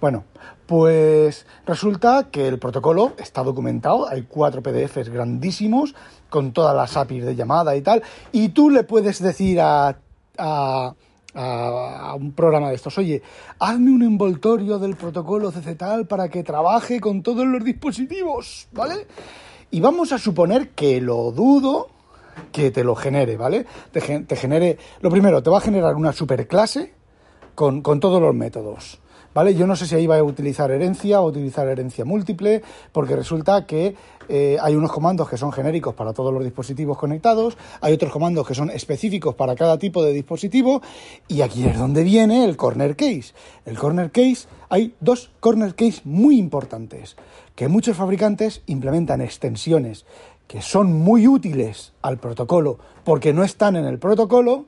Bueno, 0.00 0.24
pues 0.66 1.46
resulta 1.66 2.28
que 2.30 2.46
el 2.48 2.58
protocolo 2.58 3.14
está 3.18 3.42
documentado, 3.42 4.08
hay 4.08 4.22
cuatro 4.22 4.62
PDFs 4.62 5.08
grandísimos 5.08 5.94
con 6.28 6.52
todas 6.52 6.74
las 6.74 6.96
APIs 6.96 7.24
de 7.24 7.36
llamada 7.36 7.76
y 7.76 7.82
tal, 7.82 8.02
y 8.32 8.50
tú 8.50 8.70
le 8.70 8.84
puedes 8.84 9.22
decir 9.22 9.60
a, 9.60 9.98
a, 10.36 10.94
a, 11.34 12.14
un 12.14 12.32
programa 12.32 12.68
de 12.68 12.74
estos, 12.74 12.98
oye, 12.98 13.22
hazme 13.58 13.90
un 13.90 14.02
envoltorio 14.02 14.78
del 14.78 14.96
protocolo 14.96 15.50
CC 15.50 15.74
tal 15.74 16.06
para 16.06 16.28
que 16.28 16.42
trabaje 16.42 17.00
con 17.00 17.22
todos 17.22 17.46
los 17.46 17.64
dispositivos, 17.64 18.68
¿vale? 18.72 19.06
Y 19.70 19.80
vamos 19.80 20.12
a 20.12 20.18
suponer 20.18 20.70
que 20.70 21.00
lo 21.00 21.30
dudo, 21.32 21.88
que 22.52 22.70
te 22.70 22.84
lo 22.84 22.94
genere, 22.94 23.36
¿vale? 23.36 23.66
Te, 23.92 24.00
genere, 24.36 24.78
lo 25.00 25.10
primero, 25.10 25.42
te 25.42 25.50
va 25.50 25.58
a 25.58 25.62
generar 25.62 25.94
una 25.94 26.12
superclase 26.12 26.94
con, 27.54 27.82
con 27.82 28.00
todos 28.00 28.20
los 28.20 28.34
métodos. 28.34 29.00
¿Vale? 29.34 29.54
Yo 29.54 29.66
no 29.66 29.76
sé 29.76 29.86
si 29.86 29.94
ahí 29.94 30.06
va 30.06 30.18
a 30.18 30.22
utilizar 30.22 30.70
herencia 30.70 31.20
o 31.20 31.26
utilizar 31.26 31.68
herencia 31.68 32.04
múltiple, 32.04 32.62
porque 32.92 33.14
resulta 33.14 33.66
que 33.66 33.94
eh, 34.28 34.58
hay 34.60 34.74
unos 34.74 34.90
comandos 34.90 35.28
que 35.28 35.36
son 35.36 35.52
genéricos 35.52 35.94
para 35.94 36.12
todos 36.12 36.32
los 36.32 36.42
dispositivos 36.44 36.98
conectados, 36.98 37.56
hay 37.80 37.94
otros 37.94 38.12
comandos 38.12 38.46
que 38.46 38.54
son 38.54 38.70
específicos 38.70 39.34
para 39.34 39.54
cada 39.54 39.78
tipo 39.78 40.02
de 40.02 40.12
dispositivo, 40.12 40.82
y 41.28 41.42
aquí 41.42 41.64
es 41.64 41.78
donde 41.78 42.04
viene 42.04 42.44
el 42.44 42.56
corner 42.56 42.96
case. 42.96 43.32
El 43.64 43.78
corner 43.78 44.10
case, 44.10 44.48
hay 44.68 44.94
dos 45.00 45.30
corner 45.40 45.74
case 45.74 46.00
muy 46.04 46.38
importantes, 46.38 47.16
que 47.54 47.68
muchos 47.68 47.96
fabricantes 47.96 48.62
implementan 48.66 49.20
extensiones 49.20 50.04
que 50.48 50.60
son 50.60 50.92
muy 50.92 51.28
útiles 51.28 51.92
al 52.02 52.18
protocolo 52.18 52.78
porque 53.04 53.32
no 53.32 53.44
están 53.44 53.76
en 53.76 53.84
el 53.84 54.00
protocolo. 54.00 54.66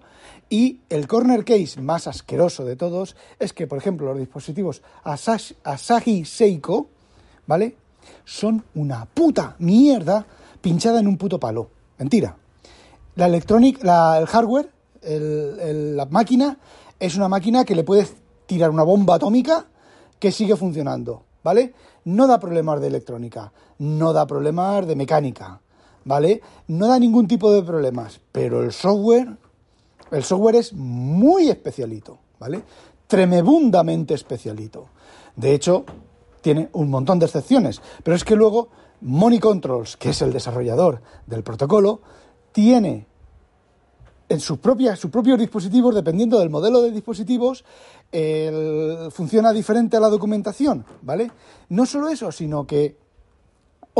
Y 0.48 0.80
el 0.88 1.06
corner 1.08 1.44
case 1.44 1.80
más 1.80 2.06
asqueroso 2.06 2.64
de 2.64 2.76
todos 2.76 3.16
es 3.38 3.52
que, 3.52 3.66
por 3.66 3.78
ejemplo, 3.78 4.06
los 4.06 4.18
dispositivos 4.18 4.82
Asahi 5.04 6.24
Seiko, 6.24 6.88
¿vale? 7.46 7.76
Son 8.24 8.64
una 8.74 9.06
puta 9.06 9.56
mierda 9.58 10.26
pinchada 10.60 11.00
en 11.00 11.06
un 11.06 11.16
puto 11.16 11.40
palo. 11.40 11.70
Mentira. 11.98 12.36
La 13.14 13.26
electronic, 13.26 13.82
el 13.82 14.26
hardware 14.26 14.70
la 15.02 16.06
máquina 16.06 16.58
es 16.98 17.16
una 17.16 17.28
máquina 17.28 17.64
que 17.64 17.74
le 17.74 17.84
puedes 17.84 18.14
tirar 18.46 18.70
una 18.70 18.82
bomba 18.82 19.14
atómica 19.14 19.66
que 20.18 20.32
sigue 20.32 20.56
funcionando, 20.56 21.24
¿vale? 21.42 21.74
No 22.04 22.26
da 22.26 22.38
problemas 22.38 22.80
de 22.80 22.88
electrónica, 22.88 23.52
no 23.78 24.12
da 24.12 24.26
problemas 24.26 24.86
de 24.86 24.96
mecánica, 24.96 25.60
¿vale? 26.10 26.42
No 26.66 26.88
da 26.88 26.98
ningún 26.98 27.28
tipo 27.28 27.52
de 27.52 27.62
problemas, 27.62 28.20
pero 28.32 28.64
el 28.64 28.72
software, 28.72 29.28
el 30.10 30.24
software 30.24 30.56
es 30.56 30.72
muy 30.72 31.48
especialito, 31.48 32.18
¿vale? 32.40 32.64
Tremebundamente 33.06 34.14
especialito. 34.14 34.88
De 35.36 35.54
hecho, 35.54 35.84
tiene 36.40 36.68
un 36.72 36.90
montón 36.90 37.20
de 37.20 37.26
excepciones, 37.26 37.80
pero 38.02 38.16
es 38.16 38.24
que 38.24 38.34
luego 38.34 38.70
Money 39.02 39.38
Controls, 39.38 39.96
que 39.96 40.10
es 40.10 40.20
el 40.20 40.32
desarrollador 40.32 41.00
del 41.28 41.44
protocolo, 41.44 42.00
tiene 42.50 43.06
en 44.28 44.40
sus, 44.40 44.58
propias, 44.58 44.98
sus 44.98 45.12
propios 45.12 45.38
dispositivos, 45.38 45.94
dependiendo 45.94 46.40
del 46.40 46.50
modelo 46.50 46.82
de 46.82 46.90
dispositivos, 46.90 47.64
funciona 49.12 49.52
diferente 49.52 49.96
a 49.96 50.00
la 50.00 50.08
documentación, 50.08 50.84
¿vale? 51.02 51.30
No 51.68 51.86
solo 51.86 52.08
eso, 52.08 52.32
sino 52.32 52.66
que 52.66 52.96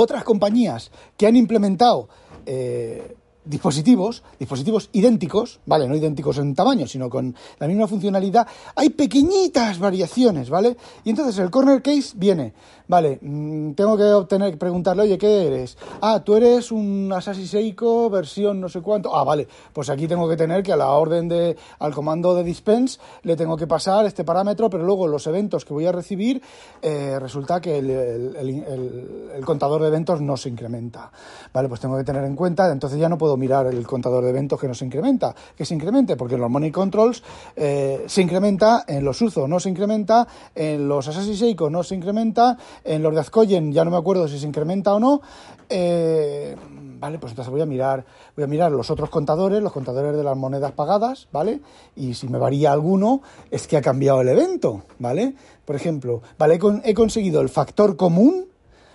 otras 0.01 0.25
compañías 0.25 0.91
que 1.17 1.27
han 1.27 1.37
implementado 1.37 2.09
eh, 2.47 3.17
dispositivos, 3.45 4.23
dispositivos 4.39 4.91
idénticos, 4.93 5.61
¿vale? 5.67 5.89
No 5.89 5.97
idénticos 5.97 6.39
en 6.39 6.55
tamaño, 6.55 6.87
sino 6.87 7.09
con 7.09 7.35
la 7.59 7.67
misma 7.67 7.87
funcionalidad, 7.87 8.47
hay 8.75 8.91
pequeñitas 8.91 9.79
variaciones, 9.79 10.51
¿vale? 10.51 10.77
Y 11.05 11.11
entonces 11.11 11.39
el 11.39 11.51
corner 11.51 11.83
case 11.83 12.13
viene, 12.17 12.53
vale, 12.87 13.19
mm, 13.21 13.73
tengo 13.73 13.97
que 13.97 14.13
obtener, 14.13 14.59
preguntarle, 14.59 15.05
oye, 15.05 15.19
¿qué 15.19 15.47
eres? 15.47 15.79
Ah, 16.01 16.23
tú 16.25 16.35
eres 16.35 16.71
un 16.71 17.11
Assassin's 17.13 17.51
Seiko 17.51 18.11
versión 18.11 18.61
no 18.61 18.69
sé 18.69 18.81
cuánto. 18.81 19.17
Ah, 19.17 19.25
vale, 19.25 19.49
pues 19.73 19.89
aquí 19.89 20.07
tengo 20.07 20.29
que 20.29 20.37
tener 20.37 20.63
que 20.63 20.73
a 20.73 20.77
la 20.77 20.91
orden 20.91 21.29
de, 21.29 21.57
al 21.79 21.95
comando 21.95 22.35
de 22.35 22.45
dispense 22.45 22.99
le 23.23 23.37
tengo 23.37 23.57
que 23.57 23.67
pasar 23.67 24.05
este 24.07 24.25
parámetro, 24.25 24.69
pero 24.69 24.85
luego 24.85 25.07
los 25.09 25.27
eventos 25.27 25.65
que 25.65 25.73
voy 25.73 25.87
a 25.87 25.93
recibir, 25.93 26.43
eh, 26.83 27.19
resulta 27.19 27.61
que 27.61 27.79
el, 27.79 27.91
el 27.91 29.45
contador 29.45 29.83
de 29.83 29.89
eventos 29.89 30.21
no 30.21 30.37
se 30.37 30.49
incrementa. 30.49 31.11
Vale, 31.53 31.69
pues 31.69 31.81
tengo 31.81 31.97
que 31.97 32.05
tener 32.05 32.25
en 32.25 32.37
cuenta, 32.37 32.71
entonces 32.71 32.99
ya 32.99 33.09
no 33.09 33.19
puedo 33.19 33.30
mirar 33.37 33.67
el 33.67 33.87
contador 33.87 34.25
de 34.25 34.31
eventos 34.31 34.61
que 34.61 34.69
no 34.69 34.75
se 34.75 34.85
incrementa, 34.85 35.35
que 35.57 35.65
se 35.65 35.75
incremente, 35.75 36.17
porque 36.17 36.35
en 36.35 36.41
los 36.41 36.51
money 36.51 36.71
controls 36.71 37.23
eh, 37.57 38.05
se 38.07 38.23
incrementa, 38.23 38.85
en 38.87 39.05
los 39.05 39.21
UZO 39.21 39.49
no 39.49 39.61
se 39.61 39.69
incrementa, 39.69 40.27
en 40.55 40.89
los 40.89 41.09
Assassin's 41.09 41.39
Seiko 41.39 41.71
no 41.71 41.83
se 41.83 41.95
incrementa, 41.95 42.57
en 42.85 43.03
los 43.03 43.15
de 43.15 43.21
Azcoyen 43.21 43.73
ya 43.73 43.85
no 43.85 43.91
me 43.91 43.97
acuerdo 43.97 44.29
si 44.29 44.39
se 44.39 44.47
incrementa 44.47 44.95
o 44.95 45.01
no. 45.01 45.21
Eh, 45.69 46.57
vale, 46.99 47.19
pues 47.19 47.33
entonces 47.33 47.51
voy 47.51 47.63
a 47.63 47.67
mirar, 47.67 48.05
voy 48.37 48.45
a 48.45 48.49
mirar 48.49 48.73
los 48.73 48.91
otros 48.91 49.09
contadores, 49.09 49.63
los 49.63 49.73
contadores 49.73 50.17
de 50.17 50.25
las 50.25 50.37
monedas 50.37 50.73
pagadas, 50.73 51.29
¿vale? 51.33 51.61
Y 51.97 52.15
si 52.15 52.29
me 52.29 52.39
varía 52.39 52.73
alguno, 52.73 53.23
es 53.51 53.67
que 53.67 53.77
ha 53.77 53.83
cambiado 53.83 54.21
el 54.21 54.29
evento, 54.29 54.83
¿vale? 54.99 55.35
Por 55.65 55.77
ejemplo, 55.77 56.23
vale, 56.39 56.59
he 56.85 56.95
conseguido 56.95 57.41
el 57.41 57.49
factor 57.49 57.97
común 57.97 58.50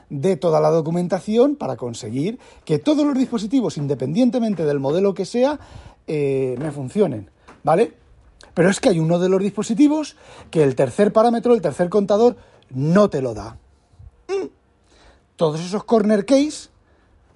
de 0.09 0.37
toda 0.37 0.59
la 0.59 0.69
documentación 0.69 1.55
para 1.55 1.75
conseguir 1.75 2.39
que 2.63 2.79
todos 2.79 3.05
los 3.05 3.17
dispositivos, 3.17 3.77
independientemente 3.77 4.65
del 4.65 4.79
modelo 4.79 5.13
que 5.13 5.25
sea, 5.25 5.59
eh, 6.07 6.55
me 6.59 6.71
funcionen, 6.71 7.29
¿vale? 7.63 7.93
Pero 8.53 8.69
es 8.69 8.79
que 8.79 8.89
hay 8.89 8.99
uno 8.99 9.19
de 9.19 9.29
los 9.29 9.41
dispositivos 9.41 10.15
que 10.51 10.63
el 10.63 10.75
tercer 10.75 11.11
parámetro, 11.11 11.53
el 11.53 11.61
tercer 11.61 11.89
contador, 11.89 12.37
no 12.69 13.09
te 13.09 13.21
lo 13.21 13.33
da. 13.33 13.57
Mm. 14.27 14.47
Todos 15.35 15.59
esos 15.59 15.83
corner 15.83 16.25
case, 16.25 16.69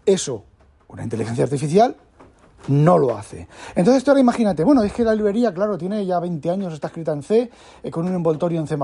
eso, 0.05 0.43
una 0.88 1.03
inteligencia 1.03 1.43
artificial 1.43 1.95
no 2.67 2.97
lo 2.97 3.17
hace. 3.17 3.47
Entonces 3.75 4.03
tú 4.03 4.11
ahora 4.11 4.21
imagínate, 4.21 4.63
bueno, 4.63 4.83
es 4.83 4.93
que 4.93 5.03
la 5.03 5.15
librería, 5.15 5.53
claro, 5.53 5.77
tiene 5.77 6.05
ya 6.05 6.19
20 6.19 6.49
años, 6.49 6.73
está 6.73 6.87
escrita 6.87 7.13
en 7.13 7.23
C, 7.23 7.49
eh, 7.83 7.91
con 7.91 8.07
un 8.07 8.13
envoltorio 8.13 8.59
en 8.59 8.67
C++, 8.67 8.77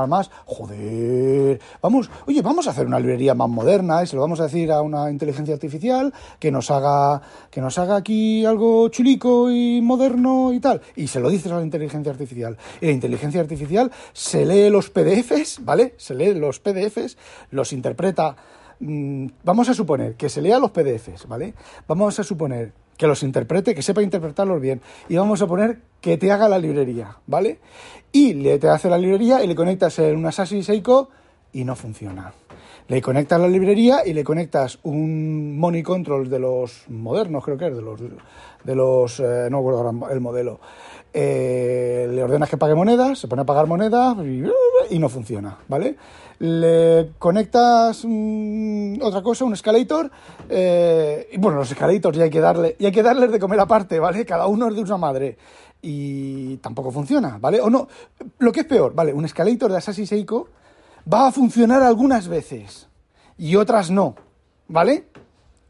joder, 0.45 1.59
vamos, 1.81 2.09
oye, 2.27 2.41
vamos 2.41 2.67
a 2.67 2.71
hacer 2.71 2.87
una 2.87 2.99
librería 2.99 3.33
más 3.35 3.49
moderna 3.49 4.03
y 4.03 4.07
se 4.07 4.15
lo 4.15 4.21
vamos 4.21 4.39
a 4.39 4.43
decir 4.43 4.71
a 4.71 4.81
una 4.81 5.09
inteligencia 5.09 5.53
artificial 5.53 6.13
que 6.39 6.51
nos 6.51 6.71
haga, 6.71 7.21
que 7.51 7.61
nos 7.61 7.77
haga 7.77 7.95
aquí 7.95 8.45
algo 8.45 8.89
chulico 8.89 9.51
y 9.51 9.81
moderno 9.81 10.53
y 10.53 10.59
tal. 10.59 10.81
Y 10.95 11.07
se 11.07 11.19
lo 11.19 11.29
dices 11.29 11.51
a 11.51 11.57
la 11.57 11.63
inteligencia 11.63 12.11
artificial. 12.11 12.57
Y 12.81 12.87
la 12.87 12.91
inteligencia 12.91 13.41
artificial 13.41 13.91
se 14.13 14.45
lee 14.45 14.69
los 14.69 14.89
PDFs, 14.89 15.63
¿vale? 15.63 15.95
Se 15.97 16.15
lee 16.15 16.33
los 16.33 16.59
PDFs, 16.59 17.17
los 17.51 17.73
interpreta 17.73 18.35
mm, 18.79 19.27
vamos 19.43 19.69
a 19.69 19.73
suponer 19.73 20.15
que 20.15 20.29
se 20.29 20.41
lea 20.41 20.59
los 20.59 20.71
PDFs, 20.71 21.27
¿vale? 21.27 21.53
Vamos 21.87 22.19
a 22.19 22.23
suponer 22.23 22.84
que 22.97 23.07
los 23.07 23.23
interprete, 23.23 23.75
que 23.75 23.81
sepa 23.81 24.01
interpretarlos 24.01 24.61
bien. 24.61 24.81
Y 25.09 25.15
vamos 25.15 25.41
a 25.41 25.47
poner 25.47 25.79
que 26.01 26.17
te 26.17 26.31
haga 26.31 26.47
la 26.47 26.59
librería, 26.59 27.17
¿vale? 27.27 27.59
Y 28.11 28.33
le 28.33 28.59
te 28.59 28.69
hace 28.69 28.89
la 28.89 28.97
librería 28.97 29.43
y 29.43 29.47
le 29.47 29.55
conectas 29.55 29.99
en 29.99 30.17
un 30.17 30.25
Assassin's 30.25 30.65
Seiko 30.65 31.09
y 31.51 31.63
no 31.63 31.75
funciona. 31.75 32.33
Le 32.87 33.01
conectas 33.01 33.41
la 33.41 33.47
librería 33.47 34.05
y 34.05 34.13
le 34.13 34.23
conectas 34.23 34.77
un 34.83 35.57
money 35.57 35.81
control 35.81 36.29
de 36.29 36.37
los 36.37 36.85
modernos, 36.87 37.43
creo 37.43 37.57
que 37.57 37.67
es, 37.67 37.75
de 37.75 37.81
los, 37.81 37.99
de 37.99 38.75
los 38.75 39.19
eh, 39.19 39.47
no 39.49 39.57
recuerdo 39.57 40.07
el 40.11 40.21
modelo. 40.21 40.59
Eh, 41.17 42.09
le 42.11 42.21
ordenas 42.21 42.49
que 42.49 42.57
pague 42.57 42.75
monedas, 42.75 43.19
se 43.19 43.29
pone 43.29 43.43
a 43.43 43.45
pagar 43.45 43.67
monedas 43.67 44.17
y, 44.89 44.99
no 44.99 45.07
funciona, 45.07 45.57
¿vale? 45.69 45.95
Le 46.39 47.11
conectas 47.17 48.03
mm, 48.03 49.01
otra 49.01 49.23
cosa, 49.23 49.45
un 49.45 49.53
escalator, 49.53 50.11
eh, 50.49 51.29
y 51.31 51.37
bueno, 51.37 51.59
los 51.59 51.71
escalators 51.71 52.17
ya 52.17 52.25
hay 52.25 52.29
que 52.29 52.41
darle, 52.41 52.75
y 52.77 52.85
hay 52.85 52.91
que 52.91 53.01
darles 53.01 53.31
de 53.31 53.39
comer 53.39 53.61
aparte, 53.61 53.97
¿vale? 53.97 54.25
Cada 54.25 54.47
uno 54.47 54.67
es 54.67 54.75
de 54.75 54.81
una 54.81 54.97
madre. 54.97 55.37
Y 55.81 56.57
tampoco 56.57 56.91
funciona, 56.91 57.37
¿vale? 57.39 57.61
O 57.61 57.69
no, 57.69 57.87
lo 58.39 58.51
que 58.51 58.59
es 58.59 58.65
peor, 58.65 58.93
¿vale? 58.93 59.13
Un 59.13 59.23
escalator 59.23 59.71
de 59.71 59.77
Assassin's 59.77 60.09
Seiko 60.09 60.49
va 61.11 61.27
a 61.27 61.31
funcionar 61.31 61.81
algunas 61.81 62.27
veces 62.27 62.89
y 63.37 63.55
otras 63.55 63.89
no, 63.89 64.15
¿vale? 64.67 65.07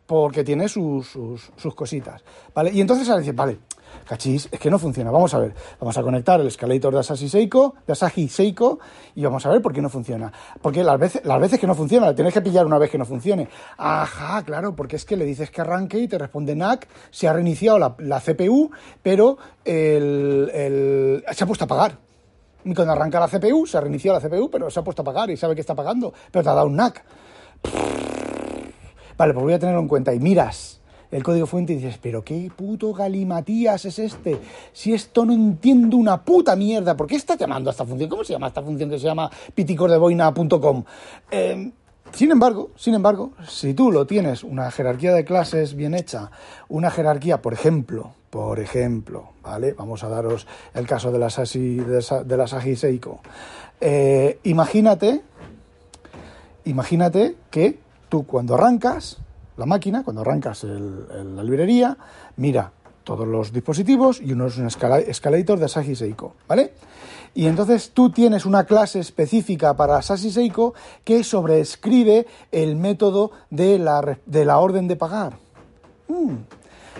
Porque 0.08 0.44
tiene 0.44 0.70
sus, 0.70 1.08
sus, 1.08 1.76
cositas, 1.76 2.24
¿vale? 2.56 2.72
Y 2.72 2.82
entonces 2.82 3.08
a 3.10 3.18
decir, 3.18 3.36
vale, 3.36 3.60
cachis, 4.06 4.48
es 4.52 4.60
que 4.60 4.70
no 4.70 4.80
funciona. 4.80 5.12
Vamos 5.12 5.34
a 5.34 5.40
ver, 5.40 5.54
vamos 5.80 5.98
a 5.98 6.04
conectar 6.04 6.40
el 6.40 6.48
escalator 6.48 6.94
de 6.94 7.00
Asahi 7.00 7.28
Seiko, 7.28 7.76
de 7.86 7.94
Asahi 7.94 8.28
Seiko, 8.28 8.80
y 9.16 9.24
vamos 9.24 9.46
a 9.46 9.50
ver 9.50 9.62
por 9.62 9.74
qué 9.74 9.82
no 9.82 9.90
funciona. 9.90 10.32
Porque 10.62 10.84
las 10.84 11.00
veces, 11.00 11.26
las 11.26 11.40
veces 11.40 11.60
que 11.60 11.68
no 11.68 11.76
funciona, 11.76 12.08
la 12.08 12.16
tienes 12.16 12.34
que 12.34 12.42
pillar 12.42 12.66
una 12.66 12.78
vez 12.78 12.90
que 12.90 12.98
no 12.98 13.06
funcione. 13.06 13.50
Ajá, 13.78 14.44
claro, 14.44 14.76
porque 14.76 14.96
es 14.96 15.06
que 15.06 15.18
le 15.18 15.26
dices 15.26 15.52
que 15.52 15.62
arranque 15.62 16.00
y 16.00 16.08
te 16.08 16.18
responde 16.18 16.56
NAC, 16.56 16.88
se 17.12 17.28
ha 17.28 17.34
reiniciado 17.34 17.80
la, 17.98 18.20
CPU, 18.22 18.72
pero 19.02 19.38
el, 19.64 21.24
se 21.32 21.44
ha 21.44 21.48
puesto 21.48 21.66
a 21.66 21.68
pagar. 21.68 21.98
Y 22.64 22.74
cuando 22.74 22.94
arranca 22.94 23.20
la 23.20 23.28
CPU, 23.28 23.66
se 23.68 23.78
ha 23.78 23.82
reiniciado 23.82 24.20
la 24.20 24.28
CPU, 24.28 24.50
pero 24.50 24.70
se 24.70 24.80
ha 24.80 24.84
puesto 24.84 25.02
a 25.02 25.06
pagar 25.06 25.30
y 25.30 25.38
sabe 25.38 25.56
que 25.56 25.62
está 25.62 25.76
pagando, 25.76 26.14
pero 26.32 26.44
te 26.44 26.50
ha 26.50 26.54
dado 26.54 26.68
un 26.68 26.76
NAC. 26.76 27.04
Vale, 29.18 29.34
pues 29.34 29.44
voy 29.44 29.54
a 29.54 29.60
tenerlo 29.60 29.82
en 29.82 29.88
cuenta. 29.88 30.14
Y 30.14 30.20
miras 30.20 30.82
el 31.12 31.24
código 31.24 31.46
fuente 31.46 31.74
y 31.74 31.78
dices, 31.78 32.00
pero 32.02 32.24
qué 32.24 32.52
puto 32.56 32.94
galimatías 32.94 33.86
es 33.86 34.00
este. 34.00 34.40
Si 34.74 34.94
esto 34.94 35.26
no 35.26 35.34
entiendo 35.34 35.98
una 35.98 36.24
puta 36.24 36.56
mierda, 36.56 36.96
¿por 36.96 37.08
qué 37.08 37.16
está 37.16 37.36
llamando 37.36 37.70
a 37.70 37.72
esta 37.72 37.86
función? 37.86 38.10
¿Cómo 38.10 38.24
se 38.24 38.34
llama 38.34 38.48
esta 38.48 38.62
función 38.62 38.90
que 38.90 39.00
se 39.00 39.06
llama 39.06 39.30
piticordeboina.com? 39.54 40.84
Em, 41.32 41.72
sin 42.12 42.32
embargo, 42.32 42.72
sin 42.76 42.94
embargo, 42.94 43.34
si 43.48 43.74
tú 43.74 43.92
lo 43.92 44.06
tienes 44.06 44.44
una 44.44 44.72
jerarquía 44.72 45.14
de 45.14 45.26
clases 45.26 45.76
bien 45.76 45.94
hecha, 45.94 46.32
una 46.70 46.92
jerarquía, 46.92 47.42
por 47.42 47.54
ejemplo, 47.54 48.14
por 48.30 48.60
ejemplo, 48.60 49.30
¿vale? 49.42 49.74
Vamos 49.74 50.04
a 50.04 50.10
daros 50.10 50.48
el 50.74 50.88
caso 50.88 51.12
de 51.12 51.20
las 51.20 51.40
ASI, 51.40 51.78
de 51.78 52.38
las 52.38 52.50
Seiko. 52.50 53.22
Eh, 53.82 54.40
imagínate, 54.44 55.22
imagínate 56.66 57.36
que 57.50 57.80
tú 58.10 58.26
cuando 58.26 58.56
arrancas 58.56 59.20
la 59.58 59.66
máquina, 59.66 60.04
cuando 60.04 60.22
arrancas 60.22 60.64
la 60.64 61.44
librería, 61.44 61.98
mira 62.38 62.72
todos 63.04 63.28
los 63.28 63.54
dispositivos 63.54 64.20
y 64.20 64.34
uno 64.34 64.48
es 64.48 64.58
un 64.58 64.68
escalator 64.68 65.60
de 65.60 65.66
Asahi 65.66 65.96
Seiko, 65.96 66.34
¿vale? 66.48 66.74
Y 67.36 67.48
entonces 67.48 67.92
tú 67.94 68.10
tienes 68.10 68.46
una 68.46 68.64
clase 68.64 69.00
específica 69.00 69.76
para 69.76 69.98
Asahi 69.98 70.32
Seiko 70.32 70.74
que 71.04 71.24
sobreescribe 71.24 72.26
el 72.52 72.76
método 72.76 73.32
de 73.50 73.78
la, 73.78 74.18
de 74.26 74.46
la 74.46 74.58
orden 74.58 74.88
de 74.88 74.96
pagar. 74.96 75.38
Mm. 76.08 76.36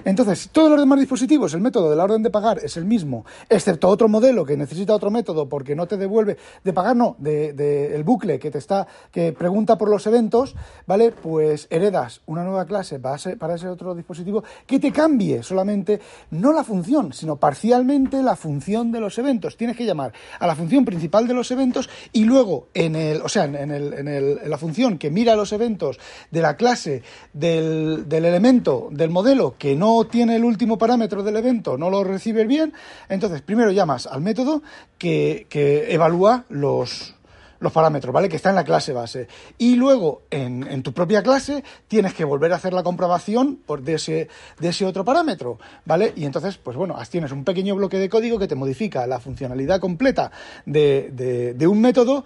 Entonces, 0.04 0.50
todos 0.52 0.70
los 0.70 0.80
demás 0.80 1.00
dispositivos, 1.00 1.54
el 1.54 1.62
método 1.62 1.90
de 1.90 1.96
la 1.96 2.04
orden 2.04 2.22
de 2.22 2.30
pagar 2.30 2.60
es 2.62 2.76
el 2.78 2.86
mismo, 2.86 3.26
excepto 3.50 3.88
otro 3.88 4.10
modelo 4.10 4.46
que 4.46 4.58
necesita 4.58 4.94
otro 4.94 5.10
método 5.10 5.48
porque 5.48 5.76
no 5.76 5.88
te 5.88 5.98
devuelve, 5.98 6.38
de 6.64 6.74
pagar 6.74 6.96
no, 6.96 7.16
de, 7.20 7.96
el 7.96 8.04
bucle 8.04 8.40
que 8.40 8.52
te 8.52 8.58
está, 8.58 8.88
que 9.12 9.32
pregunta 9.32 9.78
por 9.78 9.90
los 9.90 10.06
eventos, 10.08 10.56
¿vale? 10.86 11.12
Pues 11.12 11.68
heredas 11.70 12.22
una 12.26 12.44
nueva 12.44 12.66
clase 12.66 13.00
para 13.00 13.56
ese 13.56 13.68
otro 13.70 13.96
dispositivo 13.96 14.44
que 14.66 14.80
te 14.80 14.92
cambie 14.92 15.44
solamente, 15.44 16.02
no 16.32 16.52
la 16.52 16.64
función, 16.64 17.14
sino 17.14 17.38
parcialmente 17.38 18.22
la 18.22 18.36
función 18.36 18.92
de 18.92 19.00
los 19.00 19.18
eventos. 19.18 19.58
Tienes 19.58 19.78
que 19.78 19.86
llamar 19.86 20.12
a 20.40 20.48
la 20.48 20.56
función 20.56 20.84
principal 20.84 21.28
de 21.28 21.34
los 21.34 21.50
eventos 21.52 21.90
y 22.12 22.26
luego 22.26 22.68
en 22.74 22.96
el, 22.96 23.22
o 23.22 23.30
sea, 23.30 23.46
en, 23.46 23.72
el, 23.72 23.94
en, 23.94 24.08
el, 24.08 24.40
en 24.44 24.50
la 24.50 24.58
función 24.58 24.98
que 24.98 25.10
mira 25.10 25.36
los 25.36 25.54
eventos 25.54 26.00
de 26.32 26.42
la 26.42 26.58
clase 26.58 27.04
del, 27.34 28.08
del 28.10 28.26
elemento, 28.26 28.90
del 28.92 29.10
modelo 29.10 29.56
que 29.58 29.76
no 29.76 29.85
no 29.86 30.06
tiene 30.06 30.38
el 30.38 30.44
último 30.44 30.80
parámetro 30.80 31.22
del 31.22 31.36
evento, 31.36 31.78
no 31.78 31.92
lo 31.92 32.04
recibes 32.04 32.48
bien, 32.48 32.74
entonces 33.08 33.44
primero 33.44 33.72
llamas 33.72 34.08
al 34.08 34.20
método 34.20 34.64
que, 34.98 35.46
que 35.48 35.94
evalúa 35.94 36.46
los, 36.50 37.14
los 37.60 37.72
parámetros, 37.72 38.12
¿vale? 38.12 38.28
Que 38.28 38.36
está 38.36 38.50
en 38.50 38.56
la 38.56 38.64
clase 38.64 38.94
base. 38.94 39.28
Y 39.60 39.76
luego, 39.76 40.24
en, 40.32 40.82
tu 40.82 40.92
propia 40.92 41.22
clase, 41.22 41.64
tienes 41.88 42.16
que 42.16 42.26
volver 42.26 42.52
a 42.52 42.56
hacer 42.56 42.74
la 42.74 42.82
comprobación 42.82 43.58
por 43.64 43.84
de, 43.84 43.94
ese, 43.94 44.28
de 44.60 44.70
ese 44.70 44.88
otro 44.88 45.06
parámetro, 45.06 45.60
¿vale? 45.86 46.14
Y 46.16 46.26
entonces, 46.26 46.58
pues 46.58 46.76
bueno, 46.76 46.98
tienes 47.08 47.32
un 47.32 47.44
pequeño 47.44 47.76
bloque 47.76 48.00
de 48.00 48.10
código 48.10 48.40
que 48.40 48.48
te 48.48 48.56
modifica 48.56 49.06
la 49.06 49.20
funcionalidad 49.20 49.80
completa 49.80 50.32
de, 50.66 51.54
de 51.56 51.68
un 51.68 51.80
método 51.80 52.26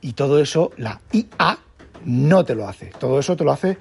y 0.00 0.14
todo 0.14 0.40
eso 0.40 0.70
la 0.78 0.98
IA 1.12 1.58
no 2.06 2.42
te 2.42 2.54
lo 2.54 2.66
hace. 2.66 2.86
Todo 2.98 3.18
eso 3.18 3.36
te 3.36 3.44
lo 3.44 3.52
hace 3.52 3.76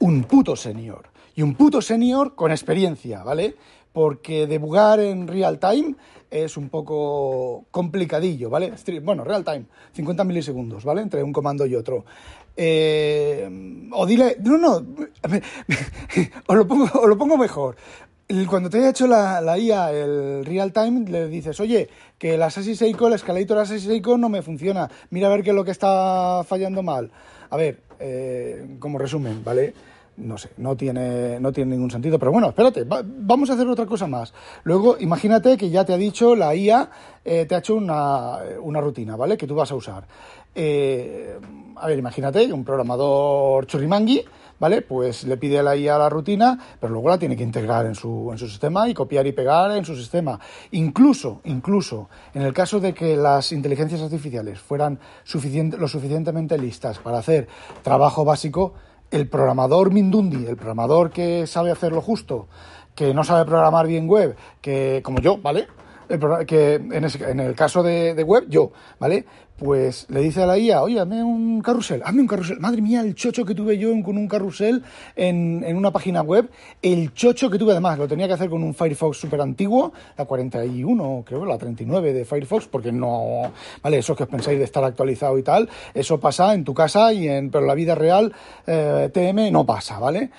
un 0.00 0.24
puto 0.24 0.56
senior. 0.56 1.17
Y 1.38 1.42
un 1.42 1.54
puto 1.54 1.80
senior 1.80 2.34
con 2.34 2.50
experiencia, 2.50 3.22
¿vale? 3.22 3.54
Porque 3.92 4.48
debugar 4.48 4.98
en 4.98 5.28
real 5.28 5.60
time 5.60 5.94
es 6.32 6.56
un 6.56 6.68
poco 6.68 7.66
complicadillo, 7.70 8.50
¿vale? 8.50 8.72
Bueno, 9.04 9.22
real 9.22 9.44
time, 9.44 9.66
50 9.92 10.24
milisegundos, 10.24 10.84
¿vale? 10.84 11.00
Entre 11.00 11.22
un 11.22 11.32
comando 11.32 11.64
y 11.64 11.76
otro. 11.76 12.04
Eh, 12.56 13.88
o 13.92 14.04
dile, 14.04 14.36
no, 14.40 14.58
no, 14.58 14.84
os, 16.48 16.56
lo 16.56 16.66
pongo, 17.16 17.38
mejor. 17.38 17.76
Cuando 18.48 18.68
te 18.68 18.78
haya 18.78 18.90
hecho 18.90 19.06
la, 19.06 19.40
la, 19.40 19.56
IA 19.56 19.92
el 19.92 20.44
real 20.44 20.72
time, 20.72 21.08
le 21.08 21.28
dices, 21.28 21.60
oye, 21.60 21.88
que 22.18 22.34
el 22.34 22.42
Assassin 22.42 22.74
Seiko, 22.74 23.06
el 23.06 23.14
escalator 23.14 23.58
Assassin 23.58 23.90
Seiko 23.90 24.18
no 24.18 24.28
me 24.28 24.42
funciona. 24.42 24.90
Mira 25.10 25.28
a 25.28 25.30
ver 25.30 25.44
qué 25.44 25.50
es 25.50 25.56
lo 25.56 25.64
que 25.64 25.70
está 25.70 26.42
fallando 26.42 26.82
mal. 26.82 27.12
A 27.48 27.56
ver, 27.56 27.78
eh, 28.00 28.76
como 28.80 28.98
resumen, 28.98 29.44
¿vale? 29.44 29.72
No 30.18 30.36
sé, 30.36 30.50
no 30.56 30.76
tiene, 30.76 31.38
no 31.40 31.52
tiene 31.52 31.72
ningún 31.72 31.90
sentido. 31.90 32.18
Pero 32.18 32.32
bueno, 32.32 32.48
espérate, 32.48 32.84
vamos 32.84 33.50
a 33.50 33.54
hacer 33.54 33.68
otra 33.68 33.86
cosa 33.86 34.06
más. 34.06 34.34
Luego, 34.64 34.96
imagínate 34.98 35.56
que 35.56 35.70
ya 35.70 35.84
te 35.84 35.92
ha 35.92 35.96
dicho 35.96 36.34
la 36.34 36.54
IA, 36.54 36.90
eh, 37.24 37.46
te 37.46 37.54
ha 37.54 37.58
hecho 37.58 37.76
una, 37.76 38.38
una, 38.60 38.80
rutina, 38.80 39.16
¿vale? 39.16 39.36
Que 39.36 39.46
tú 39.46 39.54
vas 39.54 39.70
a 39.70 39.76
usar. 39.76 40.04
Eh, 40.54 41.38
a 41.76 41.86
ver, 41.86 41.98
imagínate 41.98 42.52
un 42.52 42.64
programador 42.64 43.66
churrimangui, 43.66 44.24
¿vale? 44.58 44.82
Pues 44.82 45.24
le 45.24 45.36
pide 45.36 45.60
a 45.60 45.62
la 45.62 45.76
IA 45.76 45.98
la 45.98 46.08
rutina, 46.08 46.58
pero 46.80 46.92
luego 46.92 47.08
la 47.08 47.18
tiene 47.18 47.36
que 47.36 47.44
integrar 47.44 47.86
en 47.86 47.94
su, 47.94 48.28
en 48.32 48.38
su 48.38 48.48
sistema 48.48 48.88
y 48.88 48.94
copiar 48.94 49.26
y 49.26 49.32
pegar 49.32 49.70
en 49.76 49.84
su 49.84 49.94
sistema. 49.94 50.40
Incluso, 50.72 51.40
incluso, 51.44 52.08
en 52.34 52.42
el 52.42 52.52
caso 52.52 52.80
de 52.80 52.92
que 52.92 53.16
las 53.16 53.52
inteligencias 53.52 54.00
artificiales 54.00 54.58
fueran 54.58 54.98
suficiente, 55.22 55.76
lo 55.76 55.86
suficientemente 55.86 56.58
listas 56.58 56.98
para 56.98 57.18
hacer 57.18 57.46
trabajo 57.82 58.24
básico, 58.24 58.74
el 59.10 59.28
programador 59.28 59.92
Mindundi, 59.92 60.46
el 60.46 60.56
programador 60.56 61.10
que 61.10 61.46
sabe 61.46 61.70
hacer 61.70 61.92
lo 61.92 62.00
justo, 62.00 62.48
que 62.94 63.14
no 63.14 63.24
sabe 63.24 63.44
programar 63.44 63.86
bien 63.86 64.08
web, 64.08 64.36
que 64.60 65.00
como 65.04 65.20
yo, 65.20 65.38
¿vale? 65.38 65.66
que 66.46 66.74
en, 66.74 67.40
el 67.40 67.54
caso 67.54 67.82
de, 67.82 68.22
web, 68.26 68.46
yo, 68.48 68.72
¿vale? 68.98 69.26
Pues 69.58 70.06
le 70.08 70.20
dice 70.20 70.44
a 70.44 70.46
la 70.46 70.56
IA, 70.56 70.82
oye, 70.82 71.00
hazme 71.00 71.24
un 71.24 71.60
carrusel, 71.60 72.00
hazme 72.04 72.20
un 72.20 72.28
carrusel. 72.28 72.60
Madre 72.60 72.80
mía, 72.80 73.00
el 73.00 73.16
chocho 73.16 73.44
que 73.44 73.56
tuve 73.56 73.76
yo 73.76 73.90
con 74.04 74.16
un 74.16 74.28
carrusel 74.28 74.84
en, 75.16 75.64
en 75.66 75.76
una 75.76 75.90
página 75.90 76.22
web, 76.22 76.48
el 76.80 77.12
chocho 77.12 77.50
que 77.50 77.58
tuve 77.58 77.72
además, 77.72 77.98
lo 77.98 78.06
tenía 78.06 78.28
que 78.28 78.34
hacer 78.34 78.48
con 78.48 78.62
un 78.62 78.72
Firefox 78.72 79.18
súper 79.18 79.40
antiguo, 79.40 79.92
la 80.16 80.26
41, 80.26 81.24
creo, 81.26 81.44
la 81.44 81.58
39 81.58 82.12
de 82.12 82.24
Firefox, 82.24 82.68
porque 82.68 82.92
no, 82.92 83.50
¿vale? 83.82 83.98
Eso 83.98 84.14
que 84.14 84.22
os 84.22 84.28
pensáis 84.28 84.58
de 84.58 84.64
estar 84.64 84.84
actualizado 84.84 85.36
y 85.36 85.42
tal, 85.42 85.68
eso 85.92 86.20
pasa 86.20 86.54
en 86.54 86.62
tu 86.62 86.72
casa, 86.72 87.12
y 87.12 87.26
en, 87.26 87.50
pero 87.50 87.64
en 87.64 87.68
la 87.68 87.74
vida 87.74 87.96
real 87.96 88.32
eh, 88.64 89.10
TM 89.12 89.50
no 89.50 89.66
pasa, 89.66 89.98
¿vale? 89.98 90.30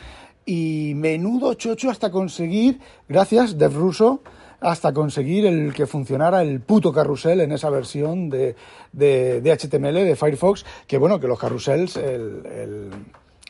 Y 0.46 0.94
menudo 0.96 1.56
chocho 1.56 1.90
hasta 1.90 2.10
conseguir, 2.10 2.80
gracias, 3.10 3.58
Dev 3.58 3.74
Russo, 3.74 4.22
hasta 4.62 4.94
conseguir 4.94 5.46
el 5.46 5.74
que 5.74 5.88
funcionara 5.88 6.42
el 6.42 6.62
puto 6.62 6.92
carrusel 6.92 7.42
en 7.42 7.52
esa 7.52 7.70
versión 7.70 8.30
de, 8.30 8.56
de, 8.92 9.58
HTML 9.58 9.94
de 9.94 10.16
Firefox, 10.16 10.66
que 10.88 10.98
bueno, 10.98 11.20
que 11.20 11.28
los 11.28 11.40
carrusels, 11.40 11.98
el, 11.98 12.92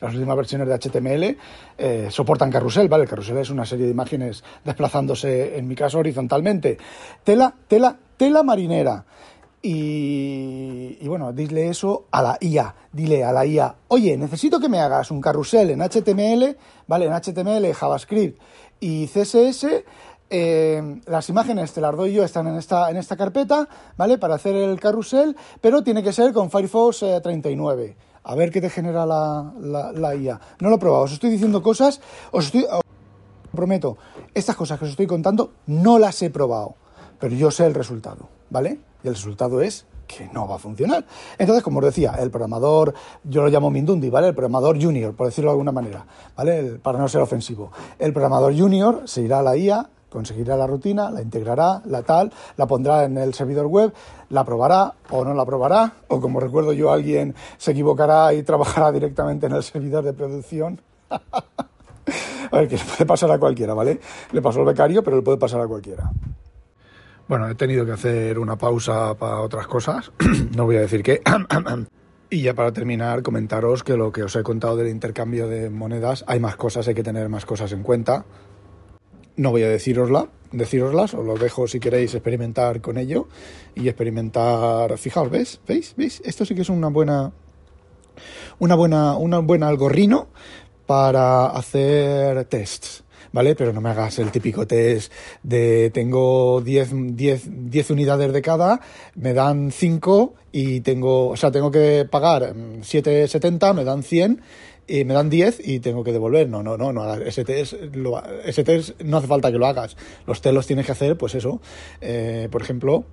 las 0.00 0.14
últimas 0.14 0.36
versiones 0.36 0.68
de 0.68 0.78
HTML 0.78 1.36
eh, 1.78 2.08
soportan 2.10 2.50
carrusel, 2.50 2.88
¿vale? 2.88 3.04
El 3.04 3.10
carrusel 3.10 3.36
es 3.38 3.50
una 3.50 3.66
serie 3.66 3.86
de 3.86 3.92
imágenes 3.92 4.42
desplazándose, 4.64 5.58
en 5.58 5.68
mi 5.68 5.74
caso, 5.74 5.98
horizontalmente. 5.98 6.78
Tela, 7.22 7.54
tela, 7.68 7.96
tela 8.16 8.42
marinera. 8.42 9.04
Y, 9.62 10.96
y, 11.00 11.06
bueno, 11.06 11.34
dile 11.34 11.68
eso 11.68 12.06
a 12.10 12.22
la 12.22 12.38
IA. 12.40 12.74
Dile 12.92 13.24
a 13.24 13.32
la 13.32 13.44
IA, 13.44 13.74
oye, 13.88 14.16
necesito 14.16 14.58
que 14.58 14.70
me 14.70 14.80
hagas 14.80 15.10
un 15.10 15.20
carrusel 15.20 15.70
en 15.70 15.80
HTML, 15.80 16.56
¿vale? 16.86 17.06
En 17.06 17.12
HTML, 17.12 17.72
JavaScript 17.74 18.40
y 18.80 19.06
CSS 19.06 19.84
eh, 20.30 21.00
las 21.06 21.28
imágenes 21.28 21.72
te 21.72 21.80
las 21.80 21.96
doy 21.96 22.12
yo, 22.12 22.22
están 22.22 22.46
en 22.46 22.56
esta, 22.56 22.90
en 22.90 22.96
esta 22.96 23.16
carpeta, 23.16 23.68
¿vale? 23.96 24.16
Para 24.16 24.36
hacer 24.36 24.54
el 24.54 24.78
carrusel, 24.78 25.36
pero 25.60 25.82
tiene 25.82 26.02
que 26.02 26.12
ser 26.12 26.32
con 26.32 26.50
Firefox 26.50 27.04
39. 27.22 27.84
Eh, 27.84 27.96
A 28.22 28.34
ver 28.36 28.50
qué 28.50 28.60
te 28.60 28.70
genera 28.70 29.04
la, 29.04 29.52
la, 29.92 30.14
IA. 30.14 30.40
No 30.60 30.68
lo 30.68 30.76
he 30.76 30.78
probado, 30.78 31.04
os 31.04 31.12
estoy 31.12 31.30
diciendo 31.30 31.62
cosas, 31.62 32.00
os 32.30 32.46
estoy... 32.46 32.64
Os 32.64 32.80
prometo, 33.50 33.96
estas 34.32 34.54
cosas 34.54 34.78
que 34.78 34.84
os 34.84 34.92
estoy 34.92 35.08
contando 35.08 35.52
no 35.66 35.98
las 35.98 36.22
he 36.22 36.30
probado, 36.30 36.76
pero 37.18 37.34
yo 37.34 37.50
sé 37.50 37.66
el 37.66 37.74
resultado, 37.74 38.28
¿vale? 38.48 38.78
Y 39.02 39.08
el 39.08 39.14
resultado 39.14 39.60
es 39.60 39.86
que 40.06 40.28
no 40.32 40.46
va 40.46 40.56
a 40.56 40.58
funcionar. 40.58 41.04
Entonces, 41.38 41.62
como 41.62 41.78
os 41.80 41.84
decía, 41.84 42.14
el 42.18 42.30
programador, 42.30 42.94
yo 43.24 43.42
lo 43.42 43.48
llamo 43.48 43.70
Mindundi, 43.70 44.10
¿vale? 44.10 44.28
El 44.28 44.34
programador 44.34 44.80
junior, 44.80 45.14
por 45.14 45.26
decirlo 45.26 45.50
de 45.50 45.54
alguna 45.54 45.72
manera, 45.72 46.06
¿vale? 46.36 46.78
para 46.82 46.98
no 46.98 47.08
ser 47.08 47.20
ofensivo. 47.20 47.72
El 47.98 48.12
programador 48.12 48.56
junior 48.56 49.02
se 49.06 49.22
irá 49.22 49.40
a 49.40 49.42
la 49.42 49.56
IA, 49.56 49.88
conseguirá 50.10 50.56
la 50.56 50.66
rutina, 50.66 51.10
la 51.10 51.22
integrará, 51.22 51.82
la 51.86 52.02
tal, 52.02 52.32
la 52.56 52.66
pondrá 52.66 53.04
en 53.04 53.16
el 53.16 53.32
servidor 53.32 53.66
web, 53.66 53.92
la 54.28 54.44
probará 54.44 54.92
o 55.10 55.24
no 55.24 55.32
la 55.34 55.46
probará, 55.46 55.92
o 56.08 56.20
como 56.20 56.40
recuerdo 56.40 56.72
yo, 56.72 56.92
alguien 56.92 57.34
se 57.56 57.70
equivocará 57.72 58.34
y 58.34 58.42
trabajará 58.42 58.92
directamente 58.92 59.46
en 59.46 59.52
el 59.52 59.62
servidor 59.62 60.04
de 60.04 60.12
producción. 60.12 60.80
a 61.10 62.56
ver, 62.56 62.68
que 62.68 62.76
le 62.76 62.84
puede 62.84 63.06
pasar 63.06 63.30
a 63.30 63.38
cualquiera, 63.38 63.74
¿vale? 63.74 64.00
Le 64.32 64.42
pasó 64.42 64.60
al 64.60 64.66
becario, 64.66 65.02
pero 65.02 65.16
le 65.16 65.22
puede 65.22 65.38
pasar 65.38 65.60
a 65.60 65.66
cualquiera. 65.66 66.10
Bueno, 67.28 67.48
he 67.48 67.54
tenido 67.54 67.86
que 67.86 67.92
hacer 67.92 68.38
una 68.38 68.56
pausa 68.56 69.14
para 69.14 69.40
otras 69.40 69.68
cosas, 69.68 70.10
no 70.56 70.64
voy 70.64 70.76
a 70.76 70.80
decir 70.80 71.02
qué. 71.02 71.22
Y 72.32 72.42
ya 72.42 72.54
para 72.54 72.72
terminar, 72.72 73.24
comentaros 73.24 73.82
que 73.82 73.96
lo 73.96 74.12
que 74.12 74.22
os 74.22 74.36
he 74.36 74.44
contado 74.44 74.76
del 74.76 74.86
intercambio 74.86 75.48
de 75.48 75.68
monedas, 75.68 76.24
hay 76.28 76.38
más 76.38 76.54
cosas, 76.54 76.86
hay 76.86 76.94
que 76.94 77.02
tener 77.02 77.28
más 77.28 77.44
cosas 77.44 77.72
en 77.72 77.82
cuenta. 77.82 78.24
No 79.40 79.52
voy 79.52 79.62
a 79.62 79.70
decirosla, 79.70 80.28
deciroslas, 80.52 81.14
os 81.14 81.24
lo 81.24 81.34
dejo 81.34 81.66
si 81.66 81.80
queréis 81.80 82.12
experimentar 82.12 82.82
con 82.82 82.98
ello 82.98 83.26
y 83.74 83.88
experimentar. 83.88 84.98
Fijaos, 84.98 85.30
¿ves? 85.30 85.62
¿Veis? 85.66 85.94
¿Veis? 85.96 86.20
Esto 86.26 86.44
sí 86.44 86.54
que 86.54 86.60
es 86.60 86.68
una 86.68 86.88
buena. 86.88 87.32
Una 88.58 88.74
buena. 88.74 89.16
Una 89.16 89.38
buena 89.38 89.68
algorrino 89.68 90.28
para 90.84 91.46
hacer 91.46 92.44
tests. 92.44 93.02
¿vale? 93.32 93.54
Pero 93.54 93.72
no 93.72 93.80
me 93.80 93.90
hagas 93.90 94.18
el 94.18 94.30
típico 94.30 94.66
test 94.66 95.12
de 95.42 95.90
tengo 95.90 96.60
10, 96.60 97.16
10, 97.16 97.70
10 97.70 97.90
unidades 97.90 98.32
de 98.32 98.42
cada, 98.42 98.80
me 99.14 99.32
dan 99.32 99.70
5 99.70 100.34
y 100.52 100.80
tengo, 100.80 101.28
o 101.28 101.36
sea, 101.36 101.50
tengo 101.50 101.70
que 101.70 102.06
pagar 102.10 102.54
7,70, 102.54 103.74
me 103.74 103.84
dan 103.84 104.02
100 104.02 104.42
y 104.90 105.04
me 105.04 105.14
dan 105.14 105.30
10 105.30 105.60
y 105.66 105.78
tengo 105.78 106.02
que 106.02 106.12
devolver. 106.12 106.48
No, 106.48 106.64
no, 106.64 106.76
no, 106.76 106.92
no 106.92 107.14
ese 107.14 107.44
test, 107.44 107.74
lo, 107.94 108.22
ese 108.44 108.64
test 108.64 109.00
no 109.02 109.18
hace 109.18 109.28
falta 109.28 109.52
que 109.52 109.58
lo 109.58 109.66
hagas. 109.66 109.96
Los 110.26 110.40
test 110.40 110.54
los 110.54 110.66
tienes 110.66 110.84
que 110.84 110.92
hacer, 110.92 111.16
pues 111.16 111.36
eso, 111.36 111.60
eh, 112.00 112.48
por 112.50 112.60
ejemplo, 112.62 113.04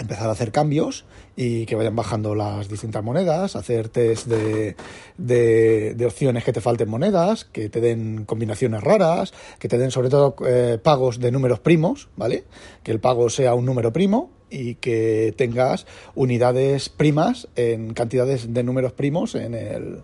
empezar 0.00 0.28
a 0.28 0.32
hacer 0.32 0.50
cambios 0.50 1.04
y 1.36 1.66
que 1.66 1.76
vayan 1.76 1.94
bajando 1.94 2.34
las 2.34 2.68
distintas 2.68 3.04
monedas, 3.04 3.54
hacer 3.54 3.88
test 3.88 4.26
de, 4.26 4.74
de, 5.16 6.06
opciones 6.06 6.42
que 6.42 6.52
te 6.52 6.60
falten 6.60 6.88
monedas, 6.88 7.44
que 7.44 7.68
te 7.68 7.80
den 7.80 8.24
combinaciones 8.24 8.82
raras, 8.82 9.32
que 9.60 9.68
te 9.68 9.78
den 9.78 9.92
sobre 9.92 10.08
todo 10.08 10.34
eh, 10.46 10.78
pagos 10.82 11.20
de 11.20 11.30
números 11.30 11.60
primos, 11.60 12.08
¿vale? 12.16 12.44
Que 12.82 12.90
el 12.90 12.98
pago 12.98 13.30
sea 13.30 13.54
un 13.54 13.64
número 13.64 13.92
primo 13.92 14.30
y 14.50 14.76
que 14.76 15.32
tengas 15.36 15.86
unidades 16.16 16.88
primas 16.88 17.46
en 17.54 17.94
cantidades 17.94 18.52
de 18.52 18.64
números 18.64 18.92
primos 18.94 19.36
en 19.36 19.54
el 19.54 20.02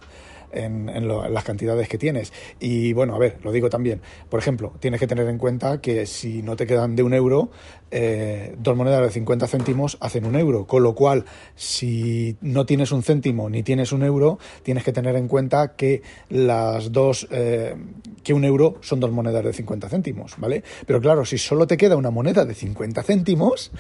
en, 0.54 1.08
las 1.08 1.44
cantidades 1.44 1.88
que 1.88 1.98
tienes. 1.98 2.32
Y 2.60 2.92
bueno, 2.92 3.14
a 3.14 3.18
ver, 3.18 3.38
lo 3.42 3.52
digo 3.52 3.68
también. 3.68 4.00
Por 4.28 4.40
ejemplo, 4.40 4.72
tienes 4.80 5.00
que 5.00 5.06
tener 5.06 5.28
en 5.28 5.38
cuenta 5.38 5.80
que 5.80 6.06
si 6.06 6.42
no 6.42 6.56
te 6.56 6.66
quedan 6.66 6.96
de 6.96 7.02
un 7.02 7.14
euro, 7.14 7.50
eh, 7.90 8.54
dos 8.58 8.76
monedas 8.76 9.02
de 9.02 9.10
50 9.10 9.46
céntimos 9.46 9.98
hacen 10.00 10.24
un 10.24 10.36
euro. 10.36 10.66
Con 10.66 10.82
lo 10.82 10.94
cual, 10.94 11.24
si 11.54 12.36
no 12.40 12.66
tienes 12.66 12.92
un 12.92 13.02
céntimo 13.02 13.48
ni 13.48 13.62
tienes 13.62 13.92
un 13.92 14.02
euro, 14.02 14.38
tienes 14.62 14.84
que 14.84 14.92
tener 14.92 15.16
en 15.16 15.28
cuenta 15.28 15.76
que 15.76 16.02
las 16.28 16.92
dos, 16.92 17.28
eh, 17.30 17.76
que 18.22 18.34
un 18.34 18.44
euro 18.44 18.76
son 18.80 19.00
dos 19.00 19.12
monedas 19.12 19.44
de 19.44 19.52
50 19.52 19.88
céntimos, 19.88 20.34
¿vale? 20.38 20.62
Pero 20.86 21.00
claro, 21.00 21.24
si 21.24 21.38
solo 21.38 21.66
te 21.66 21.76
queda 21.76 21.96
una 21.96 22.10
moneda 22.10 22.44
de 22.44 22.54
50 22.54 23.02
céntimos, 23.02 23.70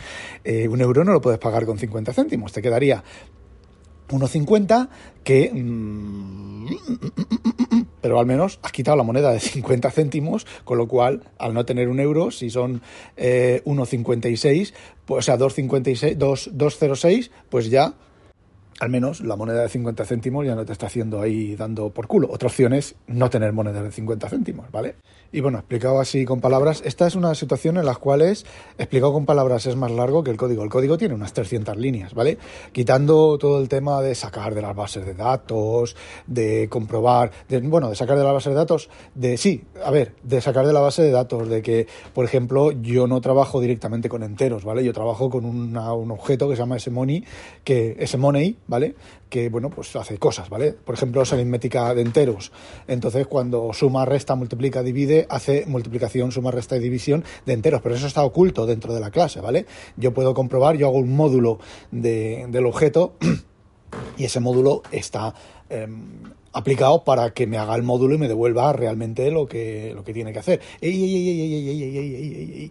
eh, 0.44 0.68
un 0.68 0.80
euro 0.80 1.04
no 1.04 1.12
lo 1.12 1.20
puedes 1.20 1.38
pagar 1.38 1.66
con 1.66 1.78
50 1.78 2.12
céntimos. 2.12 2.52
Te 2.52 2.62
quedaría 2.62 3.02
1,50 4.08 4.88
que... 5.22 5.50
Mm, 5.52 6.53
pero 8.00 8.20
al 8.20 8.26
menos 8.26 8.58
has 8.62 8.72
quitado 8.72 8.96
la 8.96 9.02
moneda 9.02 9.32
de 9.32 9.40
50 9.40 9.90
céntimos, 9.90 10.46
con 10.64 10.76
lo 10.78 10.86
cual, 10.86 11.22
al 11.38 11.54
no 11.54 11.64
tener 11.64 11.88
un 11.88 12.00
euro, 12.00 12.30
si 12.30 12.50
son 12.50 12.82
eh, 13.16 13.62
1,56, 13.64 14.74
pues, 15.06 15.18
o 15.18 15.22
sea, 15.22 15.38
2,56, 15.38 16.18
2,06, 16.18 17.30
pues 17.48 17.70
ya 17.70 17.94
al 18.80 18.90
menos 18.90 19.20
la 19.20 19.36
moneda 19.36 19.62
de 19.62 19.68
50 19.68 20.04
céntimos 20.04 20.46
ya 20.46 20.54
no 20.54 20.64
te 20.64 20.72
está 20.72 20.86
haciendo 20.86 21.20
ahí 21.20 21.56
dando 21.56 21.90
por 21.90 22.06
culo. 22.06 22.28
Otra 22.30 22.48
opción 22.48 22.72
es 22.72 22.96
no 23.06 23.30
tener 23.30 23.52
moneda 23.52 23.82
de 23.82 23.90
50 23.90 24.28
céntimos, 24.28 24.70
¿vale? 24.70 24.96
Y 25.32 25.40
bueno, 25.40 25.58
explicado 25.58 25.98
así 25.98 26.24
con 26.24 26.40
palabras, 26.40 26.82
esta 26.84 27.08
es 27.08 27.16
una 27.16 27.34
situación 27.34 27.76
en 27.76 27.86
la 27.86 27.94
cuales 27.96 28.46
explicado 28.78 29.12
con 29.12 29.26
palabras 29.26 29.66
es 29.66 29.74
más 29.74 29.90
largo 29.90 30.22
que 30.22 30.30
el 30.30 30.36
código. 30.36 30.62
El 30.62 30.70
código 30.70 30.96
tiene 30.96 31.14
unas 31.14 31.32
300 31.32 31.76
líneas, 31.76 32.14
¿vale? 32.14 32.38
Quitando 32.72 33.36
todo 33.38 33.60
el 33.60 33.68
tema 33.68 34.00
de 34.00 34.14
sacar 34.14 34.54
de 34.54 34.62
las 34.62 34.76
bases 34.76 35.04
de 35.04 35.14
datos, 35.14 35.96
de 36.26 36.68
comprobar, 36.68 37.32
de, 37.48 37.60
bueno, 37.60 37.90
de 37.90 37.96
sacar 37.96 38.16
de 38.16 38.24
la 38.24 38.32
base 38.32 38.50
de 38.50 38.56
datos, 38.56 38.88
de 39.14 39.36
sí, 39.36 39.64
a 39.84 39.90
ver, 39.90 40.14
de 40.22 40.40
sacar 40.40 40.66
de 40.66 40.72
la 40.72 40.80
base 40.80 41.02
de 41.02 41.10
datos, 41.10 41.48
de 41.48 41.62
que, 41.62 41.86
por 42.12 42.24
ejemplo, 42.24 42.70
yo 42.70 43.06
no 43.06 43.20
trabajo 43.20 43.60
directamente 43.60 44.08
con 44.08 44.22
enteros, 44.22 44.64
¿vale? 44.64 44.84
Yo 44.84 44.92
trabajo 44.92 45.30
con 45.30 45.44
una, 45.44 45.92
un 45.94 46.10
objeto 46.10 46.48
que 46.48 46.54
se 46.54 46.62
llama 46.62 46.78
SMoney, 46.78 47.24
que 47.64 48.06
SMoney, 48.06 48.56
¿vale? 48.66 48.94
Que, 49.28 49.48
bueno, 49.48 49.70
pues 49.70 49.94
hace 49.96 50.18
cosas, 50.18 50.48
¿vale? 50.48 50.72
Por 50.72 50.94
ejemplo, 50.94 51.22
es 51.22 51.32
aritmética 51.32 51.94
de 51.94 52.02
enteros. 52.02 52.52
Entonces, 52.86 53.26
cuando 53.26 53.72
suma, 53.72 54.04
resta, 54.04 54.34
multiplica, 54.34 54.82
divide, 54.82 55.26
hace 55.28 55.64
multiplicación, 55.66 56.32
suma, 56.32 56.50
resta 56.50 56.76
y 56.76 56.80
división 56.80 57.24
de 57.46 57.52
enteros, 57.52 57.80
pero 57.82 57.94
eso 57.94 58.06
está 58.06 58.22
oculto 58.22 58.66
dentro 58.66 58.94
de 58.94 59.00
la 59.00 59.10
clase, 59.10 59.40
¿vale? 59.40 59.66
Yo 59.96 60.14
puedo 60.14 60.34
comprobar, 60.34 60.76
yo 60.76 60.86
hago 60.86 60.98
un 60.98 61.14
módulo 61.14 61.58
de, 61.90 62.46
del 62.48 62.66
objeto 62.66 63.14
y 64.16 64.24
ese 64.24 64.40
módulo 64.40 64.82
está... 64.90 65.34
Eh, 65.70 65.86
aplicado 66.54 67.04
para 67.04 67.34
que 67.34 67.46
me 67.46 67.58
haga 67.58 67.74
el 67.74 67.82
módulo 67.82 68.14
y 68.14 68.18
me 68.18 68.28
devuelva 68.28 68.72
realmente 68.72 69.30
lo 69.30 69.46
que, 69.46 69.92
lo 69.94 70.04
que 70.04 70.14
tiene 70.14 70.32
que 70.32 70.38
hacer. 70.38 70.62
Y 70.80 72.70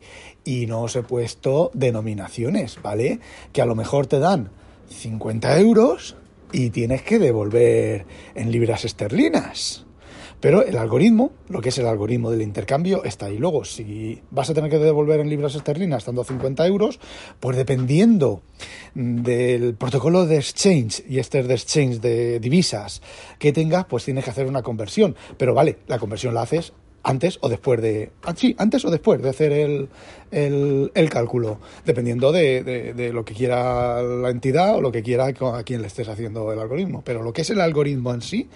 no 0.68 0.84
os 0.84 0.96
he 0.96 1.04
puesto 1.04 1.70
denominaciones, 1.74 2.80
¿vale? 2.82 3.20
Que 3.52 3.62
a 3.62 3.66
lo 3.66 3.76
mejor 3.76 4.08
te 4.08 4.20
dan 4.20 4.50
50 4.94 5.60
euros 5.60 6.16
y 6.52 6.70
tienes 6.70 7.02
que 7.02 7.20
devolver 7.20 8.06
en 8.36 8.52
libras 8.52 8.86
esterlinas. 8.86 9.86
Pero 10.44 10.62
el 10.62 10.78
algoritmo, 10.78 11.32
lo 11.48 11.62
que 11.62 11.70
es 11.70 11.78
el 11.78 11.88
algoritmo 11.88 12.30
del 12.30 12.42
intercambio, 12.42 13.06
está 13.06 13.28
ahí. 13.28 13.38
Luego, 13.38 13.64
si 13.64 14.22
vas 14.30 14.50
a 14.50 14.54
tener 14.54 14.70
que 14.70 14.78
devolver 14.78 15.22
en 15.22 15.30
libras 15.30 15.56
esterlinas 15.56 16.00
estando 16.00 16.26
50 16.26 16.68
euros, 16.68 17.00
pues 17.40 17.56
dependiendo 17.56 18.42
del 18.94 19.76
protocolo 19.76 20.26
de 20.26 20.36
exchange 20.36 21.02
y 21.08 21.20
este 21.20 21.44
de 21.44 21.54
exchange 21.54 22.02
de 22.02 22.42
divisas 22.42 23.02
que 23.40 23.54
tengas, 23.54 23.86
pues 23.86 24.04
tienes 24.04 24.26
que 24.26 24.32
hacer 24.32 24.46
una 24.46 24.64
conversión. 24.64 25.16
Pero 25.38 25.54
vale, 25.54 25.78
la 25.88 25.98
conversión 25.98 26.34
la 26.34 26.42
haces 26.42 26.74
antes 27.04 27.38
o 27.42 27.50
después 27.50 27.82
de. 27.82 28.12
Ah, 28.24 28.34
sí, 28.36 28.56
antes 28.58 28.84
o 28.86 28.90
después 28.90 29.22
de 29.22 29.30
hacer 29.30 29.52
el, 29.52 29.90
el, 30.32 31.10
cálculo, 31.10 31.60
dependiendo 31.86 32.32
de, 32.32 32.64
de, 32.64 33.14
lo 33.14 33.26
que 33.26 33.34
quiera 33.34 34.02
la 34.02 34.30
entidad 34.30 34.76
o 34.76 34.82
lo 34.82 34.92
que 34.92 35.04
quiera 35.04 35.28
a 35.28 35.64
quien 35.64 35.82
le 35.82 35.88
estés 35.88 36.08
haciendo 36.08 36.52
el 36.52 36.60
algoritmo. 36.60 37.02
Pero 37.06 37.22
lo 37.22 37.34
que 37.34 37.42
es 37.42 37.50
el 37.50 37.62
algoritmo 37.62 38.14
en 38.14 38.22
sí, 38.22 38.50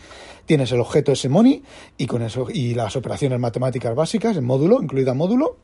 tienes 0.45 0.71
el 0.71 0.79
objeto 0.79 1.11
ese 1.11 1.29
money 1.29 1.61
y 1.97 2.07
con 2.07 2.21
eso 2.21 2.47
y 2.51 2.73
las 2.73 2.95
operaciones 2.95 3.39
matemáticas 3.39 3.93
básicas, 3.93 4.37
en 4.37 4.45
módulo, 4.45 4.81
incluida 4.81 5.13
módulo, 5.13 5.57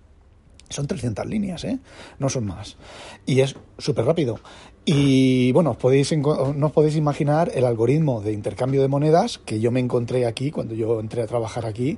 son 0.69 0.88
300 0.88 1.25
líneas, 1.25 1.63
¿eh? 1.63 1.79
No 2.19 2.29
son 2.29 2.45
más. 2.45 2.77
Y 3.25 3.41
es 3.41 3.55
súper 3.77 4.05
rápido. 4.05 4.39
Y 4.86 5.51
bueno, 5.53 5.71
os 5.71 5.77
podéis, 5.77 6.11
no 6.17 6.65
os 6.65 6.71
podéis 6.73 6.97
imaginar 6.97 7.51
el 7.53 7.63
algoritmo 7.63 8.21
de 8.21 8.34
intercambio 8.34 8.81
de 8.81 8.89
monedas 8.89 9.38
que 9.38 9.61
yo 9.61 9.71
me 9.71 9.79
encontré 9.79 10.25
aquí 10.25 10.51
cuando 10.51 10.75
yo 10.75 10.99
entré 10.99 11.21
a 11.21 11.27
trabajar 11.27 11.65
aquí 11.65 11.97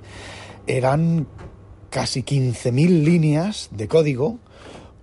eran 0.67 1.27
casi 1.89 2.23
15.000 2.23 3.03
líneas 3.03 3.69
de 3.71 3.87
código 3.87 4.39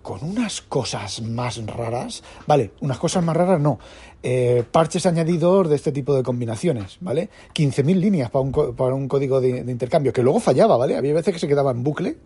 con 0.03 0.23
unas 0.25 0.61
cosas 0.61 1.23
más 1.23 1.65
raras. 1.67 2.23
Vale, 2.47 2.73
unas 2.81 2.99
cosas 2.99 3.25
más 3.25 3.37
raras 3.37 3.61
no. 3.61 3.79
Eh, 4.23 4.65
parches 4.71 5.07
añadidos 5.07 5.69
de 5.69 5.77
este 5.77 5.93
tipo 5.93 6.15
de 6.15 6.23
combinaciones, 6.23 6.99
¿vale? 7.01 7.31
15.000 7.55 7.97
líneas 7.97 8.31
para 8.31 8.43
un, 8.43 8.53
para 8.53 8.95
un 8.95 9.09
código 9.09 9.41
de, 9.41 9.65
de, 9.65 9.73
intercambio, 9.73 10.13
que 10.13 10.23
luego 10.23 10.41
fallaba, 10.41 10.77
¿vale? 10.77 10.97
Había 10.97 11.15
veces 11.15 11.35
que 11.35 11.41
se 11.41 11.49
quedaba 11.49 11.71
en 11.71 11.83
bucle, 11.83 12.17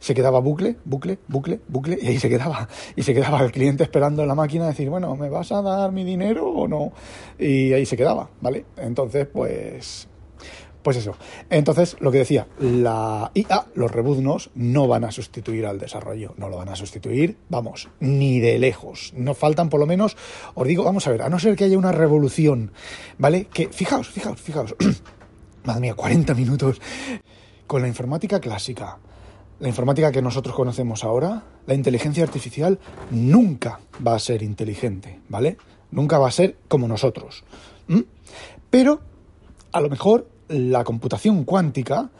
se 0.00 0.14
quedaba 0.14 0.40
bucle, 0.40 0.76
bucle, 0.84 1.18
bucle, 1.28 1.60
bucle, 1.68 1.98
y 2.00 2.08
ahí 2.08 2.18
se 2.18 2.28
quedaba. 2.28 2.68
Y 2.96 3.02
se 3.02 3.14
quedaba 3.14 3.42
el 3.42 3.52
cliente 3.52 3.84
esperando 3.84 4.22
en 4.22 4.28
la 4.28 4.34
máquina 4.34 4.64
a 4.64 4.68
decir, 4.68 4.90
bueno, 4.90 5.14
¿me 5.16 5.28
vas 5.28 5.52
a 5.52 5.62
dar 5.62 5.92
mi 5.92 6.04
dinero 6.04 6.46
o 6.46 6.68
no? 6.68 6.92
Y 7.38 7.72
ahí 7.72 7.86
se 7.86 7.96
quedaba, 7.96 8.28
¿vale? 8.40 8.64
Entonces, 8.76 9.26
pues 9.26 10.08
pues 10.84 10.98
eso. 10.98 11.16
Entonces, 11.48 11.96
lo 11.98 12.12
que 12.12 12.18
decía, 12.18 12.46
la 12.60 13.32
IA, 13.34 13.66
los 13.74 13.90
rebuznos, 13.90 14.50
no 14.54 14.86
van 14.86 15.04
a 15.04 15.10
sustituir 15.10 15.64
al 15.64 15.78
desarrollo. 15.78 16.34
No 16.36 16.50
lo 16.50 16.58
van 16.58 16.68
a 16.68 16.76
sustituir, 16.76 17.38
vamos, 17.48 17.88
ni 18.00 18.38
de 18.38 18.58
lejos. 18.58 19.14
No 19.16 19.32
faltan, 19.34 19.70
por 19.70 19.80
lo 19.80 19.86
menos, 19.86 20.16
os 20.54 20.68
digo, 20.68 20.84
vamos 20.84 21.06
a 21.06 21.10
ver, 21.10 21.22
a 21.22 21.30
no 21.30 21.38
ser 21.38 21.56
que 21.56 21.64
haya 21.64 21.78
una 21.78 21.90
revolución, 21.90 22.70
¿vale? 23.16 23.46
Que, 23.46 23.68
fijaos, 23.68 24.08
fijaos, 24.10 24.38
fijaos. 24.38 24.76
Madre 25.64 25.80
mía, 25.80 25.94
40 25.94 26.34
minutos. 26.34 26.80
Con 27.66 27.80
la 27.80 27.88
informática 27.88 28.38
clásica, 28.38 28.98
la 29.60 29.68
informática 29.68 30.12
que 30.12 30.20
nosotros 30.20 30.54
conocemos 30.54 31.02
ahora, 31.02 31.44
la 31.66 31.72
inteligencia 31.72 32.24
artificial 32.24 32.78
nunca 33.10 33.80
va 34.06 34.14
a 34.14 34.18
ser 34.18 34.42
inteligente, 34.42 35.20
¿vale? 35.30 35.56
Nunca 35.90 36.18
va 36.18 36.28
a 36.28 36.30
ser 36.30 36.58
como 36.68 36.86
nosotros. 36.86 37.42
Pero, 38.68 39.00
a 39.72 39.80
lo 39.80 39.88
mejor 39.88 40.28
la 40.48 40.84
computación 40.84 41.44
cuántica, 41.44 42.10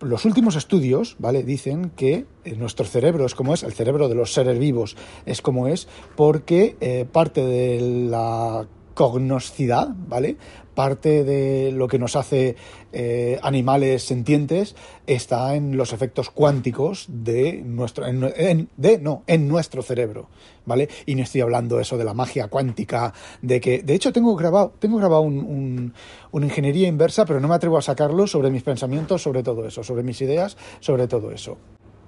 los 0.00 0.24
últimos 0.24 0.56
estudios, 0.56 1.16
¿vale? 1.18 1.42
Dicen 1.42 1.90
que 1.96 2.26
eh, 2.44 2.56
nuestro 2.56 2.86
cerebro 2.86 3.26
es 3.26 3.34
como 3.34 3.54
es, 3.54 3.62
el 3.62 3.72
cerebro 3.72 4.08
de 4.08 4.14
los 4.14 4.32
seres 4.32 4.58
vivos 4.58 4.96
es 5.26 5.42
como 5.42 5.68
es, 5.68 5.88
porque 6.16 6.76
eh, 6.80 7.06
parte 7.10 7.44
de 7.44 8.08
la 8.10 8.66
cognoscidad, 8.98 9.94
¿vale? 10.08 10.36
Parte 10.74 11.22
de 11.22 11.70
lo 11.70 11.86
que 11.86 12.00
nos 12.00 12.16
hace 12.16 12.56
eh, 12.92 13.38
animales 13.44 14.02
sentientes 14.02 14.74
está 15.06 15.54
en 15.54 15.76
los 15.76 15.92
efectos 15.92 16.30
cuánticos 16.30 17.06
de 17.06 17.62
nuestro, 17.64 18.04
en, 18.08 18.68
de, 18.76 18.98
no, 18.98 19.22
en 19.28 19.46
nuestro 19.46 19.84
cerebro, 19.84 20.26
¿vale? 20.66 20.88
Y 21.06 21.14
no 21.14 21.22
estoy 21.22 21.42
hablando 21.42 21.78
eso 21.78 21.96
de 21.96 22.04
la 22.04 22.12
magia 22.12 22.48
cuántica, 22.48 23.14
de 23.40 23.60
que, 23.60 23.82
de 23.84 23.94
hecho 23.94 24.12
tengo 24.12 24.34
grabado, 24.34 24.72
tengo 24.80 24.96
grabado 24.96 25.22
un, 25.22 25.38
un, 25.38 25.94
una 26.32 26.46
ingeniería 26.46 26.88
inversa, 26.88 27.24
pero 27.24 27.38
no 27.38 27.46
me 27.46 27.54
atrevo 27.54 27.78
a 27.78 27.82
sacarlo 27.82 28.26
sobre 28.26 28.50
mis 28.50 28.64
pensamientos, 28.64 29.22
sobre 29.22 29.44
todo 29.44 29.64
eso, 29.64 29.84
sobre 29.84 30.02
mis 30.02 30.20
ideas, 30.22 30.56
sobre 30.80 31.06
todo 31.06 31.30
eso. 31.30 31.56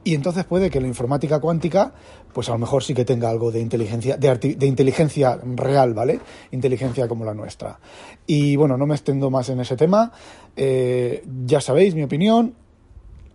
Y 0.03 0.15
entonces 0.15 0.45
puede 0.45 0.71
que 0.71 0.81
la 0.81 0.87
informática 0.87 1.41
cuántica, 1.41 1.93
pues 2.33 2.49
a 2.49 2.53
lo 2.53 2.59
mejor 2.59 2.83
sí 2.83 2.95
que 2.95 3.05
tenga 3.05 3.29
algo 3.29 3.51
de 3.51 3.61
inteligencia, 3.61 4.17
de, 4.17 4.35
de, 4.37 4.67
inteligencia 4.67 5.39
real, 5.57 5.93
¿vale? 5.93 6.21
Inteligencia 6.53 7.07
como 7.07 7.25
la 7.25 7.35
nuestra. 7.35 7.79
Y 8.27 8.57
bueno, 8.57 8.79
no 8.79 8.87
me 8.87 8.95
extendo 8.95 9.31
más 9.31 9.51
en 9.51 9.61
ese 9.61 9.77
tema. 9.77 10.13
Eh, 10.57 11.23
ya 11.45 11.61
sabéis 11.61 11.95
mi 11.95 12.03
opinión. 12.03 12.55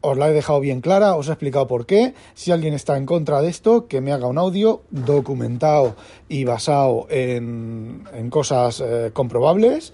Os 0.02 0.18
la 0.18 0.30
he 0.30 0.34
dejado 0.34 0.60
bien 0.60 0.82
clara, 0.82 1.16
os 1.16 1.30
he 1.30 1.32
explicado 1.32 1.66
por 1.66 1.88
qué. 1.88 2.14
Si 2.36 2.52
alguien 2.52 2.76
está 2.76 2.96
en 2.98 3.08
contra 3.08 3.42
de 3.42 3.50
esto, 3.50 3.88
que 3.88 4.02
me 4.02 4.12
haga 4.12 4.28
un 4.28 4.38
audio 4.38 4.84
documentado 4.92 5.96
y 6.30 6.46
basado 6.46 7.08
en, 7.10 8.04
en 8.14 8.30
cosas 8.30 8.82
eh, 8.82 9.10
comprobables. 9.14 9.94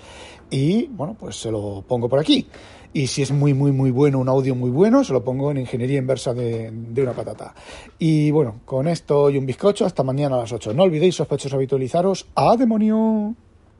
Y 0.49 0.87
bueno, 0.87 1.15
pues 1.17 1.37
se 1.37 1.49
lo 1.49 1.83
pongo 1.87 2.09
por 2.09 2.19
aquí 2.19 2.47
y 2.93 3.07
si 3.07 3.21
es 3.21 3.31
muy, 3.31 3.53
muy, 3.53 3.71
muy 3.71 3.91
bueno, 3.91 4.19
un 4.19 4.29
audio 4.29 4.55
muy 4.55 4.69
bueno, 4.69 5.03
se 5.03 5.13
lo 5.13 5.23
pongo 5.23 5.51
en 5.51 5.57
ingeniería 5.57 5.97
inversa 5.97 6.33
de, 6.33 6.71
de 6.71 7.03
una 7.03 7.13
patata. 7.13 7.53
Y 7.99 8.31
bueno, 8.31 8.61
con 8.65 8.87
esto 8.87 9.29
y 9.29 9.37
un 9.37 9.45
bizcocho, 9.45 9.85
hasta 9.85 10.03
mañana 10.03 10.35
a 10.35 10.39
las 10.39 10.51
8. 10.51 10.73
No 10.73 10.83
olvidéis, 10.83 11.15
sospechosos, 11.15 11.53
habitualizaros. 11.53 12.27
¡A 12.35 12.57
demonio! 12.57 13.35